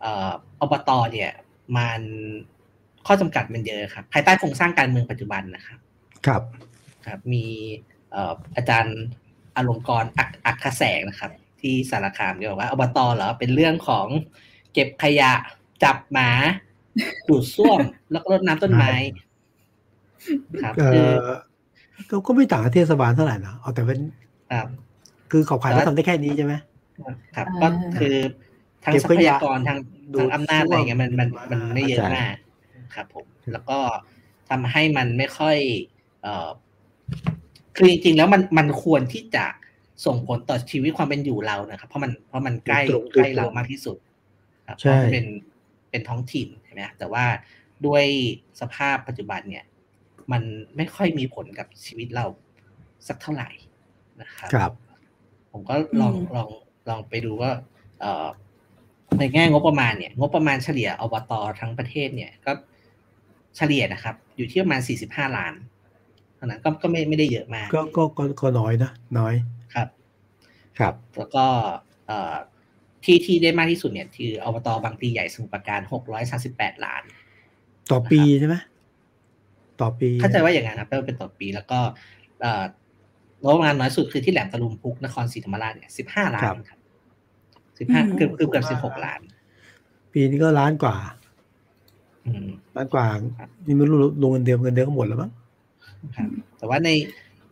[0.00, 1.32] เอ่ออบตเนี่ย
[1.76, 2.00] มัน
[3.06, 5.78] ข้อจำกัดมันเยอะครับ ภายใต้โครงสร้างการเมืองปัจจุบันนะครับ
[6.26, 6.42] ครับ
[7.06, 7.44] ครับ มี
[8.10, 8.98] เอ่ออาจารย์
[9.56, 11.30] อารมณ์กรอักอักขแสงนะครับ
[11.60, 14.06] ที่สารคามก็บอกว่าอบตเหรอเป็นเรื่องของ
[14.72, 15.32] เก็บขยะ
[15.84, 16.30] จับหมา
[17.28, 17.80] ดูดซ่วม
[18.12, 18.92] แล้วก็รดน้ำต้นไม้
[20.62, 21.28] ครับเอคืออ
[22.10, 24.00] ก็ก็ไม่ต่างกับเทศบาลเท่าไหร่นะเอาแต่เป็น
[24.52, 24.68] ครับ
[25.30, 26.54] คือขอบขายเขาทำได้แค่นี้ใช่ไหม
[27.36, 27.68] ครับอ่าก็
[28.00, 28.16] คือ
[28.84, 29.78] ทางเก็บทรัขพยะยากรทาง
[30.14, 32.36] ดูทาดงอำนาจอะไรเงี้ยมันมันมันไม่เยอะเข้าใจมาก
[32.94, 33.78] ครับผมแล้วก็
[34.50, 35.56] ทำให้มันไม่ค่อย
[36.22, 36.48] เอ่อ
[37.76, 39.44] คือจริงๆแล้วมันมันควรที่จะ
[40.04, 43.98] ส่งผลต่อชีวิตความเป็นอยู่เรานะครับ เพราะมันเพราะมันใกล้ตรงๆใกล้เรามากที่สุด
[44.68, 45.24] ครับเพใช่ราะมันเป็น
[45.90, 47.24] เป็นท้องถิ่นใช่ไหมแต่ว่า
[47.86, 48.04] ด้วย
[48.60, 49.64] สภาพปัจจุบันเนี่ย
[50.32, 50.42] มัน
[50.76, 52.26] ไม่ค่อยมีผลกับชีวิตเรา
[53.08, 53.48] สักเท่าไหร่
[54.22, 54.72] นะครับครับ
[55.52, 56.48] ผมก็ลองอืมลอง
[56.88, 57.50] ลองไปดูว่า
[58.00, 58.26] เอ่อ
[59.18, 62.52] ในแง่งบประมาณเนี่ย งบประมาณเฉลี่ยอบตทั้งประเทศเนี่ยก็
[63.56, 65.54] เฉลี่ยนะครับ อยู่ที่ประมาณ45ล้าน
[66.36, 69.34] เท่านั้นก็ก็ไม่ไม่ได้เยอะมาก ก็ก็ก็ก็น้อยนะน้อย
[70.78, 71.44] ครับครับ แล้วก็
[72.06, 72.34] เอ่อ
[73.04, 75.80] ที่ที่ได้มากที่สุดเนี่ยคืออบตบางพลีใหญ่สมุทรปราการ
[76.32, 77.02] 638ล้าน
[77.90, 78.56] ต่อปีใช่ไหม
[79.80, 81.78] ต่อปีเข้าใจว่าอย่างนั้นครับเป็นต่อปีแล้วก็
[82.40, 82.64] เอ่อ
[83.42, 86.78] งบประมาณน้อยสุดคือที่แหลมตะลุมพุกนครศรีธรรมราชเนี่ยสิบห้าล้านครับ
[87.78, 89.20] สิบห้าเกือบเกือบเกือบสิบหกล้าน
[90.12, 90.96] ปีนี้ก็ล้านกว่า
[92.24, 92.46] อืม
[92.76, 93.06] ล้านกว่า
[93.66, 95.30] นี่ไม่รู้ลงเงินเดือนเงินเดือนก็หมดแล้วมั้ง
[96.16, 96.90] ครับแต่ว่าใน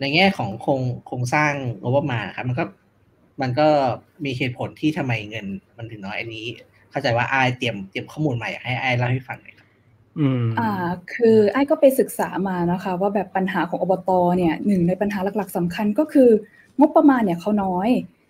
[0.00, 1.52] ในแง่ของโครงโครงสร้าง
[1.82, 2.64] งบประมาณครับ มันก็
[3.40, 3.68] มันก็
[4.24, 6.46] มีเหตุผลที่ทำไมเงินมันถึงน้อยอันนี้
[6.90, 9.68] เข้าใจว่าไอายเตรียมเตรียมข้อมูลมาอยากให้ไอายเล่าให้ฟังหน่อยครับ
[10.18, 10.70] อืมอ่า
[11.14, 16.30] คือไอ้ก็ไปศึกษามานะคะ ว่าแบบปัญหาของอบตเนี่ยหนึ่งในปัญหาหลัก ๆสำคัญก็คือ
[16.80, 17.88] งบประมาณเนี่ยเขาน้อย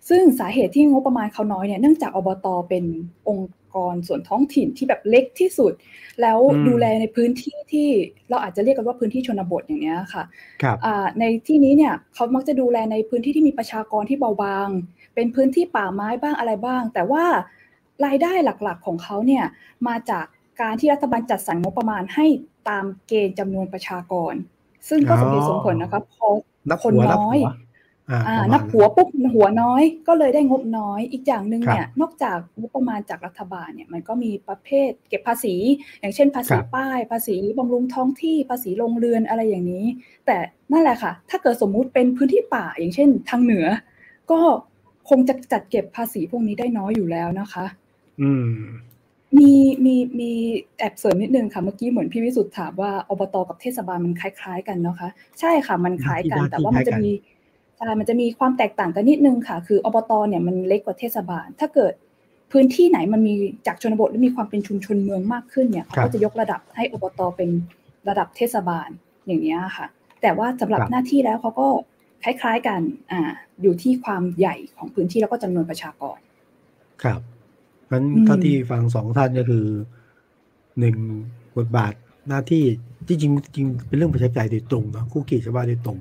[0.09, 2.83] ซึ่งสาเหตุที่งบประมาณเขาน้อยเนี่ยเนื่องจากอบตเป็น
[3.29, 5.73] องค์กรส่วนท้องถิ่นที่แบบเล็กที่สุด
[6.21, 7.87] แล้วดูแลในพื้นที่ที่
[8.29, 10.23] เราอาจจะเรียกกันว่าพื้นที่ชนบทอย่างเนี้ยค่ะ
[10.63, 14.67] ครับอ่าในที่นี้เนี่ยเขามักจะดูแลในพื้นที่ที่มีประชากรที่เบาบาง
[15.15, 17.25] เป็นพื้นที่ป่าไม้บ้างอะไรบ้าง แต่ว่า
[18.05, 19.45] รายได้หลักๆของเขาเนี่ย
[19.87, 20.25] มาจาก
[20.61, 22.25] การที่รัฐบาลจัดสรรงบประมาณให้
[22.69, 24.33] ตามเกณฑ์จำนวนประชากร
[24.89, 26.27] ซึ่งก็สมเหตุสมผลนะคะพอ
[26.69, 27.47] นับคนหัวนับน้อหัยว
[28.09, 35.55] อ่าอ่าประมาณนับหัวปุ๊บหัวน้อยก็เลยได้งบน้อยอีกอย่างหนึ่งครับเนี่ยนอกจากงบประมาณจากรัฐบาลเนี่ยมันก็มีประเภทเก็บภาษี
[35.99, 39.85] อย่างเช่น ภาษีครับป้าย ภาษีบำรุงท้องที่ภาษีโรงเรือนอะไรอย่างนี้
[40.25, 40.37] แต่
[40.71, 43.65] นั่นแหละค่ะ ถ้าเกิดสมมุติเป็นพื้นที่ป่าอย่างเช่น ทางเหนือ
[44.31, 44.39] ก็
[45.09, 47.65] คงจะจัดเก็บภาษีพวกนี้ได้น้อยอยู่แล้วนะคะ
[48.21, 48.51] อืม
[49.37, 49.51] มี
[49.85, 50.31] มีมี
[50.77, 57.11] แอบเสริมนิดนึงค่ะเมื่อกี้เหมือนพี่วิสุทธ์ถามว่าอบตกับเทศบาลมันคล้าย ๆ กันเนาะคะ ใช่ค่ะมันคล้ายกันหน้าที่แต่ว่ามันจะคล้ายกันมี
[57.77, 61.93] ใช่มันจะมีความแตกต่างกันนิดนึงค่ะ คืออบตเนี่ยมันเล็กกว่าเทศบาล ถ้าเกิด
[62.51, 63.33] พื้นที่ไหนมันมี
[63.67, 67.49] จากชนบทและมีความเป็นชุมชนเมืองมากขึ้นเนี่ยเขาก็จะยกระดับให้อบตเป็น
[68.09, 68.89] ระดับเทศบาล
[69.27, 69.85] อย่างนี้ยค่ะ
[70.21, 71.67] แต่ว่าสำหรับหน้าที่แล้วเขาก็
[72.25, 73.21] คล้ายๆกันอ่า
[73.61, 76.17] อยู่ที่ความใหญ่ของพื้นที่แล้วก็จำนวนประชากร
[77.03, 77.21] ครับ
[77.91, 79.65] งั้นอืมเท่าที่ฟังสองท่านก็คือ
[80.79, 80.95] หนึ่ง
[81.57, 81.93] บทบาท
[82.27, 82.63] หน้าที่
[83.07, 85.99] ที่จริงจริงเป็นเรื่องประชาธิปไตยโดยตรงเนาะคู่ขี่ชาวบ้านโดยตรง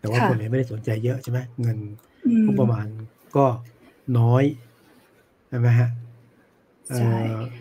[0.00, 1.78] แต่ว่าคนเนี่ยไม่ได้สนใจเยอะใช่ไหมเงิน
[2.26, 2.86] อืมงบประมาณ
[3.36, 3.46] ก็
[4.18, 4.44] น้อย
[5.48, 5.90] ใช่ไหมฮะ
[6.88, 7.16] เอ่อใช่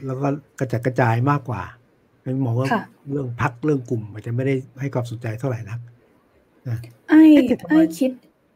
[0.05, 0.27] แล้วก็
[0.59, 1.61] กระจัดกระจายมากกว่า
[2.23, 5.94] งั้นมองว่าค่ะเรื่องพักเรื่องกลุ่มอาจจะไม่ได้ให้ความสนใจเท่าไหร่นักนะ
[7.09, 8.11] ไอ้เอ๊ะแต่ทำไมไอ้คิด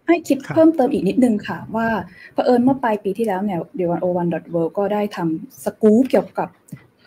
[0.05, 1.88] ไอ้คิดครับเพิ่มเติมอีกนิดนึงค่ะ ว่า
[2.34, 6.49] เผอิญเมื่อปลายปีที่แล้วเนี่ยเดวันโอวันดอทเวิก็ได้ทำสกู๊ปเกี่ยวกับ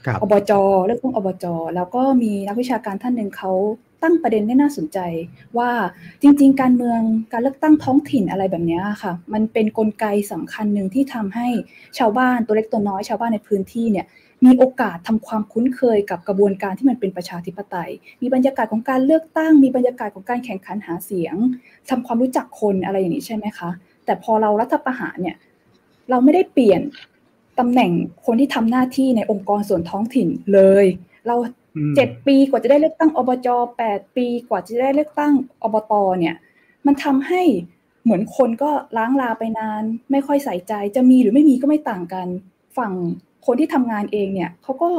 [0.07, 0.53] ครับอบจ
[0.85, 1.45] เรื่องของอบจ
[1.77, 3.53] แล้วก็มีนักวิชาการท่านหนึ่งเขา
[4.03, 4.99] ตั้งประเด็นได้น่าสนใจ
[5.59, 5.71] ว่า
[6.23, 7.01] จริง ๆ การเมือง
[7.33, 11.49] การเลือกตั้งท้องถิ่นอะไรแบบเนี้ยค่ะ มันเป็นนกลไกสำคัญหนึ่งที่ทำให้
[11.99, 14.07] ชาวบ้านตัวเล็กตัวน้อยชาวบ้านในพื้นที่เนี่ย
[14.47, 17.91] มีโอกาสทำความคุ้นเคยกับกระบวนการที่มันเป็นประชาธิปไตย
[18.23, 21.37] มีบรรยากาศของการเลือกตั้ง มีบรรยากาศของการแข่งขันหาเสียง
[21.91, 23.71] ทำความรู้จักคนอะไรอย่างนี้ใช่ไหมคะ
[24.05, 25.37] แต่พอเรารัฐประหารเนี่ย
[26.11, 26.81] เราไม่ได้เปลี่ยน
[27.59, 27.91] ตำแหน่ง
[28.27, 30.87] คนที่ทำหน้าที่ในองค์กรส่วนท้องถิ่นเลย
[31.27, 31.37] เรา
[31.77, 35.33] อืมเจ็ดปีกว่าจะได้เลือกตั้งอบจแปดปีกว่าจะได้เลือกตั้ง
[35.63, 36.35] อบตเนี่ย
[36.87, 37.43] มันทำให้
[38.05, 42.27] เหมือนคนก็ล้างลาไปนาน ไม่ค่อยใส่ใจจะมีหรือไม่มีก็ไม่ต่างกัน
[42.79, 42.93] ฝั่ง
[43.47, 44.91] คนที่ทำงานเองเนี่ยเขาก็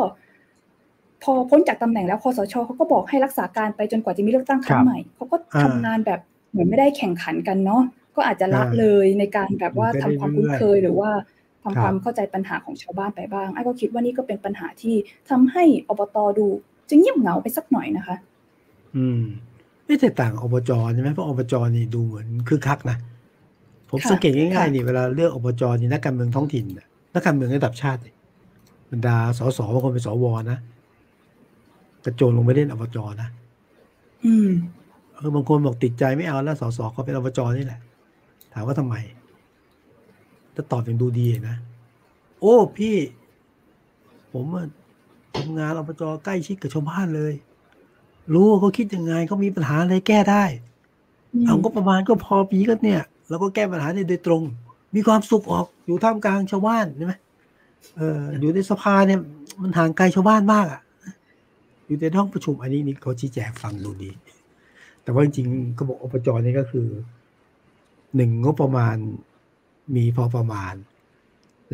[1.24, 6.20] พอพ้นจากตำแหน่งแล้วคอสชเขาก็บอกให้รักษาการไปจนกว่าจะมีเลือกตั้งครั้คงรับใหม่เขาก็ทำอ่างงานแบบ
[6.52, 7.82] เหมือนไม่ได้แข่งขันกันเนาะ
[8.16, 11.10] ก็อาจจะละอ่าเลยในการแบบว่าอยู่ทำไปความคุ้นเรื่อยๆเคยหรือว่า
[11.64, 14.96] ทำครับความเข้าใจปัญหาของชาวบ้านไปบ้างไอ้ก็คิดว่านี่ก็เป็นปัญหาที่
[15.30, 16.48] ทำให้อบตดู
[16.90, 18.16] จะเงียบเหงาไปสักหน่อยนะคะ
[18.96, 19.22] อืม
[19.86, 22.98] ไม่แตกต่างอบจใช่ไหมเพราะอบจนี่ดูเหมือนคึกคักนะ
[23.90, 28.14] ผมค่ะสังเกตง่ายค่ะๆนี่เวลาเลือกอบจนี่นักการเมืองท้องถิ่นน่ะนักการเมืองระดับชาตินี่
[28.94, 30.60] บรรดาสสบางคนเป็นสวนะ
[32.06, 33.30] กระโจนลงไปเล่นอบจนะ
[34.26, 34.50] อืม
[35.14, 37.80] เออบางคนบอกติดใจไม่เอาแล้วสสเขาเป็นอบจนี่แหละ
[38.54, 38.96] ถามว่าทำไม
[40.56, 41.56] ถ้าตอบอย่างดูดีนะ
[42.40, 42.96] โอ้พี่
[44.34, 44.66] ผมอะ
[45.36, 47.34] ทำงานอบจใกล้ชิดกับชาวบ้านเลย
[48.34, 50.44] รู้ว่าเขาคิดยังไงเขามีปัญหาอะไรแก้ได้
[51.34, 54.42] อืมเอาก็ประมาณก็พอปีก็เนี่ยเราก็แก้ปัญหาได้โดยตรง
[54.96, 57.14] มีความสุขออกอยู่ท่ามกลางชาวบ้านใช่ไหม
[57.98, 59.20] เอออยู่ในสภาเนี่ย
[59.62, 60.82] มันห่างไกลชาวบ้านมากอะ
[61.86, 64.12] อยู่ในห้องประชุมอันนี้นี่เขาชี้แจงฟังดูดี
[65.04, 66.88] แต่ว่าจริงๆก็บอกอบจนี่ก็คือ
[68.16, 68.96] หนึ่งงบประมาณ
[69.96, 70.74] มีพอประมาณ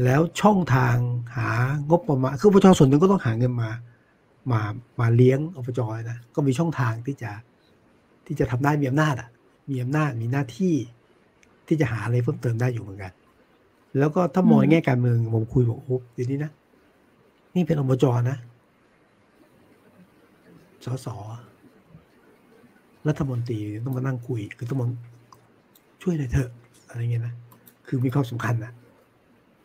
[0.04, 0.96] แล้วช่องทาง
[1.36, 1.50] หา
[1.90, 3.72] งบประมาณ คืออบจส่วนหนึ่งก็ต้องหาเงินมา
[4.52, 4.62] มา
[5.00, 5.80] มาเลี้ยงอบจ
[6.10, 7.32] นะก็มีช่องทางที่จะ
[8.26, 9.30] ที่จะทำได้มีอำนาจอะ
[9.70, 10.76] มีอำนาจมีหน้าที่
[11.68, 13.14] ที่จะหาอะไรเพิ่มเติมได้อยู่เหมือนกัน
[13.98, 16.52] แล้วก็ถ้ามองในแง่การเมืองผมคุยบอกโอ้เดี๋ยวนี้นะ
[17.56, 18.38] นี่เป็นอบจนะ
[20.86, 21.08] สส
[23.08, 24.88] รัฐมนตรีต้องมานั่งคุย คือต้องมา
[26.02, 26.50] ช่วยหน่อยเถอะ
[26.90, 27.34] อะไรเงี้ยนะ
[27.88, 28.72] คือมีความสำคัญนะ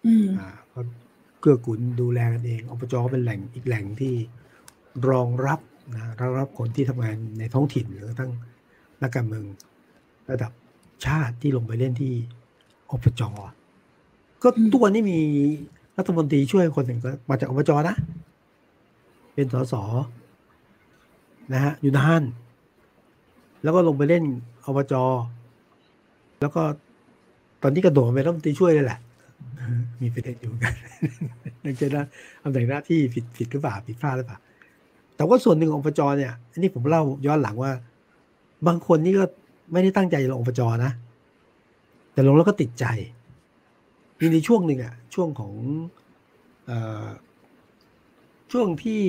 [0.07, 0.81] อืมอ่าก็
[1.41, 4.15] เกื้อกูลดูแลกันเองอบจก็เป็นแหล่งอีกแหล่งที่
[5.09, 5.61] รองรับ
[5.95, 8.31] นะรองรับคนที่ทำงานในท้องถิ่นหรือทั้ง
[9.03, 9.45] นักการเมือง
[10.31, 10.53] ระดับ
[11.07, 12.13] ชาติที่ลงไปเล่นที่
[12.91, 13.23] อบจ
[14.45, 15.19] ก็ตัวนนี้มี
[15.99, 17.97] รัฐมนตรีช่วยคนหนึ่งก็มาจากอบจนะ
[19.35, 19.75] เป็นสส
[21.53, 22.23] นะฮะอยู่นาน
[23.63, 24.25] แล้วก็ลงไปเล่น
[24.67, 24.95] อบจ
[26.41, 26.63] แล้วก็
[27.63, 28.99] ตอนนี้กระโดดไปรัฐมนตรีช่วยเลยแหละ
[30.03, 30.75] มีประเด็นอยู่กัน
[31.65, 32.05] นั่นจะนะ
[32.43, 34.39] ตำแหน่งหน้าที่ผิดผิดหรือเปล่าผิดพลาดหรือเปล่า
[35.17, 37.73] แต่ว่าส่วนหนึ่งองอบจเนี่ยอันนี้ผมเล่าย้อนหลังว่า
[38.67, 39.25] บางคนนี่ก็
[39.73, 40.93] ไม่ได้ตั้งใจลงอบจนะ
[42.13, 42.85] แต่ลงแล้วก็ติดใจ
[44.25, 45.55] มีในช่วงหนึ่งอะช่วงของ
[46.71, 46.73] อ
[48.53, 49.03] ช่วงที่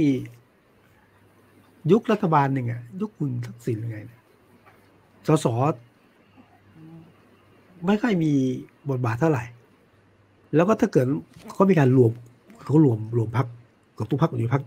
[1.91, 3.97] ยุครัฐบาลหนึ่งอะยุคคุณทักษิณยังไง
[5.27, 5.47] สส
[7.85, 8.31] ไม่ค่อยมี
[8.89, 9.43] บทบาทเท่าไหร่
[10.55, 11.05] แล้วก็ถ้าเกิด
[11.53, 12.11] เขามีการรวม
[12.63, 13.47] เขารวมรวมพัก
[13.97, 14.63] กับทุกพักอยู่พัก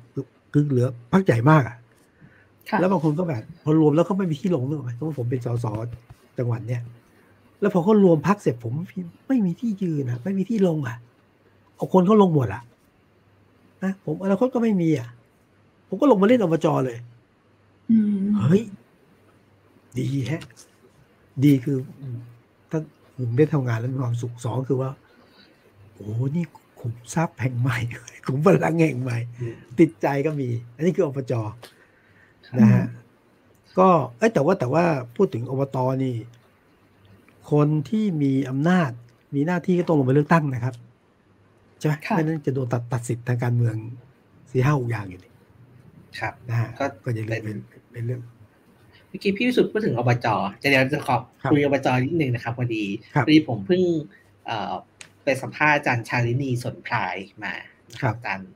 [0.53, 1.77] คือเหลือพักใหญ่มากอะ
[2.81, 5.67] แล้วบางคนก็แบบพอรวมแล้วเขาไม่มีที่ลงนึกไหมเพราะผมเป็นสส
[6.39, 6.83] จังหวัดเนี้ย
[7.61, 8.73] แล้วพอเขารวมพักเสร็จผม
[9.29, 10.97] ไม่มีที่ยืนอะ ไม่มีที่ลงอะ
[11.77, 12.63] เอาคนเขาลงหมดอะ
[13.83, 15.09] นะผมอนาคตก็ไม่มีอะ
[15.89, 16.99] ผมก็ลงมาเล่นอบจเลย
[18.41, 18.63] เฮ้ย
[19.99, 20.43] ดีแฮะ
[21.45, 21.77] ดีคือ
[22.71, 22.81] ถ้า
[23.17, 24.91] ผมได้ทำงานแล้วมีความสุขสองคือว่า
[25.95, 26.45] โอ้นี่
[26.81, 27.79] ขุมทรัพย์แห่งใหม่
[28.27, 29.19] ขุมพลังแห่งใหม่
[29.79, 31.33] ติดใจก็มี อันนี้คืออบจ
[32.59, 32.85] นะฮะ
[33.79, 33.89] ก็
[34.19, 34.85] เอ้แต่ว่าแต่ว่า
[35.17, 36.15] พูดถึงอบตนี่
[37.51, 38.91] คนที่มีอำนาจ
[39.35, 40.75] มีหน้าที่ก็ต้องลงไปเลือกตั้งนะครับ
[41.79, 43.77] ใช่ไหมไม่นั้นจะโดนตัดตัดสิทธิ์ทางการเมือง
[44.51, 45.33] สี่ห้าอย่างอยู่นี่
[46.21, 47.59] ครับนะฮะก็ก็จะเป็น
[47.93, 48.21] เป็นเรื่อง
[49.09, 50.27] เมื่อกี้พี่วิสุทธ์พูดถึงอบจ
[50.63, 51.21] จะเดี๋ยวจะขอบ
[51.51, 52.85] คุยอบจนิดนึงนะครับพอดี
[53.25, 53.83] พอดีผมเพิ่ง
[55.25, 57.55] ไปสัมภาษณ์อาจารย์ชาลินีสนพลายมา
[58.15, 58.51] อาจารย์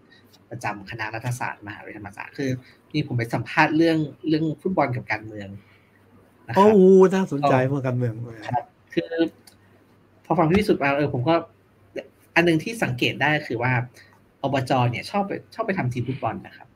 [0.51, 2.51] ประจำคณะรัฐศาสตร์มหาวิทยาลัยธรรมศาสตร์คือ
[2.93, 5.49] นี่ผมไปสัมภาษณ์เรื่องเรื่องฟุตบอลกับการเมือง
[6.57, 6.67] โอ้
[7.15, 8.15] น่าสนใจเรื่องการเมือง
[8.49, 8.65] ครับ
[8.95, 9.13] คือ
[10.25, 11.35] พอฟังพี่วิสุทธ์มาเออผมก็
[12.35, 13.73] อันนึงที่สังเกตได้คือว่า
[14.43, 16.69] อบจเนี่ยชอบไปชอบไปทำทีมฟุตบอลนะครับ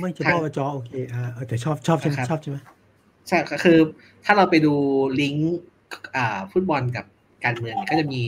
[0.00, 2.58] ไม่เฉพาะจอโอเคอ่าแต่ชอบชอบใช่ไหมชอบใช่ไหม
[3.28, 3.78] ใช่คือ
[4.24, 4.74] ถ้าเราไปดู
[5.20, 5.58] ลิงก์
[6.16, 7.04] อ่าฟุตบอลกับ
[7.44, 8.22] การเมืองก็จะมี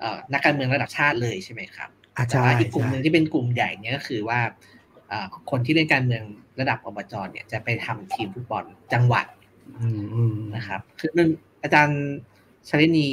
[0.00, 1.90] เอ่อนักการเมืองระดับชาติเลยใช่ไหมครับ
[2.28, 4.40] แต่ว่าอีกกลุ่มหนึ่งที่เป็นกลุ่มใหญ่เนี่ยก็คือว่า
[5.50, 6.22] คนที่เล่นการเมือง
[6.60, 9.26] ระดับอบจเนี่ยจะไปทำทีมฟุตบอลจังหวัด
[10.56, 11.28] นะครับ คือนึง
[11.62, 12.02] อาจารย์
[12.68, 13.08] ชลินี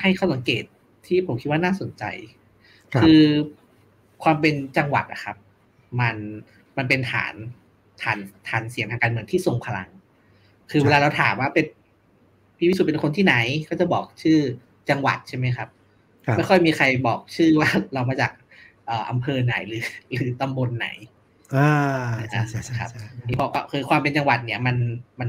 [0.00, 0.64] ให้ข้อสังเกต
[1.06, 2.04] ที่ผมคิดว่าน่าสนใจ
[3.02, 3.22] คือ
[4.22, 5.36] ความเป็นจังหวัดนะครับ
[6.00, 6.16] มัน
[6.76, 7.34] มันเป็นฐาน
[8.02, 8.18] ฐาน
[8.48, 9.88] ฐานเสียงทางการเมืองที่ทรงพลัง
[10.70, 11.66] คือเวลาเราถามว่าเป็น
[12.56, 13.34] พี่วิสุทธ์เป็นคนที่ไหน
[13.68, 14.38] ก็จะบอกชื่อ
[14.90, 15.68] จังหวัดใช่ไหมครับ
[16.36, 18.32] ไม่ค่อยมีใครบอกชื่อว่าเรามาจาก
[19.10, 20.88] อำเภอไหนหรือ หรือตำบลไหน
[22.34, 22.90] อ่าใช่ใช่ครับ
[23.36, 24.76] เพราะคือความเป็นจังหวัดเนี่ยมัน
[25.20, 25.28] มัน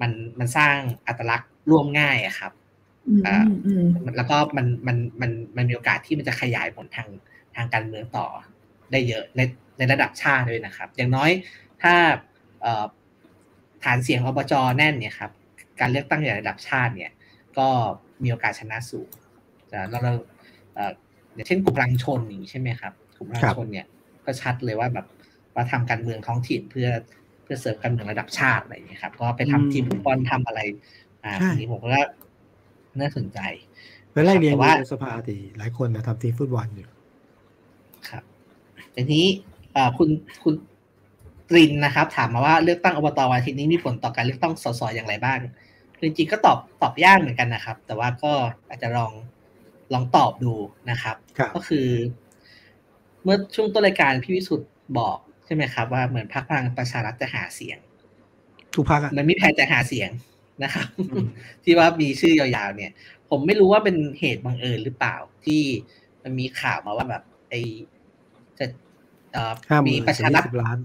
[0.00, 0.76] มันมันสร้าง
[1.06, 2.52] อัตลักษณ์ร่วมง่ายอะครับ
[3.26, 3.44] อ่า
[4.16, 7.08] แล้วก็มันมันมันมันมีโอกาสที่มันจะขยายผลทาง
[7.56, 8.26] ทางการเมืองต่อ
[8.92, 9.40] ได้เยอะใน
[9.78, 11.30] ในระดับชาติด้วยนะครับ อย่างน้อย
[11.82, 11.94] ถ้า
[13.84, 15.32] ฐานเสียงอบจแน่นเนี่ยครับ
[15.80, 17.10] การเลือกตั้งในระดับชาติเนี่ย
[17.58, 17.68] ก็
[18.22, 19.10] มีโอกาสชนะสูง
[19.90, 20.12] เราเรา
[21.34, 23.86] อย่างเช่นกลุ่มพลังชนอย่างนี้ใช่ไหมครับกลุ่มพลังชนเนี่ย
[24.24, 25.06] ก็ชัดเลยว่าแบบ
[25.56, 26.88] มาทำการเมืองท้องถิ่นเพื่อ
[27.19, 30.60] เพื่อเสริมการเมืองระดับชาติอะไรอย่างนี้ครับ ก็ไปทำทีมฟุตบอลทำอะไร
[31.24, 31.88] อ่าทีนี้ผมก็
[33.00, 33.38] น่าสนใจ
[34.12, 36.88] ไปไล่เรียนว่าสภาตีหลายคนนะทำทีมฟุตบอลอยู่
[38.08, 38.22] ครับ
[38.94, 39.26] ทีนี้
[39.98, 40.08] คุณ
[40.42, 40.54] คุณ
[41.50, 45.38] ตรินนะครับ ถามมาว่าเลือกตั้งอบตวันอาทิตย์นี้มีผลต่อการเลือกตั้งสสอย่างไรบ้าง
[46.02, 48.32] จริงๆก็ตอบตอบยากเหมือนกันนะครับ แต่ว่าก็
[48.68, 49.12] อาจจะลอง
[49.92, 50.54] ลองตอบดู
[50.90, 51.16] นะครับ
[51.54, 51.86] ก็คือ
[53.22, 57.78] เมื่อช่วงต้นรายการพี่วิสุทธ์บอกใช่ไหมครับว่าเหมือนพรรคพลังประชารัฐจะหาเสียง
[58.74, 60.10] ทุกพรรคมันมีแผนจะหาเสียง
[60.62, 60.86] นะครับ
[61.64, 62.92] ที่ว่ามีชื่อยาวๆเนี่ย
[63.30, 65.62] ผมไม่รู้ว่าเป็นเหตุบังเอิญหรือเปล่าที่
[66.22, 67.54] มันมีข่าวมาว่าแบบไอ
[68.58, 68.66] จะ
[69.88, 70.78] มีประชารัฐล้าน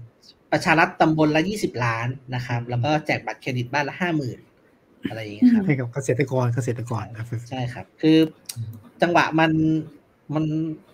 [0.52, 4.38] ประชารัฐตำบลละยี่สิบล้านนะครับ แล้วก็แจกบัตรเครดิตบ้านละห้าหมื่น
[5.08, 7.04] อะไรอย่างเงี้ยครับให้กับเกษตรกรเกษตรกร
[7.50, 8.18] ใช่ครับ คือ
[9.02, 9.52] จังหวะมัน
[10.34, 10.44] มัน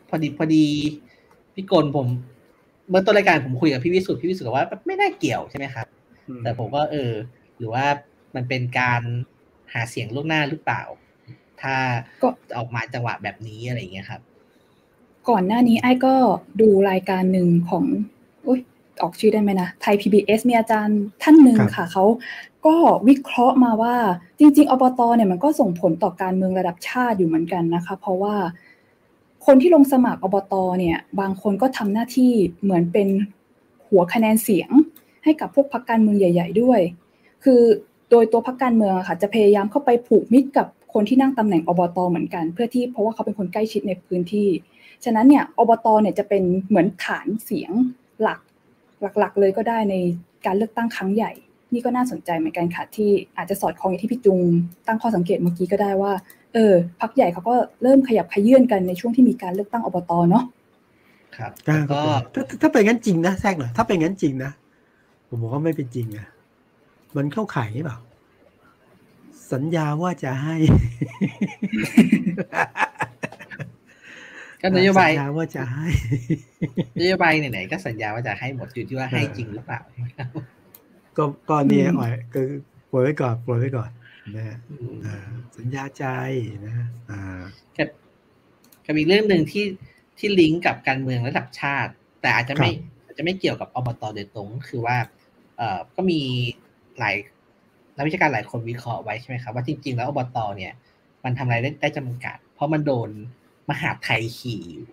[0.09, 0.67] พอดีพอดี
[1.55, 2.07] พี่กลผม
[2.91, 5.87] เมื่อต้นรายการผมคุยกับพี่วิสุทธ์พี่วิสุทธ์บอกว่าไม่น่าเกี่ยวใช่ไหมครับ
[6.43, 7.13] แต่ผมก็เออ
[7.59, 7.87] หรือว่า
[8.35, 9.03] มันเป็นการ
[9.73, 10.83] หาเสียงล่วงหน้าหรือเปล่า
[11.63, 11.75] ถ้า
[12.23, 14.21] ก็ออกมาจังหวะแบบนี้อะไรอย่างเงี้ยครับ
[15.29, 16.15] ก่อนหน้านี้ไอ้ก็
[16.61, 17.85] ดูรายการหนึ่งของ
[18.47, 18.61] อุ้ย
[19.03, 22.05] ออกชื่อได้ไหมนะไทย PBS มีอาจารย์ท่านหนึ่งค่ะเขา
[22.67, 22.77] ก็
[23.09, 23.95] วิเคราะห์มาว่า
[24.39, 28.35] จริง ๆอบตเนี่ยมันก็ส่งผลต่อการเมืองระดับชาติอยู่เหมือนกันนะคะ เพราะว่า
[29.47, 32.33] คนที่ลงสมัครอบตเนี่ย บางคนก็ทำหน้าที่
[32.63, 33.09] เหมือนเป็น
[33.87, 34.71] หัวคะแนนเสียง
[35.25, 36.81] ให้กับพวกพรรคการเมืองใหญ่ ๆ ด้วย
[37.45, 37.63] คือ
[38.11, 44.49] โดยตัวพรรคการเมืองค่ะ จะพยายามเข้าไปผูกมิตรกับคนที่นั่งตำแหน่งอบตเหมือนกัน เพื่อที่เพราะว่าเขาเป็นคนใกล้ชิดในพื้นที่
[45.05, 47.73] ฉะนั้นเนี่ยอบตเนี่ยจะเป็นเหมือนฐานเสียง
[48.23, 48.41] หลัก
[49.19, 49.95] หลักๆเลยก็ได้ใน
[50.47, 51.33] การเลือกตั้งครั้งใหญ่
[51.73, 54.41] นี่ก็น่าสนใจเหมือนกันค่ะที่อาจจะสอดคล้องอย่างที่พี่จุง
[54.87, 56.13] ตั้งข้อสังเกตเมื่อกี้ก็ได้ว่า
[56.55, 60.45] เออพักใหญ่เขาก็เริ่มขยับขยื่นกันในช่วงที่มีการเลือกตั้งอบตเนาะ
[61.37, 62.01] ครับก็แล้วก็
[62.35, 64.51] ถ้าถ้าเป็นงั้นจริงนะแทรกหน่อยถ้าเป็นงั้นจริงนะ
[65.29, 66.27] ผมบอกว่าไม่เป็นจริงอะ
[67.17, 67.99] มันเข้าข่ายหรือเปล่า
[69.53, 70.57] สัญญาว่าจะให้
[74.63, 75.87] ก็นโยบายสัญญาว่าจะให้
[77.01, 79.81] นโยบายไหนๆก็สัญญาว่าจะให้หมดอยู่ที่ว่าให้จริงหรือเปล่า
[81.17, 82.41] ก็ก็เนี่ยอืมอ่อยก็
[82.91, 83.91] ปล่อยไว้ก่อนปล่อยไว้ก่อน
[84.37, 85.17] นะฮะอืมอ่า
[85.57, 86.05] สัญญาใจ
[86.67, 87.41] นะอ่า
[87.77, 87.89] กับ
[88.87, 89.65] กับอีกเรื่องหนึ่งที่
[90.19, 92.71] ที่ลิงก์กับการเมืองระดับชาติ แต่อาจจะไม่
[93.05, 94.97] อาจจะไม่เกี่ยวกับอบตโดยตรงก็คือว่า
[95.57, 96.21] เอ่อก็มี
[96.99, 97.15] หลาย
[97.97, 100.73] นักวิชาการหลายคนวิเคราะห์ไว้ใช่ไหมครับว่าจริง ๆ แล้วอบตเนี่ย
[101.25, 103.09] มันทำอะไรได้ได้จำกัด เพราะมันโดน
[103.69, 104.87] มหาดไทยขี่อยู่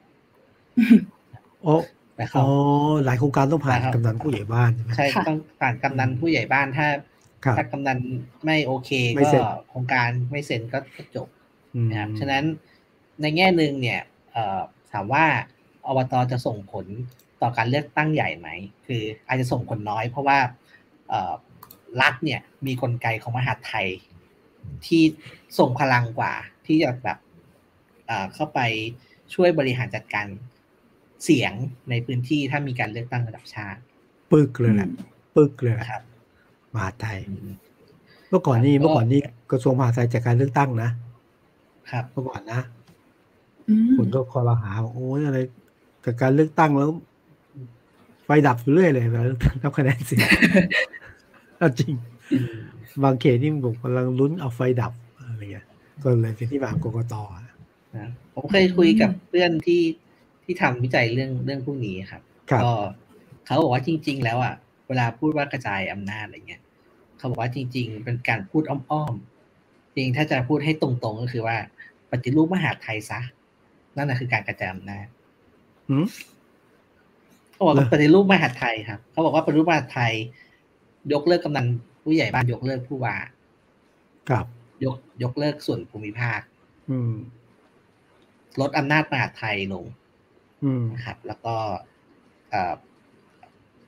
[1.61, 1.73] โอ้
[2.21, 2.45] นะคอ๋รัอบ
[3.05, 6.87] หลายโครงการต้องผ่านนะครับกำนันผู้ใหญ่บ้านใช่ไหมใช่ค่ะต้องผ่านกำนันผู้ใหญ่บ้านถ้า
[7.45, 7.99] ครับถ้ากำนัน
[8.45, 11.27] ไม่โอเคไม่ก็เซ็นโครงการไม่เซ็นก็ก็จบ
[11.75, 12.43] อืมนะครับฉะนั้น
[13.21, 14.01] ในแง่หนึ่งเนี่ย
[14.31, 14.59] เอ่อ
[14.91, 15.25] ถามว่า
[15.85, 16.85] อบตจะส่งผล
[17.41, 18.49] ต่อการเลือกตั้งใหญ่ไหม
[18.87, 20.39] คืออาจจะส่งผลน้อยเพราะว่า
[21.09, 21.33] เอ่อ
[22.01, 23.87] รัฐเนี่ยมีกลไกของมหาดไทย
[24.85, 25.03] ที่
[25.59, 26.33] ส่งพลังกว่า
[26.65, 27.17] ที่จะแบบ
[28.07, 28.59] เอ่อเข้าไป
[29.33, 30.25] ช่วยบริหารจัดการ
[31.23, 31.53] เสียง
[31.89, 33.79] ในพื้นที่ถ้ามีการเลือกตั้งระดับชาติ
[34.31, 34.89] ปึกเลยแหละ
[35.35, 36.01] ปึกเลยแหละนะครับ
[36.73, 37.17] มหาดไทย
[38.29, 39.19] เมื่อก่อนนี้ก็เมื่อก่อนนี้
[39.51, 40.89] กระทรวงมหาดไทยจากการเลือกตั้งนะ
[41.91, 42.61] ครับ เมื่อก่อนนะ
[43.67, 45.39] อืมคนก็คอรหาว่าโอ้ยอะไร
[46.05, 46.89] กับการเลือกตั้งแล้ว
[48.25, 50.27] ไฟดับอยู่เรื่อยเลยเวลาเลือกตั้งนับคะแนนเสียง
[51.57, 51.93] เอาจริง
[53.03, 54.93] บางเขตนี่ผมกำลังลุ้นเอาไฟดับ
[55.27, 55.65] อะไรเงี้ย
[56.03, 57.43] ก็เลยเป็นที่มากกตอะ
[57.97, 59.81] นะผมเคยคุยกับเพื่อนที่
[60.51, 62.71] ที่ทำวิจัยเรื่องเรื่องพวกนี้ครับครับก็
[63.45, 64.53] เขาบอกว่าจริง ๆ แล้วอะ
[64.87, 66.61] เวลาพูดว่ากระจายอำนาจอะไรเงี้ย
[67.17, 71.57] เขาบอกว่าจริง ๆ เป็นการพูดอ้อมๆจริงถ้าจะพูดให้ตรงๆก็คือว่า
[72.11, 73.19] ปฏิรูปมหาดไทยซะ
[73.95, 75.05] นั่นแหะคือการกระจายอำนาจ
[75.89, 76.05] หืม
[77.53, 80.13] เขาบอกว่าเหรอปฏิรูปมหาดไทยครับเขาบอกว่าปฏิรูปมหาดไทย
[81.13, 81.65] ยกเลิกกำนัน
[82.03, 83.15] ผู้ใหญ่บ้านยกเลิกผู้ว่า
[84.29, 84.45] ครับ
[84.85, 86.39] ยกยกเลิกส่วนภูมิภาค
[86.91, 87.13] อืม
[88.61, 89.98] ลดอำนาจมหาดไทยลงอืม
[90.95, 91.55] นะครับ แล้วก็
[92.49, 92.73] เอ่อ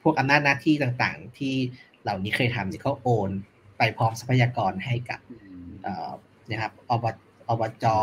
[0.01, 1.55] พวกอำนาจหน้าที่ต่างๆ ที่
[2.03, 3.29] เหล่านี้เคยทำเนี่ยเขาโอน
[3.77, 5.19] ไปพร้อมทรัพยากรให้กับ
[5.83, 6.11] เอ่อ
[6.49, 7.05] นะครับอบ
[7.49, 7.97] อบจอ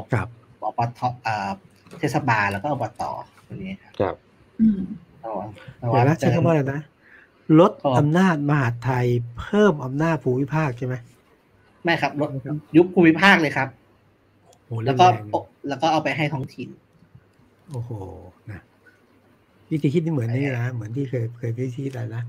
[0.00, 0.28] บครับ
[0.64, 1.50] อบทเอ่อ
[1.98, 3.02] เทศบาลแล้วก็อบต
[3.46, 4.14] ตัวนี้ครับครับ
[4.60, 4.80] อืม
[5.20, 5.46] แต่ว่า
[5.80, 6.80] แต่เดี๋ยวนะใช้คำว่าอะไรนะ
[7.60, 9.06] ลดครับอำนาจมหาดไทย
[9.40, 10.94] เพิ่มอำนาจภูมิภาคใช่ไหม
[11.84, 12.28] ไม่ครับลด
[12.76, 13.68] ยุบภูมิภาคเลยครับ
[14.64, 16.68] โอ้โหแล้วก็เรื่องแรงแล้วก็เอาไปให้ท้องถิ่น
[17.70, 17.90] โอ้โห
[18.50, 18.60] นะ
[19.70, 22.22] วิธีคิดนี่เหมือนนี่นะเหมือนที่เคยเคยวิธีอะไรนะ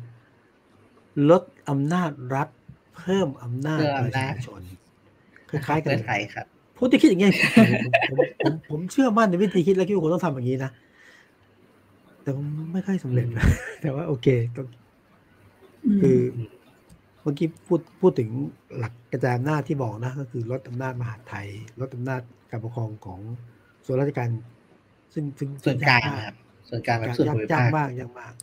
[1.30, 2.48] ลดอำนาจรัฐ
[2.98, 4.62] เพิ่มอำนาจเพิ่มปอำระนาจชาชน
[5.50, 6.46] คล้ายๆกันเพื่อเลยไทยครับ
[6.78, 10.72] พูดที่คิดอย่างเงี้ยผมผมผมผมเชื่อมั่นในวิธีคิดและคิดว่าคนต้องทำอย่างนี้นะ
[12.22, 13.46] แต่ผมไม่ค่อยสำเร็จนะ
[13.82, 14.62] แต่ว่า โอเคก็
[16.02, 16.20] คือ
[17.22, 18.30] เมื่อกี้พูดพูดถึง
[18.78, 21.48] หลักกระจายอำนาจที่บอกนะ ก็คือลดอำนาจมหาดไทย
[21.82, 22.22] ลดอำนาจ
[22.52, 23.20] การปกครองของ
[23.86, 24.30] ส่วนราชการ
[25.18, 26.36] ซึ่งซึ่งส่วนกลางยมนะครับ
[26.70, 28.34] ส่วนกลางแบบยากส่วนยากภูมิยากภาคมากยากมาก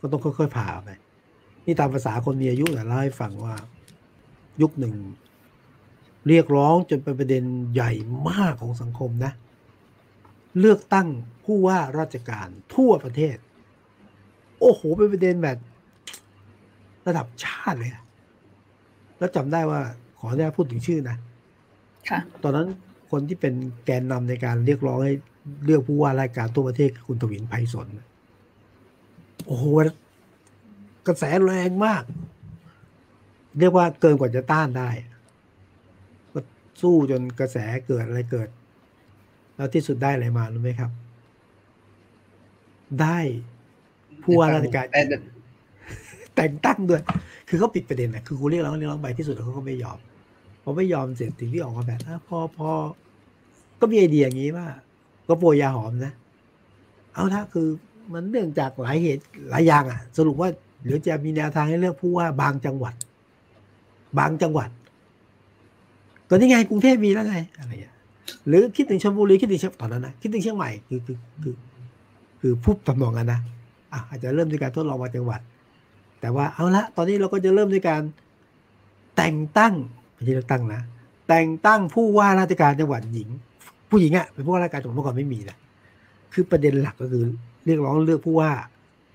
[0.00, 0.88] ก็ต้องค่อยๆผ่าไป
[1.66, 3.54] นี่ตามภาษาคนมีอายุแต่เล่าให้ฟังว่า
[4.62, 4.94] ยุคหนึ่ง
[6.28, 7.92] เรียกร้องจนเป็นประเด็นใหญ่
[8.28, 9.32] มากของสังคมนะ
[10.60, 11.08] เลือกตั้ง
[11.44, 13.36] ผู้ว่าราชการทั่วประเทศ
[14.60, 15.58] โอ้โหเป็นประเด็นแบบ
[17.06, 18.04] ระดับชาติเลยอะ
[19.18, 19.80] แล้วจำได้ว่า
[20.18, 21.16] ขออนุญาตพูดถึงชื่อนะ
[22.08, 22.68] ค่ะ ตอนนั้น
[23.10, 23.54] คนที่เป็น
[23.84, 25.14] แกนนำในการเรียกร้องให้
[25.64, 27.86] เลือกผู้ว่าราชการทั่วประเทศคือคุณทวินไพศาล
[29.46, 29.64] โอ้โห
[31.06, 32.02] กระแสแรงมาก
[33.58, 34.90] เรียกว่าเกินกว่าจะต้านได้
[36.32, 36.40] ก็
[36.82, 38.48] สู้จนกระแสเกิดอะไรเกิด
[39.56, 40.90] แล้วที่สุดได้อะไรมารู้ไหมครับ
[43.00, 43.18] ได้
[44.22, 44.84] ผู้ว่าราชการ
[46.36, 47.02] แต่งตั้งด้วย
[47.48, 49.98] คือเขาปิดประเด็นนะคือกูเรียกร้องเรียกร้องไปที่สุดแล้วเขาก็ไม่ยอม
[50.62, 52.70] พอไม่ยอมเสร็จสิ่งที่ออกมาแบบอะพอพอ
[53.80, 54.66] ก็มีไอเดียอย่างนี้ว่า
[55.30, 56.12] ก็โปรยยาหอมนะ
[57.14, 57.68] เอาละคือ
[58.12, 60.48] มันเนื่องจากหลายเหตุหลายอย่างอะ สรุปว่า
[60.84, 62.94] เดี๋ยวจะมีแนวทางให้เลือกผู้ว่าบางจังหวัด
[64.18, 64.70] บางจังหวัด
[66.28, 67.92] ก็นี่ไงกรุงเทพมีแล้วไงอะไรอย่างนี้
[68.48, 71.54] หรือคิดถึงชลบุรีคิดถึงเชียงตอนนั้นนะคิดถึงเชียงใหม่คือคือคือ
[72.40, 73.40] คือพูดตำนองกันนะ
[73.92, 75.40] อะอาจจะเริ่มด้วยการทดลองบางจังหวัด
[76.20, 78.02] แต่ว่าเอาละตอนนี้เราก็จะเริ่มด้วยการ
[79.16, 79.74] แต่งตั้ง
[80.12, 80.80] ไม่ใช่เลือกตั้งนะ
[81.28, 83.28] แต่งตั้งผู้ว่าราชการจังหวัดหญิง
[83.90, 85.56] ผู้หญิงอะ่ะเป็นผู้ว่าราชการจังหวัดเมื่อก่อนไม่มีนะ
[86.32, 87.24] คือประเด็นหลักก็คือ
[87.66, 88.50] เรียกร้องเลือกผู้ว่า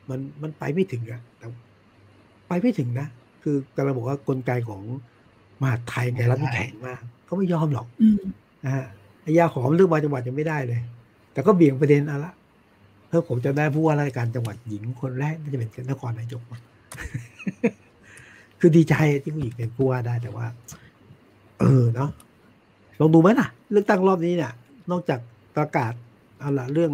[0.09, 1.45] มันมันไปไม่ถึงอะแต่
[2.47, 3.07] ไปไม่ถึงนะ
[3.43, 4.81] คือกำลังบอกว่ากลไกของ
[5.61, 8.21] มหาดไทยในรัฐที่แข็งมากเขาไม่ยอมหรอกอืม
[8.63, 8.85] นะฮะ
[9.21, 10.81] ไอ้ยาหอมเรื่องมาจังหวัดยังไม่ได้เลย
[11.33, 12.33] แต่ก็เบี่ยงประเด็นเอาละ
[13.07, 16.61] เพื่อผมจะได้ผู้ว่าราชการจังหวัดหญิงคนแรกน่าจะเป็นนครนายกมั้ง
[18.59, 20.45] คือดีใจที่ผู้หญิงเป็นผู้ว่าได้แต่ว่า
[21.59, 22.09] เออเนาะ
[22.99, 24.51] ลองดูไหมล่ะ เลือกตั้งรอบนี้เนี่ย
[24.91, 25.19] นอกจาก
[25.55, 25.93] ประกาศ
[26.39, 26.91] เอาละเรื่อง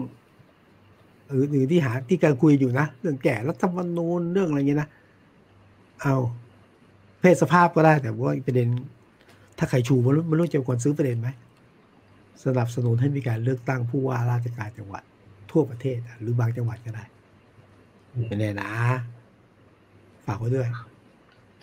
[1.32, 4.89] อื่นๆที่หาที่การคุยอยู่นะ เรื่องแก่รัฐธรรมนูญเรื่องอะไรเงี้ยนะ
[6.02, 6.16] เอา
[7.20, 8.68] เพศสภาพก็ได้แต่ว่าอีกประเด็น
[9.58, 11.30] ถ้าใครชูไม่รู้ไม่รู้จะควรซื้อประเด็นไหม
[12.46, 15.04] สนับสนุนให้มีการเลือกตั้งผู้ว่าราชการจังหวัด
[15.52, 17.04] ทั่วประเทศอะหรือบางจังหวัดก็ได้
[18.28, 18.70] ไม่แน่นะ
[20.26, 20.68] ฝากไว้ด้วย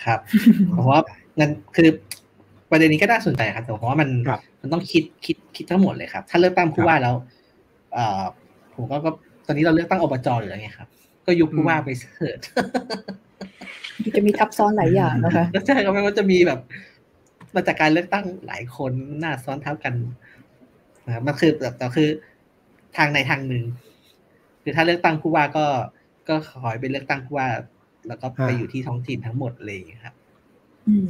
[0.05, 0.20] ครับ
[0.70, 1.01] เพราะว่า
[1.39, 1.89] งั้นคือ
[2.71, 7.14] ประเด็นนี้ก็น่าสนใจครับแต่เพราะว่ามันครับมันต้องคิดคิดคิดทั้งหมดเลยครับ ถ้าเลือกตั้งผู้ว่าแล้ว
[7.95, 8.23] เอ่อ
[8.75, 9.11] ผมก็ก็
[9.47, 10.89] ตอนนี้เราเลือกตั้งอบจอยู่แล้วไงครับ
[11.27, 12.39] ก็ยุบผู้ว่าไปเถิด
[14.16, 16.61] จะมีทับซ้อนหลายอย่างนะคะแล้วใช่ครับมันจะมีแบบ
[17.55, 19.95] มาจากการเลือกตั้งหลายคนหน้าซ้อนทับกัน
[21.07, 22.09] นะครับมันคือแบบแต่คือ
[22.97, 23.64] ทางในทางหนึ่ง
[24.62, 25.66] คือถ้าเลือกตั้งผู้ว่าก็
[26.29, 27.49] ก็ขอให้เป็นเลือกตั้งผู้ว่า
[28.09, 30.18] แล้วก็ไปอ่าอยู่ที่ท้องถิ่นทั้งหมดเลยครับอืม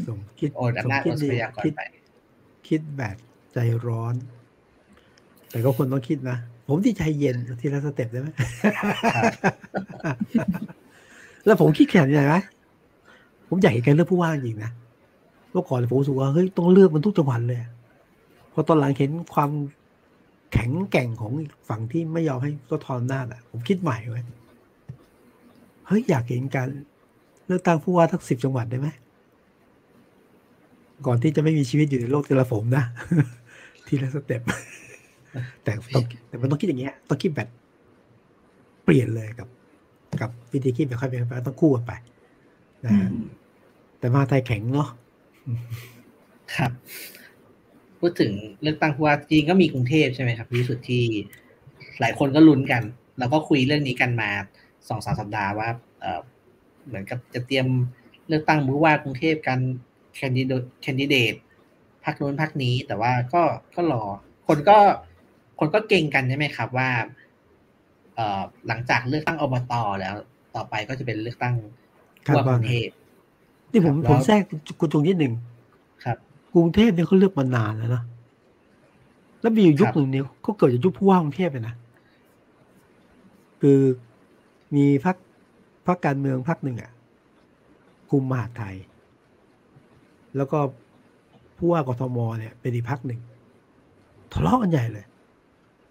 [0.06, 1.82] สมคิดโอนอำนาจสมโอคิดนทรัดีพยากรคิดไป
[2.68, 3.16] คิดแบบ
[3.52, 4.14] ใจร้อน
[5.50, 8.28] แต่ก็คนต้องคิดนะ ผมที่ใจเย็นทีละสเต็ปได้ไหม
[11.44, 12.36] แล้วผมคิดแข็งยังไงไหม
[13.48, 14.70] ผมอยากเห็นการเลือกผู้ว่าจริงนะ
[15.52, 17.60] เมื่อก่อนผมรู้สึกว่าเฮ้ยต้องเลือกมันทุกจังหวัดเลย
[18.52, 19.50] พอตอนหลังเห็นความ
[20.52, 24.24] แข็งแกร่งของอีกฝั่งที่ไม่ยอมให้ก็ทอนหน้าจอะ ผมคิดใหม่ไว้ย
[25.86, 26.68] เฮ้ยอยากเห็นการ
[27.46, 28.88] เลือกตั้งผู้ว่าทั้งสิบจังหวัดได้ไหม
[31.06, 32.84] ก่อนที่จะไม่มีชีวิตอยู่ในโลกเทเลผมนะ
[33.86, 34.42] ทีละสเต็ป
[35.62, 37.48] แต่ต้องแต่มันต้องคิดอย่างเงี้ยต้องคิดแบบ
[38.84, 39.48] เปลี่ยนเลยกับ
[40.20, 41.92] กับวิธีคิดแบบค่อยเป็นไปต้องคู่กันไป
[42.84, 43.10] นะฮะ
[43.98, 44.88] แต่มหาไทยแข็งเนาะ
[46.56, 46.72] ครับ
[48.00, 48.32] พูดถึง
[48.62, 51.04] เลือกตั้งผู้ว่าจริงก็มีกรุงเทพใช่ไหมครับที่สุดที่
[52.00, 52.82] หลายคนก็ลุ้นกัน
[53.18, 54.30] แล้วก็คุยเรื่องนี้กันมา
[54.88, 55.68] สองสามสัปดาห์ว่า
[56.00, 56.20] เออ
[56.86, 57.66] เหมือนกับจะเตรียม
[58.28, 59.58] เลือกตั้งผู้ว่ากรุงเทพกัน
[60.18, 61.34] แคนดิเดตแคนดิเดต
[62.04, 63.42] พักนู้นพักนี้ แต่ว่าก็
[63.74, 64.02] ก็รอ
[64.48, 64.78] คนก็
[65.58, 66.88] คนก็เก่งกันใช่ไหมครับว่า
[68.14, 70.14] เอ่อหลังจากเลือกตั้งอบตแล้ว
[70.54, 71.54] ต่อไปก็จะเป็นเลือกตั้ง
[72.24, 72.88] ผู้ว่ากรุงเทพ
[73.72, 74.42] นี่ผมครับผมแทรก
[74.80, 75.32] คุณตรงนิดหนึ่ง
[76.04, 76.16] ครับ
[76.54, 78.02] กรุงเทพเนี่ยเขาเลือกมานานแล้วนะ
[79.40, 81.74] แล้วมีอยู่ยุคครับหนึ่งเนี่ยเขาเกิดจากยุคผู้ว่ากรุงเทพเลยนะ
[83.60, 83.80] คือ
[84.76, 85.16] มีพัก
[85.86, 86.90] พักการเมืองพักหนึ่งอะ
[88.10, 88.76] คุมมหาดไทย
[90.36, 90.58] แล้วก็
[91.56, 93.20] ผู้ว่ากทมเนี่ย เป็นอีกพักหนึ่ง
[94.32, 95.04] ทะเลาะกันใหญ่เลย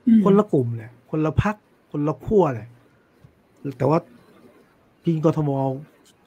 [0.08, 1.56] อืมคนละกลุ่มเลยคนละพัก
[1.92, 2.68] คนละขั้วเลย
[3.78, 4.00] แต่ว่า
[5.06, 5.50] จริงกทม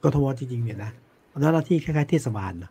[0.05, 0.91] กทมจริงๆเนี่ยนะ
[1.41, 2.71] หน้าที่คล้ายๆเทศบาลนะ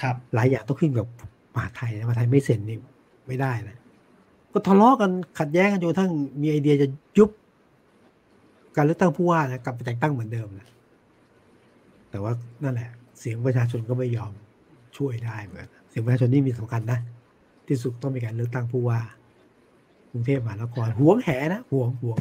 [0.00, 1.06] ครับ หลายอย่างต้องขึ้นกับ
[1.54, 2.78] มหาดไทยนะมหาดไทยไม่เซ็นนี่
[3.26, 3.78] ไม่ได้นะ
[4.52, 6.10] ก็ทะเลาะกันขัดแย้งกันจนกระทั่ง
[6.42, 7.30] มีไอเดียจะยุบ
[8.76, 10.68] การเลือกตั้งผู้ว่านะกลับไปแต่งตั้งเหมือนเดิมนะ
[12.10, 12.32] แต่ว่า
[12.64, 12.90] นั่นแหละ
[13.20, 14.32] เสียงประชาชนก็ไม่ยอม
[14.96, 16.98] ช่วยได้เหมือนกันเสียงประชาชนนี่มีสำคัญนะ
[17.68, 19.00] ที่สุดต้องมีการเลือกตั้งผู้ว่า
[20.10, 22.20] กรุงเทพมหานครหวงแหนะหวงหวง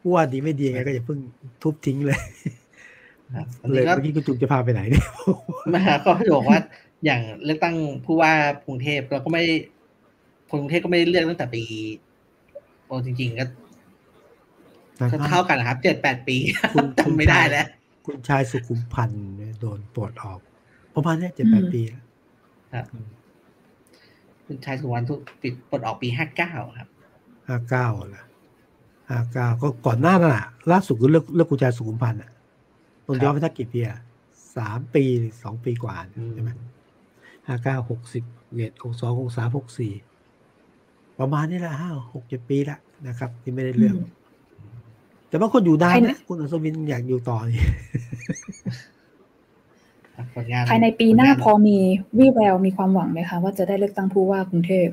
[0.00, 1.18] ผู้ว่าดีไม่ดียังไงก็อย่าเพิ่ง
[1.62, 2.18] ทุบทิ้งเลย
[3.36, 5.04] ครับตอนเลยนี้ก็เมื่อกี้คุณจุงจะพาไปไหนเนี่ย
[5.74, 6.58] มาก็จะบอกว่า
[7.04, 8.32] อย่างเลือกตั้งผู้ว่า
[8.66, 9.42] กรุงเทพเราก็ไม่
[10.50, 11.62] คนกรุงเทพก็ไม่ได้เลือกตั้งแต่ปี
[12.86, 13.44] โอ้จริง ๆ ก็
[15.12, 16.36] ก็เท่ากันนะครับเจ็ดแปดปี
[16.74, 17.66] คุณจำไม่ได้แล้ว
[18.06, 20.40] คุณชายสุขุมพันธ์เนี่ยโดนปลดออก
[20.94, 22.04] ประมาณเนี้ยเจ็ดแปดปีแล้ว
[22.74, 22.86] ครับ
[24.46, 26.88] คุณชายสุวรรณทุกปิดปลดออกปีห้าเก้าครับ
[27.48, 28.24] ห้าเก้าละ
[29.10, 32.30] ห้าเก้าก็ก่อนหน้านั้นอะ ล่าสุดก็เลือกเลือกคุณชายสุขุมพันธ์อะ
[33.06, 33.98] ต้นย้อนไปสักกี่ปีอะ
[34.56, 36.50] สามปีหรือสองปีกว่าเนี่ยใช่ไหม
[37.46, 39.92] ห้าเก้าหกสิบเอ็ดหกสองหกสามหกสี่
[41.18, 43.96] ประมาณนี้แหละห้าหกเจ็ดปีแล้วนะครับ ที่ไม่ได้เลือก
[45.28, 47.64] แต่บางคนอยู่นานภายในนะคุณอัศวินอยากอยู่ต่อนี่
[50.34, 51.78] ผลงานภายในปีหน้าผลงพอมี
[52.18, 54.88] วี่แววมีความหวังไหมคะว่าจะได้เลือกตั้งผู้ว่ากรุงเทพ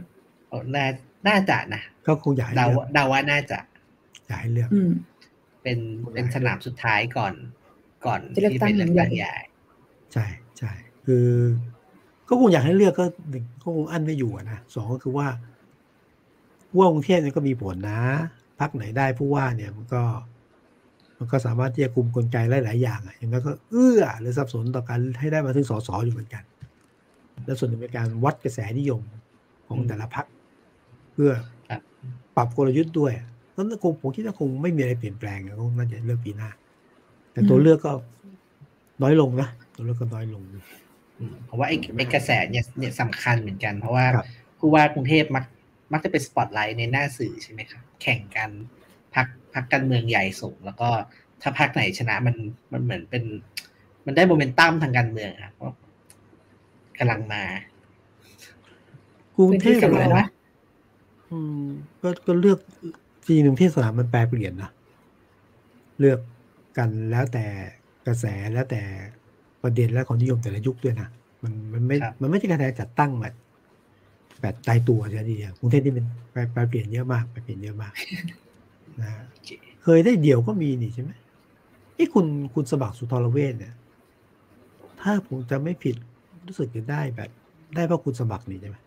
[0.50, 0.86] โอ้น่า
[1.28, 3.60] น่าจะนะก็คงอยากให้เดาเลือกเดาว่าน่าจะ
[4.28, 4.92] อยากให้เลือกอืม
[5.64, 5.78] เป็น
[6.14, 7.34] เป็นสนามสุดท้ายก่อน
[8.06, 9.36] ก่อนจะเลือกที่ตั้งเป็นเลือกตั้งใหญ่ใหญ่
[10.14, 10.26] ใช่
[10.58, 10.72] ใช่
[11.06, 11.28] คือ
[12.30, 15.28] ก็คงอยากให้เลือกก็หนึ่งก็คงอั้นไม่อยู่อะนะสองก็คือว่า
[16.70, 18.02] ผู้ว่ากรุงเทพเนี่ยก็มีผลนะ
[18.60, 20.02] พักไหนได้ผู้ว่าเนี่ยมันก็
[21.20, 26.44] มันก็สามารถที่จะคุมกลไกหลายๆอย่างอะอย่างนั้นก็เอื้อหรือสับสนต่อการให้ได้มาถึงสสอยู่เหมือนกัน
[27.46, 29.02] และส่วนหนึ่งเป็นการวัดกระแสนิยม
[29.68, 30.26] ของแต่ละพรรค
[31.14, 31.32] เพื่อ
[32.36, 33.14] ปรับกลยุทธ์ด้วย
[33.56, 36.50] นั้นคงผมคิดว่าคงไม่มีอะไรเปลี่ยนแปลงคงน่าจะเลือกปีหน้า
[37.32, 37.94] แต่ตัวเลือกก็
[39.02, 40.44] น้อยลงนะตัวเลือกก็น้อยลง
[41.46, 44.06] เพราะว่าไอ้ไอ้กระแสเนี่ยเนี่ยสำคัญเหมือนกัน เพราะว่า
[44.60, 45.44] ผู้ว่ากรุงเทพมัก
[45.94, 48.50] มักจะเป็นสปอตไลท์ในหน้าสื่อใช่ไหมครับแข่งกัน
[49.16, 50.90] พักพักการเมืองใหญ่สูงแล้วก็
[51.42, 52.36] ถ้าพักไหนชนะมัน
[52.72, 53.24] มันเหมือนเป็น
[54.06, 55.54] มันได้โมเมนตัมทางการเมืองครับ
[57.00, 57.44] กำลังมา
[59.36, 60.26] กรุงเทพเลยนะ
[61.32, 61.66] อืม
[62.02, 62.60] ก็ก็เลือก
[63.28, 64.72] จีหนึ่งที่สนามมันแปลเปลี่ยนนะ
[66.00, 66.20] เลือก
[66.78, 67.46] กันแล้วแต่
[68.08, 68.82] กระแสแล้วแต่
[69.64, 71.08] ประเด็นและความนิยมแต่ละยุคด้วยนะ
[71.44, 73.36] มันมันไม่มันไม่ใช่การจัดตั้งแบบ
[74.44, 75.22] แบบตายตัวใช่ไหม
[75.60, 77.94] กรุงเทพนี่เป็นแปลเปลี่ยนเยอะมากแปลเปลี่ยนเยอะมาก
[79.02, 79.12] นะ
[79.84, 81.12] เคยได้เดี่ยวก็มีนี่ใช่ไหม
[81.96, 83.74] ไอ้คุณคุณสมัครสุทรเวชเนี่ย
[85.02, 85.96] ถ้าผมจะไม่ผิด
[86.48, 87.30] รู้สึกจะได้แบบ
[87.76, 88.78] ได้เพราะคุณสมัครนี่ใช่ไหม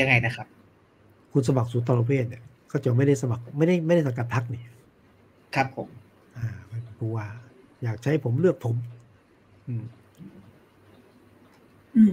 [0.00, 0.46] ยังไงนะครับ
[1.32, 2.42] คุณสมัครสุทรเวชเนี่ย
[2.72, 4.62] ก็จะไม่ได้สมัครไม่ได้ไม่ได้สังกัดพักนี่
[5.54, 5.88] ครับผม
[6.36, 6.46] อ่า
[6.98, 7.26] ผู้ว่า
[7.82, 8.74] อยากใช้ผมเลือกผม
[9.68, 9.84] อืม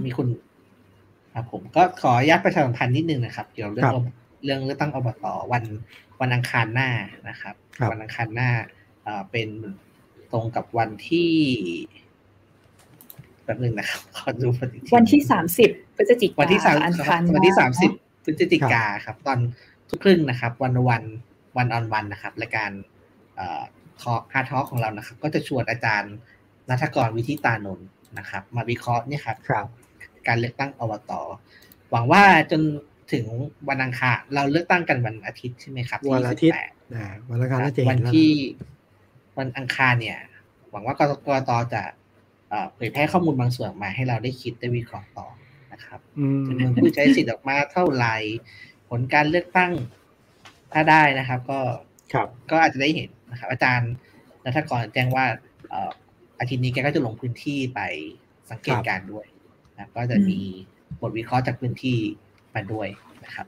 [0.06, 0.28] มีคุณ
[1.34, 3.94] ครับผมก็ขอยัดประชาสัมพันธ์นิดนึงนะครับ เกี่ยวกับเรื่อง
[4.46, 5.64] เรื่องเลือกตั้งอบตวัน
[6.22, 6.90] วันอังคารหน้า
[7.30, 7.56] นะครับ
[7.92, 8.50] วันอังคารหน้า
[9.32, 9.50] เป็น
[10.32, 11.32] ตรงกับวันที่
[13.46, 14.48] แบบนึงนะครับขอดู
[14.96, 16.76] วันที่สามสิบพฤศจิกาวันที่สาม
[17.36, 17.92] วันที่สามสิบ
[18.26, 19.40] พฤศจิกาครับ ตอน
[19.90, 21.04] ทุกครึ่งนะครับ วันวัน
[21.58, 22.72] วันออนวันนะครับรายการ
[24.02, 26.14] ทอคาทอของเรานะครับ ก็จะชวนอาจารย์
[26.70, 29.38] นัทกรวิทิตานนท์นะครับ มาวิเคราะห์นี่ครับ
[30.28, 31.12] การเลือกตั้งอบต
[31.92, 32.62] หวังว่าจน
[33.14, 33.26] ถึง
[33.70, 36.56] วันอังคารเราเลือกตั้งกันวันอาทิตย์ใช่ไหมครับวันอาทิตย์
[37.30, 37.60] วันอังคาร
[37.90, 38.32] วันที่
[39.40, 40.20] วันอังคารเนี่ย
[40.72, 41.84] หวังว่ากกตจะ
[42.76, 45.28] เผยแพร่ข้อมูลบางส่วนมาให้เราได้คิดได้วิเคราะห์ต่อ
[45.72, 46.00] นะครับ
[46.48, 48.16] จำนวนผู้ใช้สิทธิ์ออกมาเท่าไหร่
[48.90, 49.72] ผลการเลือกตั้ง
[50.74, 51.60] ถ้าได้นะครับ ก็
[52.14, 53.92] ครับ ก็อาจจะได้เห็นนะครับ อาจารย์
[54.44, 55.26] นัทกรแจ้งว่า
[56.40, 57.80] อาทิตย์นี้แกก็จะลงพื้นที่ไป
[58.52, 59.26] สังเกตการด้วย
[59.80, 60.40] นะก็จะมี
[61.02, 61.98] บทวิเคราะห์จากพื้นที่
[62.56, 62.88] มาด้วย
[63.24, 63.48] นะครับ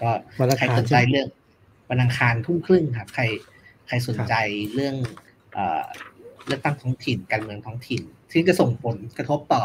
[0.00, 0.10] ก็
[0.58, 1.28] ใครสนใจเรื่อง
[1.90, 3.24] วันอังคารทุ่มครึ่งครับ ใคร
[3.86, 4.34] ใครสนใจ
[4.74, 4.94] เรื่อง
[6.46, 8.02] เลือกตั้งท้องถิ่นการเมืองท้องถิ่น
[8.32, 9.62] ที่จะส่งผลกระทบต่อ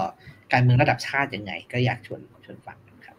[0.54, 3.18] การเมืองระดับชาติยังไง ก็อยากชวนชวนฟังครับ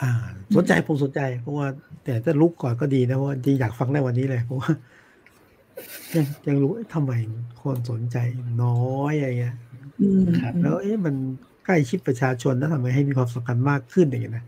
[0.00, 0.12] อ่า
[0.56, 1.66] สนใจผมสนใจ เพราะว่า
[2.04, 4.72] แต่ถ้าลุกก่อนก็ดีนะเพราะจริงอยากฟังในวันนี้เลยเพราะว่า
[6.14, 7.12] ยังยังรู้ทำไม
[7.62, 8.16] คนสนใจ
[8.62, 9.56] น้อยอะไรเงี้ย
[10.62, 11.14] แล้วเอ๊ะมัน
[11.66, 14.44] ใกล้ชิดประชาชนแล้วทำไมให้มีความสำคัญมากขึ้นอย่างเงี้ยนะ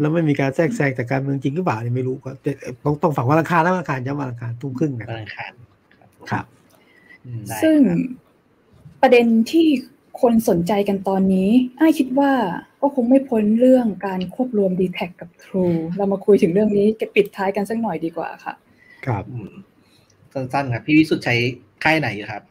[0.00, 2.30] แล้วไม่มีการแทรกแซงแต่การเมืองจริงหรือเปล่าเนี่ยไม่รู้ก็
[2.84, 5.52] ต้องต้องฝังวันอังคารแล้ววันอังคารย้ำวันอังคารทุ่มครึ่งนะวันอังคาร
[6.30, 6.44] ครับ
[7.62, 7.78] ซึ่ง
[9.02, 9.66] ประเด็นที่
[10.20, 11.48] คนสนใจกันตอนนี้
[11.78, 12.30] อ้ายคิดว่า
[12.80, 18.54] ก็คงไม่พ้นเรื่องการควบรวม d t แทกับ True เรามาคุยถึงเรื่องนี้จะปิดท้ายกันสักหน่อยดีกว่าค่ะ
[19.06, 19.24] ครับ
[20.32, 21.34] สั้นๆครับ พี่วิสุทธ์ใช้
[21.84, 22.42] ค่ายไหนอยู่ครับ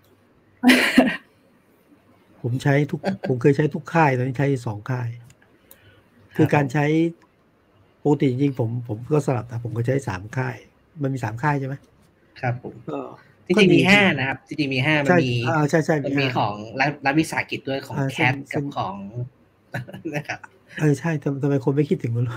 [2.42, 5.08] ผมใช้ทุก ผมเคยใช้ทุกค่าย ตอนนี้ใช้สองค่าย
[6.36, 6.86] คือการใช้
[8.04, 10.56] ปกติจริงผมผมก็สลับแต่ผมก็ใช้สามค่าย
[11.02, 11.76] มันมีสามค่ายใช่ไหม
[12.42, 12.98] ครับผมก็
[13.46, 15.32] จริงมีห้านะครับจริงมีห้ามันมี
[15.70, 16.54] ใช่ใช่มันมีของ
[17.06, 18.96] รัฐวิสาหกิจด้วยของแคทกับของ
[20.16, 20.40] นะครับ
[20.80, 21.12] เออใช่
[21.42, 22.28] ทำไมคนไม่คิดถึงมัน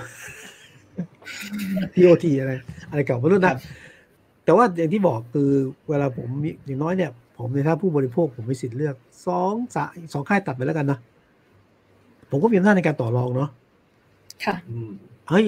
[1.93, 2.53] พีโอทีอะไร
[2.89, 3.57] อะไรเก่าไม่รู้นะ
[4.45, 5.51] แต่ว่าอย่างที่บอกคือ
[5.89, 6.29] เวลาผม
[6.67, 10.99] อย่างน้อยเนี่ย ผมในถ้าผู้บริโภคผมมีสิทธิ์เลือกสองสาสองค่ายตัดไปแล้วกันนะ
[12.31, 13.51] ผมก็มีอำนาจในการต่อรองเนาะ
[14.45, 14.55] ค่ะ
[15.29, 15.47] เฮ้ย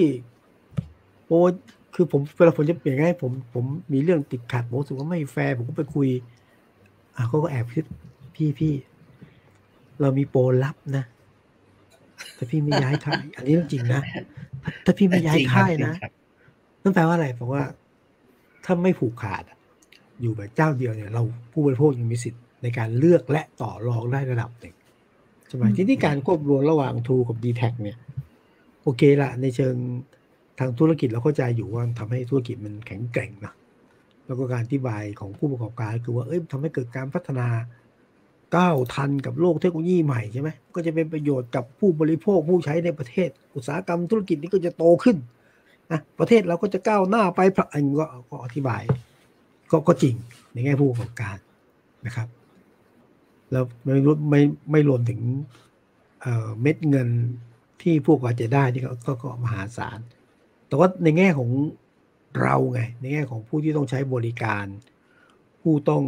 [1.27, 1.31] โอ
[1.95, 6.07] คือผมเวลาผมจะเปลี่ยนให้ผมผมมีเรื่องติดขัดผมรู้สึกว่าไม่แฟร์ผมก็ไปคุย
[7.15, 7.85] อะเขาก็แอบคิด
[8.35, 8.73] พี่พี่
[10.01, 11.03] เรามีโปรลับนะ
[12.35, 14.01] แต่พี่ไม่ย้ายค่าย อันนี้เรื่องจริงนะ
[14.85, 15.93] ถ้าพี่ไม่ย้ายค่ายนะ
[16.81, 17.61] นั่นแปลว่าอะไรเพราะว่า
[18.65, 19.53] ถ้าไม่ผูกขาดอ
[20.25, 24.75] ยู่แบบเจ้าเดียวเนี่ยเราผู้บริโภคยังมีสิทธิ์ในการเลือกและต่อรองได้ระดับหนึ่ง
[25.47, 27.97] ใช่ไหมที่นี่การควบรวมระหว่างทูกับดีแท็เนี่ย
[28.83, 29.75] โอเคละในเชิง
[30.59, 33.53] ทางธุรกิจเราเข้าใจอยู่ว่าทำให้ธุรกิจมันแข็งแกร่งนะ
[34.25, 37.47] แล้วก็การอธิบายของผู้ประกอบการคือว่าเอ้ยทำให้เกิดการพัฒนา
[38.55, 45.17] ก้าวทันกับโลกเทคโนโลยีใหม่ใช่ไหมก็จะเป็นประโยชน์กับผู้บริโภคผู้ใช้ในประเทศ อุตสาหกรรมธุรกิจนี้ก็จะโตขึ้น
[45.91, 48.81] นะประเทศเราก็จะก้าวหน้าไปพระอันก็ก็อธิบาย
[49.71, 50.15] ก็ก็จริง
[50.53, 51.37] ในแง่ผู้ประกอบการ
[52.05, 52.27] นะครับ
[53.51, 54.41] แล้วไม่รู้ไม่
[54.71, 55.19] ไม่รวมถึง
[56.61, 57.09] เม็ดเงิน
[57.81, 59.99] ที่พวกเราจะได้ที่ก็ก็มหาศาล
[60.67, 61.49] แต่ว่าในแง่ของ
[62.41, 64.65] เราไง ในแง่ของผู้ที่ต้องใช้บริการ
[65.61, 66.03] ผู้ต้อง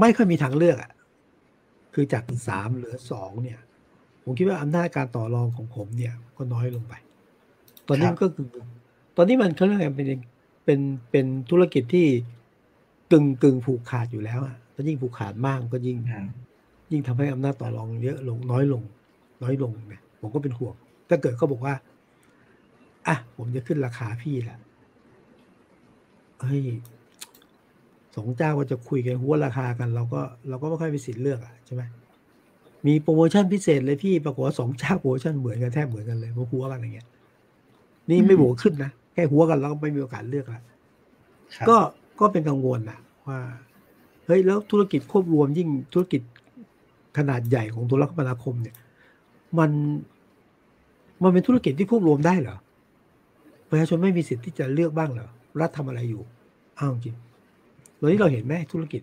[0.00, 0.92] ไม่ค่อยมีทางเลือกอะ
[1.94, 3.60] คือจากสามเหลือสองเนี่ย
[4.22, 6.94] ผมคิดว่าอำนาจการต่อรองของผมเนี่ย ก็น้อยลงไป
[7.88, 8.46] ตอนนี้ก็คือ
[9.16, 10.06] ตอนนี้มันเขาเรียกไงเป็น
[10.64, 12.06] เป็นเป็นธุรกิจที่
[13.12, 15.98] กึ่งกึ่งผูกขาดอยู่แล้วอะถ้ายิ่งผูกขาดมากก็ยิ่ง
[16.92, 18.82] ยิ่งทำให้อำนาจต่อรองเยอะลงน้อยลง
[19.42, 20.74] น้อยลงเนี่ยผมก็เป็นห่วง
[21.08, 21.74] ถ้าเกิดเขาบอกว่า
[23.06, 24.58] อะผมจะขึ้นราคาพี่แหละ
[26.42, 26.64] เฮ้ย
[28.16, 31.82] สองเจ้าก็จะคุยกันหัวราคากัน เราก็เราก็ไม่ค่อยมีสิทธิ์เลือกอะใช่ไหม
[32.86, 37.06] มีโปรโมชั่นพิเศษเลยพี่ปรากฏว่าสองเจ้าโปรโมชั่นเหมือนกันแทบเหมือนกันเลยมาหัวกันอย่างเงี้ย
[38.10, 40.62] นี่ไม่บวกขึ้นนะ แค่หัวกันเราก็ไม่มีโอกาสเลือกละ
[41.68, 41.76] ก็
[42.20, 42.98] ก็เป็นกังวลนะ
[43.28, 43.38] ว่า
[44.26, 46.22] เฮ้ยแล้วธุรกิจควบรวมยิ่งธุรกิจ
[47.18, 48.76] ขนาดใหญ่ของธุรคมนาคมเนี่ย
[49.58, 49.70] มัน
[51.22, 52.56] มันเป็นธุรกิจที่ควบรวมได้เหรอ
[53.70, 55.28] ประชาชนไม่มีสิทธิ์ที่จะเลือกบ้างเหรอ
[55.60, 56.22] รัฐทำอะไรอยู่
[56.78, 57.16] อ้าวจริง
[58.00, 59.02] วันนี้เราเห็นไหมธุรกิจ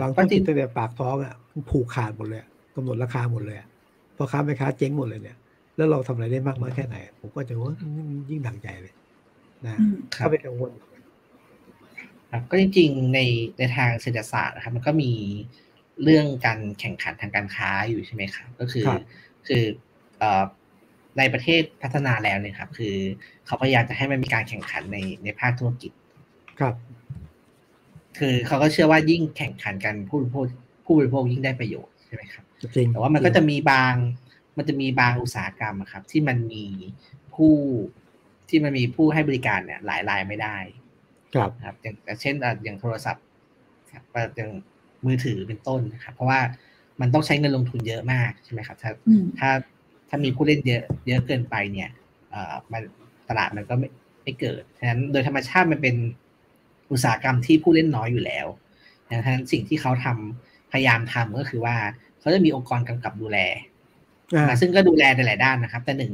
[0.00, 1.34] บางธุรกิจตั้งแต่ปากท้องอะ
[1.70, 2.42] ผูกขาดหมดเลย
[2.74, 3.58] กำหนดราคาหมดเลย
[4.16, 5.36] พอค้าไม่ค้าเจ๊งหมดเลยเนี่ย
[5.82, 7.74] แล้วเราทำอะไรได้มากน้อยแค่ไหน ผมก็จะว่า
[8.30, 8.94] ยิ่งหนักใจเลย
[9.66, 9.76] นะ
[10.24, 10.70] ก็เป็นกังวล
[12.32, 13.20] ครับก็จริงๆใน
[13.58, 15.12] ในทางเศรษฐศาสตร์นะครับมันก็มี
[16.02, 18.86] เรื่องการแข่งขันทางการค้าอยู่ใช่ไหมครับ ก็คือ
[19.46, 19.62] คือ
[21.18, 22.94] ในประเทศพัฒนาแล้วเนี่ยครับ คือ
[23.46, 25.92] เขาพยายามจะให้มันมีการแข่งขันในในภาคธุรกิจ
[26.60, 26.74] ครับ
[28.18, 30.44] คือเขาก็เชื่อว่ายิ่งแข่งขันกันผู้บริโภค
[30.84, 33.94] ผู้บริโภคยิ่งได้ประโยชน์ใช่ไหมครับจริงแต่ว่ามันก็จะมีบาง
[34.56, 36.64] มันจะมีบางอุตสาหกรรมครับ ที่มันมี
[37.34, 37.54] ผู้
[38.48, 40.56] ที่มันมีผู้ให้บริการเนี่ย หลายรายไม่ได้
[41.34, 42.34] ครับครับ อย่างเช่น
[42.64, 43.24] อย่างโทรศัพท์
[43.92, 44.04] ครับ
[44.36, 44.50] อย่าง
[45.06, 46.40] มือถือเป็นต้นนะครับ เพราะว่า
[47.00, 48.90] มันต้องใช้เงินลงทุนเยอะมากใช่ไหมครับ ถ้า
[49.38, 49.50] ถ้า
[50.08, 51.90] ถ้ามีผู้เล่นเยอะเยอะเกินไปเนี่ย
[52.30, 52.82] เอ่อมัน
[53.28, 53.88] ตลาดมันก็ไม่
[54.22, 55.96] ไม่เกิดฉะนั้นโดยธรรมชาติมันเป็น
[56.90, 58.46] อุตสาหกรรมที่ผู้เล่นน้อยอยู่แล้ว
[59.08, 61.76] ดังนั้นสิ่งที่เขาทำพยายามทำก็คือว่า
[62.20, 63.38] เขาจะมีองค์กรกำกับดูแล
[64.60, 66.12] ซึ่งก็ดูแลในหลายด้านนะครับ แต่หนึ่ง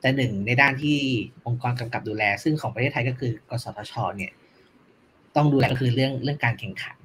[0.00, 0.98] แต่หนึ่งในด้านที่
[1.46, 4.32] องค์กรกำกับดูแล ซึ่งของประเทศไทยก็คือกสทช เนี่ย
[5.36, 6.96] ต้องดูแลก็คือเรื่องเรื่องการแข่งขัน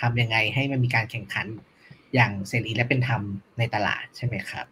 [0.00, 1.46] ทำยังไงให้มันมีการแข่งขัน
[2.14, 3.22] อย่างเสรีและเป็นธรรม
[3.58, 4.66] ในตลาดใช่ไหมครับ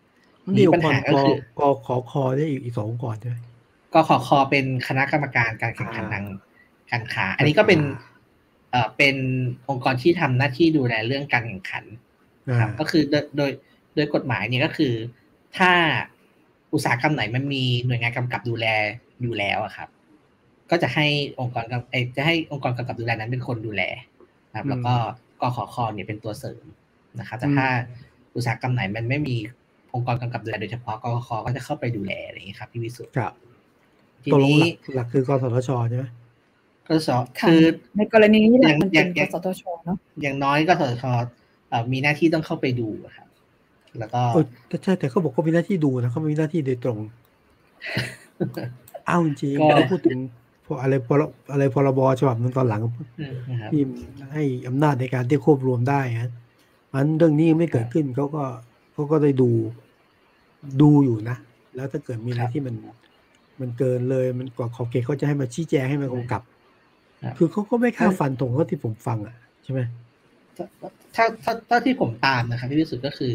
[0.59, 3.37] มีปัญหาก็คือกขอคอได้อีกสององค์กรใช่ไหม
[3.95, 6.25] กขอคอเป็นคณะกรรมการการแข่งขันทาง
[6.91, 7.81] การค้า อันนี้ก็เป็น
[8.71, 9.17] เอ่อเป็น
[9.71, 11.85] องค์กรที่ทำหน้าที่ดูแลเรื่องการแข่งขัน
[12.61, 13.03] ครับก็คือ
[13.37, 13.51] โดย
[13.99, 14.95] โดยโดยกฎหมายเนี่ยก็คือ
[15.59, 15.71] ถ้า
[16.75, 18.67] อุตสาหกรรมไหนมันมีหน่วยงานกำกับดูแล
[19.23, 19.89] อยู่แล้วครับ
[20.71, 21.07] ก็จะให้
[21.41, 21.83] องค์กรกับ
[22.17, 23.83] จะให้องค์กรกำกับดูแลนั้นเป็นคนดูแล
[24.51, 24.95] นะครับ แล้วก็
[25.41, 26.65] กขอคอเนี่ยเป็นตัวเสริม
[27.19, 27.67] นะครับแต่ถ้า
[28.35, 29.37] อุตสาหกรรมไหนมันไม่มี
[29.95, 33.33] องค์กรกำกับดูแลโดยเฉพาะกขคก็จะเข้าไปดูแลอะไรอย่างนี้ครับพี่วิสุทธิ์ครับ
[34.25, 34.61] ทีนี้
[34.95, 36.07] หลักคือกสทชใช่ไหม
[36.89, 37.09] กส
[37.49, 37.63] คือ
[37.97, 41.05] ในกรณีนี้แหละมันเป็นกสทชเนาะอย่างน้อยกสทช
[41.93, 43.28] มีหน้าที่ต้องเข้าไปดูครับ
[43.99, 46.99] แล้วก็ใช่แต่เขาบอกเขามีหน้าที่ดูนะเขามีหน้าที่โดยตรง
[49.09, 50.19] อ้าวจริงเขาพูดถึง
[50.67, 51.15] พออะไรพอ
[51.53, 52.83] อะไรพรบฉบับนึงตอนหลัง
[53.71, 53.81] ที่
[54.33, 56.33] ให้อำนาจในการที่ควบรวมได้ฮะ
[56.93, 58.45] มันเรื่องนี้ไม่เกิดขึ้นเขาก็
[58.93, 59.51] เขาก็ได้ดู
[60.83, 61.37] ดูอยู่นะ
[61.75, 62.75] แล้วถ้าเกิดมีอะไรที่มัน
[63.61, 66.43] มันเกินเลยมันกว่าขอบเขตเขาจะให้มาชี้แจงให้มันกำกับ
[67.39, 69.81] คือเขาก็ไม่ค่าฟันตรงเท่าที่ผมฟังอะใช่ไหม
[70.57, 73.35] ถ้าถ้าถ้าที่ผมตามนะครับที่ที่สุดก็คือ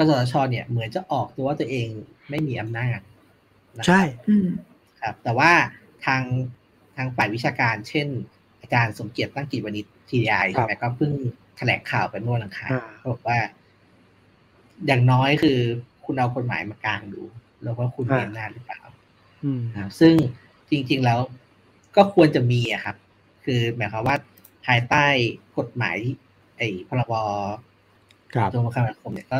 [0.00, 1.88] กสทชเนี่ยเหมือนจะออกตัวว่าตัวเอง
[2.30, 3.00] ไม่มีอำนาจ
[3.86, 4.00] ใช่
[5.02, 5.50] ครับ แต่ว่า
[6.06, 6.22] ทาง
[6.96, 8.06] ทางฝ่ายวิชาการ เช่น
[8.60, 11.12] อาจารย์สมเกียรติตั้งกิจวณิชทีดีไอใช่ไหมก็เพิ่ง
[11.56, 12.70] แถลงข่าวไปเมื่อวันอังคาร
[13.12, 13.38] บอกว่า
[14.86, 15.58] อย่างน้อยคือ
[16.04, 17.22] คุณเอากฎหมายมากลางดู
[17.62, 18.80] แล้วว่าคุณมีอำนาจหรือเปล่า
[20.00, 20.14] ซึ่ง
[20.70, 21.18] จริง ๆ แล้ว
[21.96, 22.96] ก็ควรจะมีอะครับ
[23.44, 24.16] คือหมายความว่า
[24.66, 25.04] ภายใต้
[25.58, 25.96] กฎหมาย
[26.56, 27.12] ไอ้พรบ
[28.52, 29.38] กรมการคมเนี่ยก็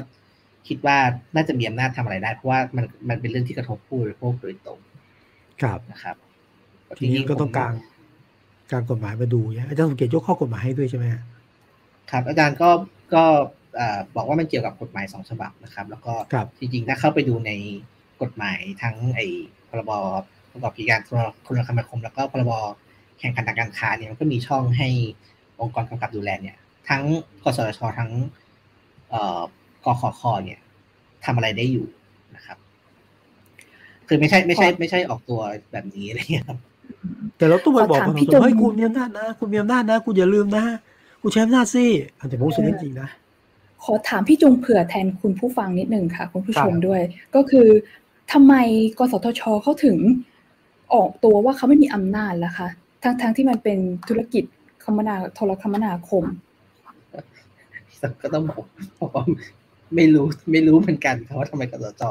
[0.68, 0.96] คิดว่า
[1.34, 4.80] น่าจะมีอำนาจทำอะไรได้ เพราะว่ามันมันเป็นเรื่องที่กระทบผู้บริโภคโดยตรง
[5.62, 6.16] ครับนะครับ
[6.98, 7.72] ทีนี้ก็ต้องการ
[8.72, 11.06] การกฎหมายมาดูเนี่ยอาจารย์สมเกียรติยกข้อกฎหมายให้ด้วยใช่ไหม
[12.10, 12.70] ครับ อาจารย์ก็
[13.14, 13.24] ก็
[14.16, 16.12] บอกว่ามันเกี่ยวกับกฎหมายสองฉบับนะครับ แล้วก็
[16.58, 17.52] จริงๆถ้าเข้าไปดูใน
[18.22, 19.26] กฎหมายทั้งไอ้
[19.68, 19.90] พรบ
[20.52, 21.00] ประกอบกิจการ
[21.42, 22.52] โทรคมนาคม แล้วก็พรบ
[23.18, 24.88] แข่งขันทางการค้าเนี่ยมันก็มีช่องให้
[25.60, 26.56] องค์กรกำกับดูแลเนี่ย
[26.88, 27.02] ทั้ง
[27.42, 28.10] กสทชทั้ง
[29.84, 30.60] กขคเนี่ย
[31.24, 31.86] ทำอะไรได้อยู่
[32.36, 32.58] นะครับ
[34.08, 35.40] คือไม่ใช่ไม่ใช่ ไม่ใช่ออกตัว
[35.72, 36.58] แบบนี้อะไรเงี้ยครับ
[37.36, 40.64] แต่เราต้องไปบอกคนเฮ้ยคุณมีอำนาจนะคุณมีอำนาจนะคุณอย่าลืมนะ
[41.22, 41.86] คุณใช้อำนาจสิ
[42.28, 43.08] แต่ผมรู้สึกจริงนะ
[43.84, 47.00] ขอถามพี่จงเผื่อแทนคุณผู้ฟังนิดนึงค่ะ คุณผู้ชมด้วย
[47.34, 47.68] ก็คือ
[48.32, 48.54] ทำไม
[48.98, 49.96] กสทชเขาถึง
[50.94, 52.68] ออกตัวว่าเขาไม่มีอำนาจล่ะคะ
[53.02, 53.78] ทั้งๆทที่มันเป็น
[54.08, 54.44] ธุรกิจ
[54.84, 56.24] คมนาโทรคมนาคม
[58.22, 58.64] ก็ต้องบอก
[59.00, 59.24] บอกว่า
[59.94, 62.02] ไม่รู้ไม่รู้เหมือนกันครับว่าทำไมกสจ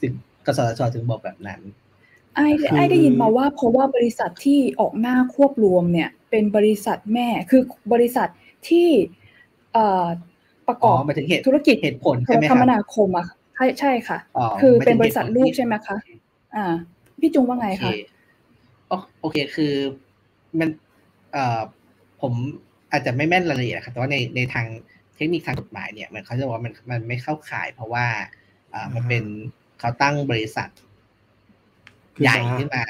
[0.00, 0.12] ถึง
[0.46, 1.60] กสจถึงบอกแบบนั้น
[2.34, 7.62] ไอ้ไอ้ได้ยินมาว่าเพราะว่าบริษัทที่ออกหน้าควบรวมเนี่ย เป็นบริษัทแม่คือ
[7.92, 8.28] บริษัท
[8.68, 8.88] ที่
[9.72, 10.06] เอ่อ
[10.68, 14.18] ประกอบมาถึงเหตุธุรกิจเหตุผลโทใช่รไหมคครับมนาคมอะใช่ใช่ค่ะ
[14.60, 15.96] คือเป็นบริษัทลูกใช่ไหมคะ
[16.56, 16.74] อ่า
[17.20, 19.72] พี่จุงว่าไงโอเคคะโอเคคือ
[20.58, 20.68] มัน
[21.32, 21.60] เอ่อ
[22.20, 22.32] ผม
[22.92, 24.66] อาจจะไม่แม่นรายละเอียดครับแต่ว่าในในทาง
[25.18, 28.06] เทคนิคทางกฎหมายเนี่ยมันเขาจะบอกว่ามันมันไม่เข้าข่าย เพราะว่า
[28.74, 29.24] อ่ามันเป็น
[29.78, 30.68] เขาตั้งบริษัท
[32.16, 32.82] ขึ้นมาใหญ่ขึ้นมา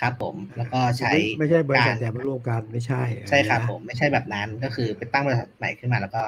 [0.00, 6.22] ครับผม แล้วก็ใช้ไม่ไม่ใช่บริษัทกาใหญ่มาร่วมกันไม่ใช่ ใช่ครับผมไม่ใช่แบบนั้นก็คือไปตั้งบริษัทใหม่ขึ้นมาแล้วก็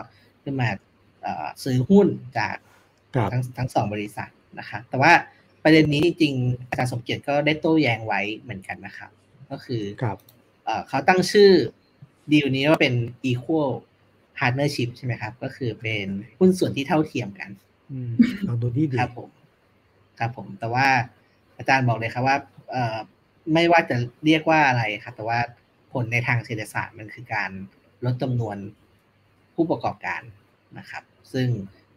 [0.45, 0.69] ขึ้นมา
[1.23, 2.09] เอ่อซื้อหุ้น
[2.39, 2.57] จาก
[3.15, 5.13] ครับทั้งทั้งสองบริษัทนะครับแต่ว่า
[5.65, 9.11] ประเด็นนี้จริงๆอาจารย์สมเกียรติก็ได้โต้แย้งไว้เหมือนกันนะครับ
[9.51, 10.17] ก็คือครับ
[10.65, 11.51] เอ่อเขาตั้งชื่อ
[12.33, 12.95] ดีลนี้ว่าเป็น
[13.31, 13.71] equal
[14.39, 16.07] partnership ใช่ไหมครับ ก็คือเป็น
[16.39, 17.51] หุ้นส่วนที่เท่าเทียมกัน
[17.93, 18.13] อืม
[18.47, 19.31] ลองดูที่ดีครับผม
[20.19, 20.87] ครับผม แต่ว่า
[21.59, 22.37] อาจารย์บอกเลยครับว่า
[22.71, 22.97] เอ่อ
[23.55, 25.39] ไม่ว่าจะเรียกว่าอะไรครับ แต่ว่า
[25.93, 27.51] ผลในทางเศรษฐศาสตร์มันคือการ
[28.05, 28.57] ลดจำนวน
[29.55, 30.23] ผู้ประกอบการ
[30.79, 31.03] นะครับ
[31.33, 31.49] ซึ่ง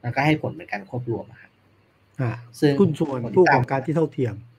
[0.03, 1.51] มันก็ให้ผลเป็นการควบรวมอะครับ
[2.21, 4.50] อ่าซึ่งหุ้นส่วนผู้ประกอบการที่เท่าเทียมครับ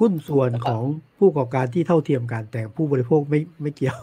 [0.00, 0.82] หุ้นส่วนของ
[1.18, 3.98] ผู้ประกอบการที่เท่าเทียมกัน แต่ผู้บริโภคไม่ไม่เกี่ยว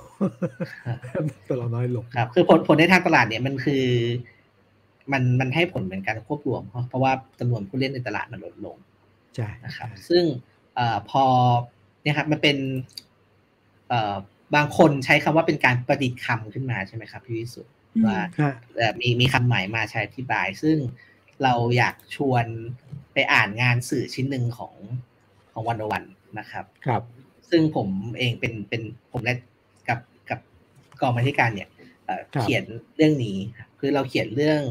[1.48, 3.86] ตัวเราน้อยลงครับ คือผลผลในทางตลาดเนี่ยมันคือ
[5.12, 8.78] มันมันให้ผลเป็นการควบรวม เพราะเพราะว่าจำนวนผู้เล่นในตลาดมันลดลง
[9.36, 10.24] ใช่นะครับใช่ซึ่ง
[10.76, 11.24] เอ่อพอ
[12.04, 12.58] เนี่ยครับมันเป็น
[13.90, 14.16] เอ่อ
[14.56, 20.78] บางคนใช้คำว่าเป็นการประดิษฐ์คำขึ้นมาใช่ไหมครับพี่วิสุทธ์อืมว่าฮะเอ่อมีมีคำใหม่มาใช้อธิบาย ซึ่ง
[21.44, 22.46] เราอยากชวน
[23.14, 24.76] ไปอ่านงานสื่อชิ้นหนึ่งของ
[25.58, 26.04] ของวันโอวัน
[26.40, 27.04] นะครับ ครับ
[27.50, 28.82] ซึ่งผมเองเป็นเป็น
[29.12, 29.36] ผมและ
[29.88, 30.40] กับกับ
[31.02, 31.70] กองบรรณาธิการเนี่ย
[32.06, 32.64] เอ่อครับเขียน
[32.96, 34.62] เรื่องนี้ครับคือเราเขียนเรื่อง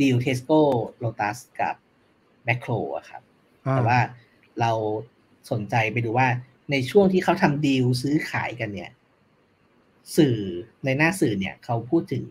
[0.00, 0.60] ดีลเทสโก้
[0.98, 1.74] โลตัสกับ
[2.44, 2.70] แมคโคร
[3.10, 3.22] ครับ
[3.66, 3.98] อ่แต่ว่า
[4.60, 4.70] เรา
[5.50, 6.28] สนใจไปดูว่า
[6.70, 8.90] ในช่วงที่เขาทำดีลซื้อขายกันเนี่ย
[10.16, 10.36] สื่อ
[10.84, 12.24] ในหน้าสื่อเนี่ย เขาพูดถึง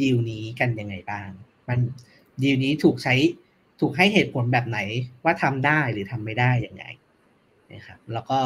[0.00, 1.28] ดีลนี้กันยังไงบ้าง
[1.68, 1.78] มัน
[2.42, 3.14] ดีลนี้ถูกใช้
[3.84, 4.78] ถูกให้เหตุผลแบบไหน
[5.24, 6.84] ว่าทำได้หรือทำไม่ได้ยังไง
[7.72, 8.38] นะครับ แล้วก็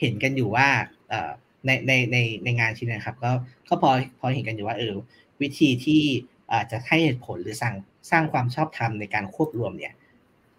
[0.00, 0.68] เห็นกันอยู่ว่า
[1.08, 1.30] เอ่อ
[1.66, 3.30] ในในในในงานชิ้นนะครับ ก็
[3.68, 4.94] ก็พอพอเห็นกันอยู่ว่าเออ
[5.42, 6.02] วิธีที่
[6.52, 7.74] อาจจะให้เหตุผลหรือสร้าง
[8.10, 9.94] สร้างความชอบธรรมในการควบรวมเนี่ย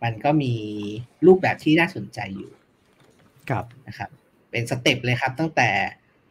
[0.04, 0.54] มันก็มี
[1.26, 2.52] รูปแบบที่น่าสนใจอยู่
[3.50, 4.10] ครับนะครับ
[4.52, 5.70] เป็นสเต็ปเลยครับ ตั้งแต่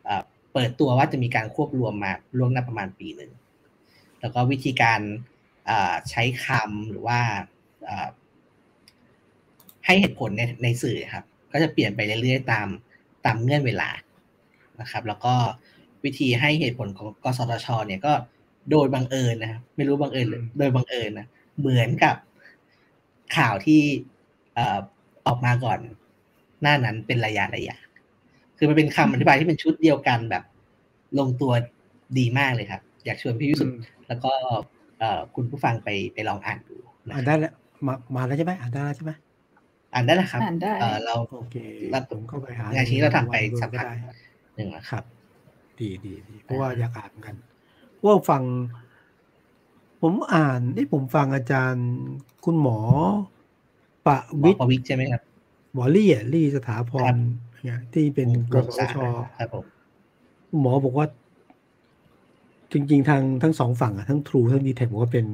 [0.04, 0.22] เอ่อ
[0.52, 3.32] เปิดตัวว่าจะมีการควบรวมมาล่วงหน้าประมาณปีหนึ่ง
[4.20, 5.37] แล้วก็วิธีการเอ่อ
[6.10, 7.20] ใช้คำหรือว่า
[7.84, 8.08] เอ่อ
[9.86, 12.68] ให้เหตุผลในในสื่อครับ ก็จะเปลี่ยนไปเรื่อยๆตาม
[13.26, 13.90] ตามเงื่อนเวลา
[14.80, 15.34] นะครับ แล้วก็
[16.04, 18.12] วิธีให้เหตุผลของกสทช เนี่ยก็
[18.70, 21.26] โดยบังเอิญนะครับไม่รู้บังเอิญหรือโดยบังเอิญนะ
[21.58, 22.16] เหมือนกับ
[23.36, 23.80] ข่าวที่
[24.54, 24.78] เอ่อ
[25.26, 25.80] ออกมาก่อน
[26.62, 27.76] หน้านั้นเป็นระยะระยะ
[28.56, 30.44] คือมันเป็นคำอธิบายที่เป็นชุดเดียวกันแบบ
[31.18, 31.52] ลงตัว
[32.18, 33.78] ดีมากเลยครับ อยากชวนพี่วิสุทธ์
[34.08, 34.60] แล้วก็เอ่อ
[35.36, 36.76] คุณผู้ฟังไปไปลองอ่านดู
[37.08, 37.52] นะอ่านคได้รับแล้ว
[37.86, 39.12] มามาแล้วใช่ไหมอ่านได้แล้วใช่ไหม
[39.94, 41.56] อ่านได้แล้วครับอ่านได้เอ่อเราโอเค
[41.90, 43.92] แล้วผมเข้าไปหางานชิ้นเราทำไปสักก็พักได้
[44.56, 45.04] หนึ่งแล้วครับ
[45.80, 47.36] ดีดีดีเพราะว่าอยากอ่านเหมือนกัน
[47.94, 48.42] เพราะว่าฟัง
[50.02, 51.88] ผมอ่านที่ผมฟังอาจารย์
[52.44, 52.78] คุณหมอ
[54.06, 55.22] ปะหมอวิทย์ประวิทย์ใช่ไหมครับ
[55.72, 57.14] หมอลี่อะลี่สถาพครัรบ
[57.64, 58.96] เนี่ยที่เป็นกวงสศาช
[59.38, 59.64] ครับผม
[60.60, 61.06] หมอบอกว่า
[62.72, 65.26] จริง ๆ ทางทั้งสองฝั่งอะทั้งทรูทั้งดีแท็บอกว่าเป็น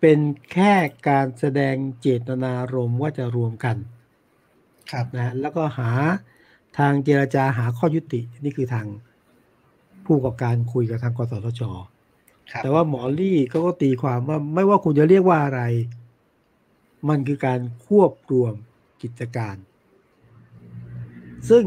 [0.00, 0.18] เป็น
[0.52, 0.72] แค่
[1.08, 3.76] การแสดงเจตนารมณ์ว่าจะรวมกัน
[4.90, 5.90] ครับนะแล้วก็หา
[6.78, 8.86] ทางเจรจาหาข้อยุตินี่คือทาง
[10.04, 11.62] ผู้ประกอบการคุยกับทางกสทช
[12.50, 15.62] ครับแต่ว่าหมอลี่เขาก็ตีความว่าไม่ว่าคุณจะเรียกว่าอะไร
[17.08, 18.54] มันคือการควบรวม
[19.02, 19.56] กิจการ
[21.48, 21.64] ซึ่ง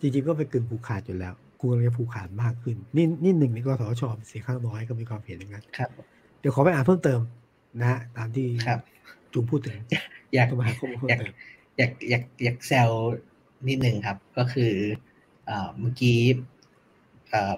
[0.00, 5.90] จริงๆก็เป็นกึ่งผูกขาดอยู่แล้ว คุณกำลังจะผูกขาดมากขึ้น นี่นี่หนึ่งในกสทชเสียงข้างน้อยก็มีความเห็นอย่างนั้นครับ
[6.40, 7.20] เดี๋ยวขอไปอ่านเพิ่มเติม
[7.80, 8.80] นะฮะตามที่ครับ
[9.32, 9.76] จุงพูดถึง
[10.34, 11.32] อยากต้องมาหาข้อมูลเพิ่อยามกเติม
[11.78, 12.90] อยากอยากอยากแซว
[13.68, 14.72] นิดนึงครับ ก็คือ
[15.46, 16.20] เอ่อเมื่อกี้
[17.30, 17.54] เอ่อ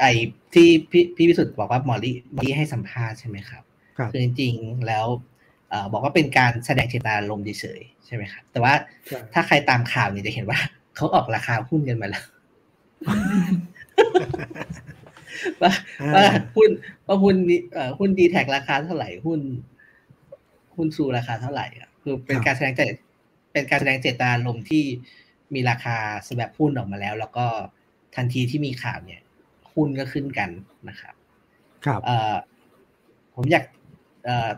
[0.00, 0.04] ไอ
[0.54, 3.62] ที่พี่พี่วิสุทธ์บอกว่าหมอลี่หมอลี่ให้สัมภาษณ์ใช่ไหมครับ
[3.98, 5.35] ครับคือจริงๆแล้วเอ่อ
[5.92, 8.72] บอกว่าเป็นการแสดงเจตนารมณ์เฉยๆใช่ไหมครับแต่ว่า
[9.06, 10.58] ใช่ถ้าใครตามข่าวเนี่ยจะเห็นว่า
[10.96, 12.24] เขาออกราคาหุ้นกันมาแล้ว
[15.62, 15.72] ว่า
[16.14, 16.24] ว่า
[16.56, 16.70] หุ้น
[17.06, 19.40] ว่าหุ้นนี้เอ่อหุ้นดีแท็ราคาเท่าไหร่หุ้น
[20.76, 22.92] หุ้นซูราคาเท่าไหร่อะคือเป็นการแสดงเจต
[23.52, 24.84] เป็นการแสดงเจตนารมณ์ที่
[25.54, 27.46] มีราคาสแบบหุ้นออกมาแล้ว แล้วก็
[28.16, 29.20] ทันทีที่มีข่าวเนี่ย
[29.74, 30.50] หุ้นก็ขึ้นกัน
[30.88, 31.14] นะครับ
[31.86, 32.34] ครับเอ่อ
[33.34, 33.64] ผมอยาก
[34.24, 34.50] เอ่อ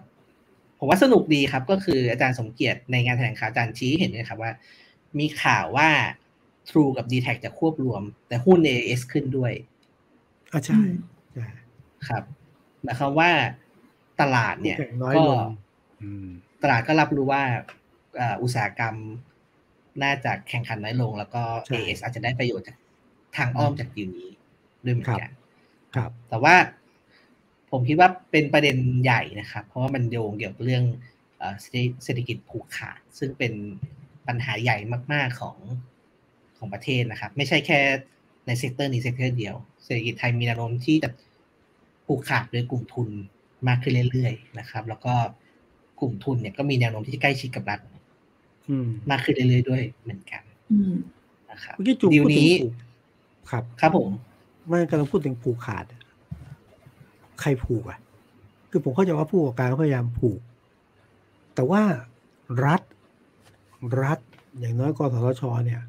[0.78, 4.52] ผมว่าสนุกดีครับ ก็คืออาจารย์สมเกียรติในงานแถลงข่าวอาจารย์ชี้ให้เห็นนะครับว่า
[5.18, 5.88] มีข่าวว่า
[6.68, 9.52] True กับ d t แทจะควบรวม แต่หุ้น AS ขึ้นด้วย
[10.52, 10.80] อะใช่
[11.32, 11.46] ใช่
[12.08, 12.22] ครับ
[12.82, 13.30] หมายความว่า
[14.20, 15.42] ตลาดเนี่ยคู่แข่งน้อยก็ลง
[16.02, 16.26] อืม
[16.62, 17.42] ตลาดก็รับรู้ว่า
[18.16, 18.94] เอ่ออุตสาหกรรม
[20.02, 22.76] น่าจะแข่งขันน้อยลง แล้วก็ใช่ AS อาจจะได้ประโยชน์จาก
[23.36, 24.30] ทางอ้อมจากดีลนี้
[24.84, 25.30] ด้วยเหมือนกัน
[25.96, 26.54] ครับ แต่ว่า
[27.70, 30.84] ผมคิดว่าเป็นประเด็นใหญ่นะครับ เพราะว่ามันโยงเกี่ยวกับเรื่อง
[31.38, 31.54] เอ่อ
[32.04, 33.52] เศรษฐกิจผูกขาด ซึ่งเป็น
[34.26, 34.76] ปัญหาใหญ่
[35.12, 35.58] มาก ๆของ
[36.58, 37.80] ของประเทศนะครับ ไม่ใช่แค่
[38.46, 41.10] ใน sector นี้ sector เดียว เศรษฐกิจไทยมีแนวโน้มที่จะ
[42.06, 43.08] ผูกขาดโดยกลุ่มทุน
[43.68, 45.14] มากขึ้นเรื่อยๆนะครับ แล้วก็
[46.00, 47.80] กลุ่มทุนเนี่ยก็มีแนวโน้มที่จะใกล้ชิดกับรัฐ
[48.68, 50.42] อืมมากขึ้นเรื่อยๆด้วยเหมือนกัน
[50.72, 50.94] อืม
[51.50, 52.74] นะครับเมื่อกี้จุ๊บดีลพูดถึงนี้ผูก
[53.50, 54.08] ครับ ครับผม
[54.68, 55.97] ไม่กำลังพูดถึงผูกขาดอะ
[57.40, 57.98] ใครผูกอะ
[58.70, 60.40] คือผมเข้าใจว่าผู้ประกอบการเขาพยายามผูก
[61.54, 61.82] แต่ว่า
[62.64, 62.80] รัฐ
[64.02, 64.18] รัฐ
[64.60, 65.82] อย่างน้อยกสทชเนี่ย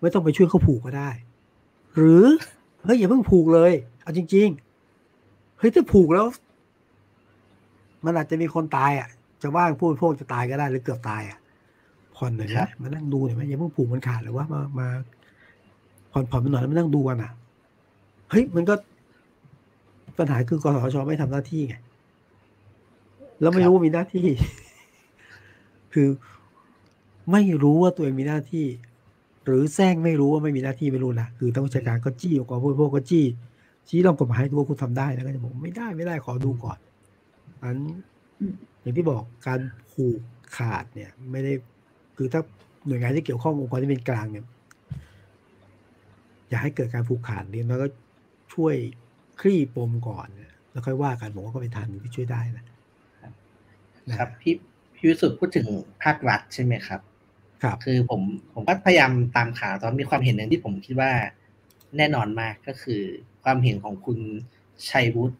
[0.00, 1.10] ไม่ต้องไปช่วยเขาผูกก็ได้
[1.96, 2.24] หรือ
[2.82, 3.72] เฮ้ยอย่าเพิ่งผูกเลย
[4.02, 4.48] เอาจริง
[5.04, 6.26] ๆ เฮ้ยถ้าผูกแล้ว
[8.04, 9.08] มันอาจจะมีคนตายอะ
[9.42, 11.38] จะว่างผู้บริโภคจะตายก็ได้หรือเกือบตายอะ
[12.16, 14.88] ผ่อนหน่อยครันะบมานั่งดูหน่อยไหมอย่าเพิ่งผูกมันขาดหรือว่ามามา
[16.12, 17.32] ผ่อนผ่อนมันหน่อยแล้วมานั่งดูกันอะ
[18.30, 18.74] เฮ้ยมันก็
[20.18, 21.74] ปัญหาคือกสชไม่ทำหน้าที่ไง
[23.40, 24.26] แล้วไม่รู้มีหน้าที่
[25.92, 26.08] คือ
[27.32, 28.66] ไม่รู้ว่าตัวเองมีหน้าที่
[29.44, 33.24] หรือแซงไม่รู้ว่าไม่มีหน้าที่ไม่รู้นะคือต้องราชการก็จี้องค์กรผู้บริโภคก็จี้
[33.88, 36.78] ชี้ลองกฎหมายให้ดูว่าคุณทำได้แล้วก็จะบอกไม่ได้ไม่ได้ขอดูก่อน
[37.62, 37.76] อัน
[38.38, 39.60] อืมอย่างที่บอกการ
[39.92, 40.20] ผูก
[40.56, 41.52] ขาดเนี่ย ไม่ได้
[42.16, 42.40] คือถ้า
[42.86, 44.46] หน่วยงานที่เกี่ยวข้ององค์กรที่เป็นกลางเนี่ย
[46.48, 47.86] อย่าให้เกิดการผูกขาดเนี่ยแล้วก็
[48.54, 48.74] ช่วย
[49.42, 52.64] คลี่ปมก่อนเนี่ยแล้วค่อยว่ากันผมว่าก็เป็นทางหนึ่งที่ช่วยได้นะ
[54.18, 54.54] ครับพี่
[54.94, 55.66] พี่วิสุทธ์พูดถึง
[56.02, 57.00] ภาครัฐใช่ไหมครับ
[57.62, 58.20] ครับ คือผม
[58.54, 61.12] ผมก็พยายามตามข่าวแตอนมีความเห็นหนึ่งที่ผมคิดว่า
[61.96, 63.00] แน่นอนมากก็คือ
[63.44, 64.18] ความเห็นของคุณ
[64.90, 65.36] ชัยวุฒิ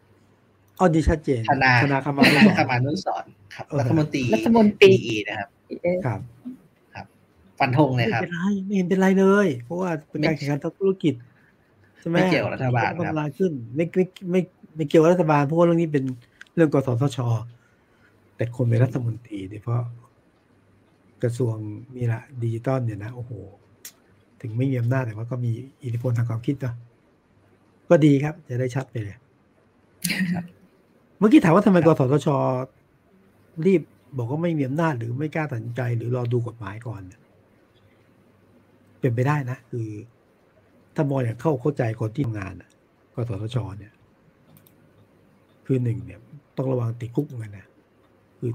[0.79, 5.49] อ๋อดีชัดเจนธนาธนาคมานุสรคมานุสรณ์ครับเออรัฐมนตรีรัฐมนตรีดีนะครับ
[5.83, 6.19] เอ๊ะครับ
[7.59, 14.41] ฟันธงเลยครับไม่เป็นไรไม่เห็นเป็นไรเลย เพราะว่าเป็นการแข่งขันทางธุรกิจใช่ไหมไม่เกี่ยวกับรัฐบาลครับกำลังขึ้น ไม่ไม่ไม่
[14.75, 16.03] ไม่เกี่ยวกับรัฐบาลเพราะว่าเรื่องนี้เป็น
[16.55, 17.17] เรื่องกสทช
[18.35, 19.83] แต่คนเป็นรัฐมนตรีโดยเฉพาะ
[21.23, 21.55] กระทรวง
[21.97, 23.31] นี่แหละดิจิตอลเนี่ยนะโอ้โห
[24.41, 25.51] ถึงไม่มีอำนาจแต่ว่าก็มี
[25.83, 26.75] อิทธิพลทางความคิดเนาะ
[27.89, 29.17] ก็ดีครับ จะได้ชัดไปเลย
[31.17, 32.27] เมื่อกี้ถามว่าทำไมกสทช
[33.65, 33.81] รีบ
[34.17, 37.21] บอกว่าไม่มีอำนาจหรือไม่กล้าตัดสินใจ หรือรอดูกฎหมายก่อนเนี่ย
[38.99, 39.87] เป็นไปได้นะคือ
[40.95, 42.69] ถ้ามองอย่างเข้าเข้าใจคนที่ทำงานน่ะ
[43.13, 43.93] กสทชเนี่ย
[45.65, 46.19] คือหนึ่งเนี่ย
[46.57, 47.67] ต้องระวังติดคุกเหมือนกันนะ
[48.39, 48.51] คือ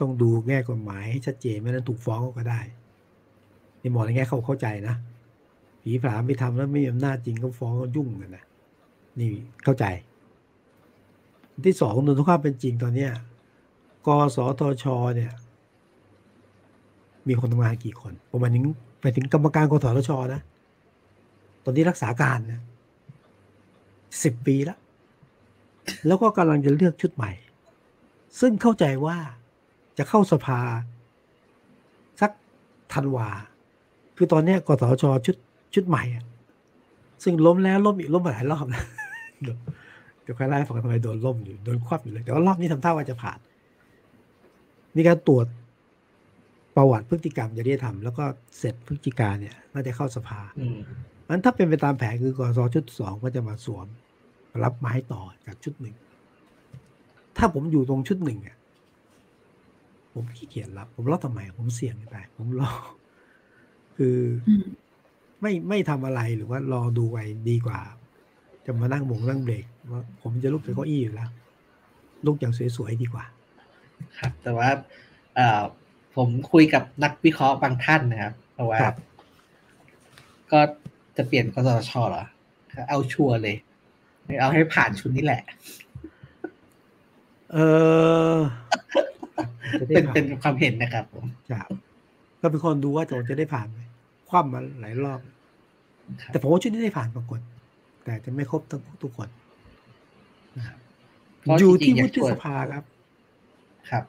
[0.00, 2.60] ต้องดูแง่กฎหมายให้ชัดเจนไม่นั้นถูกฟ้องก็ได้
[3.80, 4.96] นี่มองในแง่เข้าเข้าใจนะ
[5.82, 8.44] ผีผลามไปทำแล้วไม่มีอำนาจจริงก็ฟ้องก็ยุ่งกันนะ
[9.20, 9.30] นี่
[9.64, 9.84] เข้าใจ
[11.66, 13.12] ที่สองนนทุกควาเป็นจริงตอนเนี้ย
[14.06, 14.84] กสทช
[15.16, 15.32] เนี่ย
[17.28, 18.64] มีคนทำงานกี่คนผมหมายถึง
[19.00, 20.42] ไปถึงกรรมการกสทชนะ
[21.64, 22.62] ตอนนี้รักษาการนะ
[24.22, 24.78] สิบปีแล้ว
[26.06, 27.32] แล้วก็กำลังจะเลือกชุดใหม่
[28.40, 29.16] ซึ่งเข้าใจว่า
[29.98, 30.60] จะเข้าสภา
[32.20, 32.30] สัก
[32.94, 33.28] ธันวา
[34.16, 35.36] คือตอนนี้กสชชุด
[35.74, 36.04] ชุดใหม่
[37.24, 38.84] ซึ่งล้มแล้วล้มอีกล้มมาหลายรอบนะ
[39.42, 39.56] เดี๋ยว
[40.22, 43.38] เดี๋ยวใครไล่ฟังทำไมโดนล่มอยู่โดนควับอยู่เลย แต่ว่ารอบนี้ทำท่าว่าจะผ่าน
[44.96, 45.46] มีการตรวจ
[46.76, 48.24] ประวัติพฤติกรรมจริยธรรมแล้วก็
[48.58, 50.66] เสร็จพฤติการเนี่ยน่าจะเข้าสภาอื
[51.28, 53.86] มมันถ้าเป็นไปตามแผนคือกสชุดสองก็จะมาสวม
[54.64, 55.96] รับไม้ต่อจากชุดหนึ่ง
[57.36, 58.56] ถ้าผมอยู่ตรงชุดหนึ่งอะ
[60.12, 62.70] ผมขี้เกียจรับ ผมรับทำไมผมเสี่ยงไป ผมรอ
[63.96, 64.18] คือ
[64.48, 64.66] อืม
[65.40, 67.18] ไม่ไม่ทำอะไรหรือว่ารอดูไป
[67.48, 67.80] ดีกว่า
[68.64, 71.30] จะมานั่งบงนั่งเบรกว่าผมจะลุกจากเก้าอี้อยู่แล้ว
[72.26, 73.24] ลุกอย่างสวยๆดีกว่า
[74.18, 74.68] ครับ แต่ว่า
[75.34, 75.62] เอ่อ
[76.16, 78.96] ผมคุยกับนักวิเคราะห์บางท่านนะครับเพราะว่าครับ
[80.52, 80.60] ก็
[81.18, 82.24] จะเปลี่ยนกสทชเหรอ
[82.88, 83.56] เอาชัวร์เลย
[84.40, 85.42] เอาให้ผ่านชุดนี้แหละ
[87.52, 87.58] เอ
[88.34, 88.36] อ
[89.80, 91.68] จะได้เป็นผ่าเป็นความเห็นนะครับผมครับ
[92.40, 93.80] ก็เป็นคนดูว่าจะจะได้ผ่านไหม
[94.28, 95.20] คว่ำมาหลายรอบ
[96.22, 97.40] ครับแต่ผมว่าชุดนี้ได้ผ่านปรากฏ
[98.04, 99.28] แต่จะไม่ครบทั้งทุกคน
[101.44, 102.84] ก็อยู่จริที่งๆอยาวุกฒิชวนสภาครับ
[103.90, 104.04] ครับ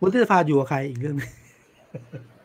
[0.00, 2.35] วุฒิสภาอยู่กับใครอีกเรื่องหนึงครับ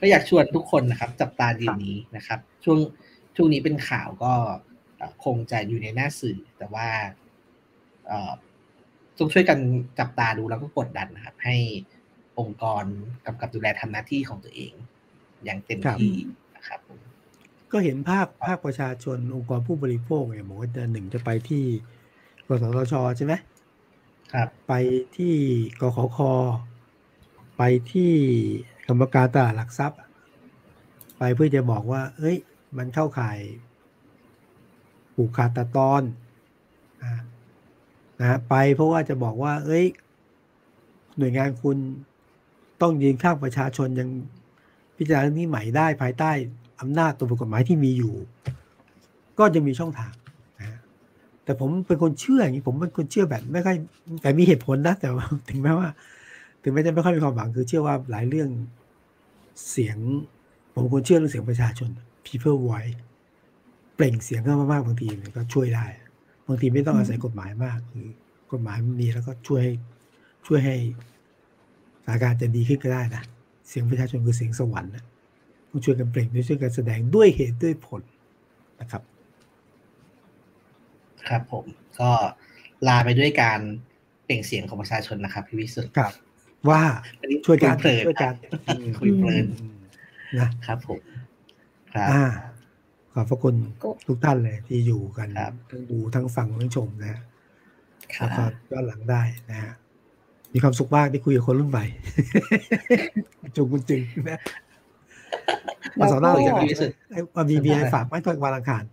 [0.00, 2.78] ก็อยากชวนทุกคนนะครับ จับตาดีลนี้นะครับ ช่วง
[3.36, 4.32] ช่วงนี้เป็นข่าวก็
[4.96, 6.88] เอ่อคงจะอยู่ในหน้าสื่อ แต่ว่า
[8.06, 8.32] เอ่อ
[9.18, 9.58] ต้องช่วยกัน
[9.98, 11.56] จับตาดูแล้วก็กดดันนะครับ ให้
[12.38, 12.84] องค์กร
[13.26, 14.72] กำกับดูแลทำหน้าที่ของตัวเอง
[15.44, 16.14] อย่างเต็มครับที่
[16.56, 16.98] นะครับผม
[17.72, 21.64] ก็เห็นภาคภาคประชาชนองค์กรผู้บริโภคเนี่ยบอกว่าจะหนึ่งจะไปที่
[22.46, 23.34] กสทชใช่ไหม
[24.32, 24.72] ครับ ไป
[25.16, 25.34] ที่
[25.80, 26.18] กขค
[27.58, 27.62] ไป
[27.92, 28.12] ที่
[28.88, 29.98] กรรมการตลาดหลักทรัพย์
[31.18, 32.36] ไปเพื่อจะบอกว่า เอ้ย
[32.76, 33.38] มันเข้าข่าย
[35.14, 36.02] ผูกขาดตะตอน
[38.20, 39.84] นะไปเพราะว่าจะบอกว่า เอ้ย
[41.18, 41.76] หน่วยงานคุณ
[42.80, 44.08] ต้องยืนข้างประชาชนยัง
[44.96, 46.30] พิจารณาเรื่องนี้ใหม่ได้ภายใต้
[46.80, 48.14] อำนาจตัวบทกฎหมายที่มีอยู่
[49.38, 50.12] ก็จะมีช่องทาง
[50.60, 50.78] นะ
[51.44, 53.76] แต่ผมเป็นคนเชื่ออย่างนี้ผมเป็นคนเชื่อแบบไม่ค่อย
[54.22, 55.08] แต่มีเหตุผลนะแต่
[55.48, 55.88] ถึงแม้ว่า
[56.68, 58.48] ถึงแม้จะไม่ค่อยมีความหวังคือเชื่อว่าหลายเรื่อง
[59.70, 59.98] เสียง
[60.72, 61.90] ผมเป็นคนเชื่อเรื่องเสียงประชาชน
[62.26, 62.96] people voice
[63.94, 65.86] เปล่งเสียงเข้ามามากบางทีมันก็ช่วยได้
[66.48, 68.06] บางทีไม่ต้องอาศัยกฎหมายมากคือ
[68.52, 69.72] กฎหมายมันมีแล้วก็ช่วยให้
[70.46, 70.76] ช่วยให้
[72.04, 73.22] สถานการณ์จะดีขึ้นก็ได้นะ
[73.68, 75.04] เสียงประชาชนคือเสียงสวรรค์นะ
[75.70, 78.02] ต้องช่วยกันเปล่งด้วยช่วยกันแสดงด้วยเหตุด้วยผล
[78.80, 79.02] นะครับ
[81.28, 81.64] ครับผม
[82.00, 82.10] ก็
[82.88, 83.60] ลาไปด้วยการ
[84.24, 86.14] เปล่งเสียงของประชาชนนะครับพี่วิสุทธิ์ครับ
[86.68, 86.82] ว่า
[87.20, 88.34] วันนี้ช่วยกันคุเพลินช่วยกัน
[89.00, 89.76] คุยเพลินอืม
[90.38, 91.00] นะครับผม
[91.92, 92.24] ครับอ่า
[93.12, 97.20] ขอบพระคุณก็ทุกท่านเลยที่อยู่กันครับทั้งดูทั้งฟังทั้งชมนะฮะ
[98.14, 99.72] ค่ะแล้วก็ย้อนหลังได้นะฮะ
[100.52, 101.86] มีความสุขมากที่คุยกับคนรุ่นใหม่
[103.56, 104.40] จงคุณจึงนะ
[105.96, 106.66] แล้มาวสอนหน้าก็หรือจะมี
[107.36, 108.84] มามีมีอะไรฝากไหมตอนวันอังคาร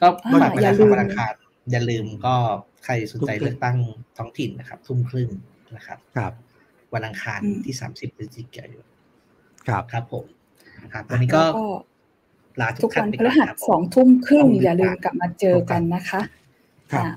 [0.00, 1.32] ก็อ่าฝากประอย่าชาลืชนมวันอังคาร
[1.70, 2.34] อย่าลืมก็
[2.84, 3.76] ใครสนใจทุ่มครึ่งเลือกตั้ง
[4.18, 5.28] ท้องถิ่นนะครับ ทุ่มครึ่ง
[5.76, 6.32] นะครับครับ
[6.94, 8.86] วันอังคารอืมที่สามสิบพฤศจิกายน
[9.68, 10.24] ครับครับผม
[10.92, 11.66] ครับวันนี้ก็แล้วก็
[12.60, 16.20] ลาทุทุกกท่าวันนไปพก่ฤอนหัสครับสองทุ่มครึ่งต้องติดตามอย่าลืมกลับมาเจอกันนะคะ
[16.92, 17.10] ครับอ่า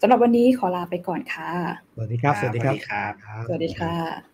[0.00, 1.50] สำหรับวันนี้ขอลาไปก่อนค่ะ
[1.94, 4.29] สวัสดีครับ สวัสดีครับ สวัสดีครับครับสวัสดีค่ะ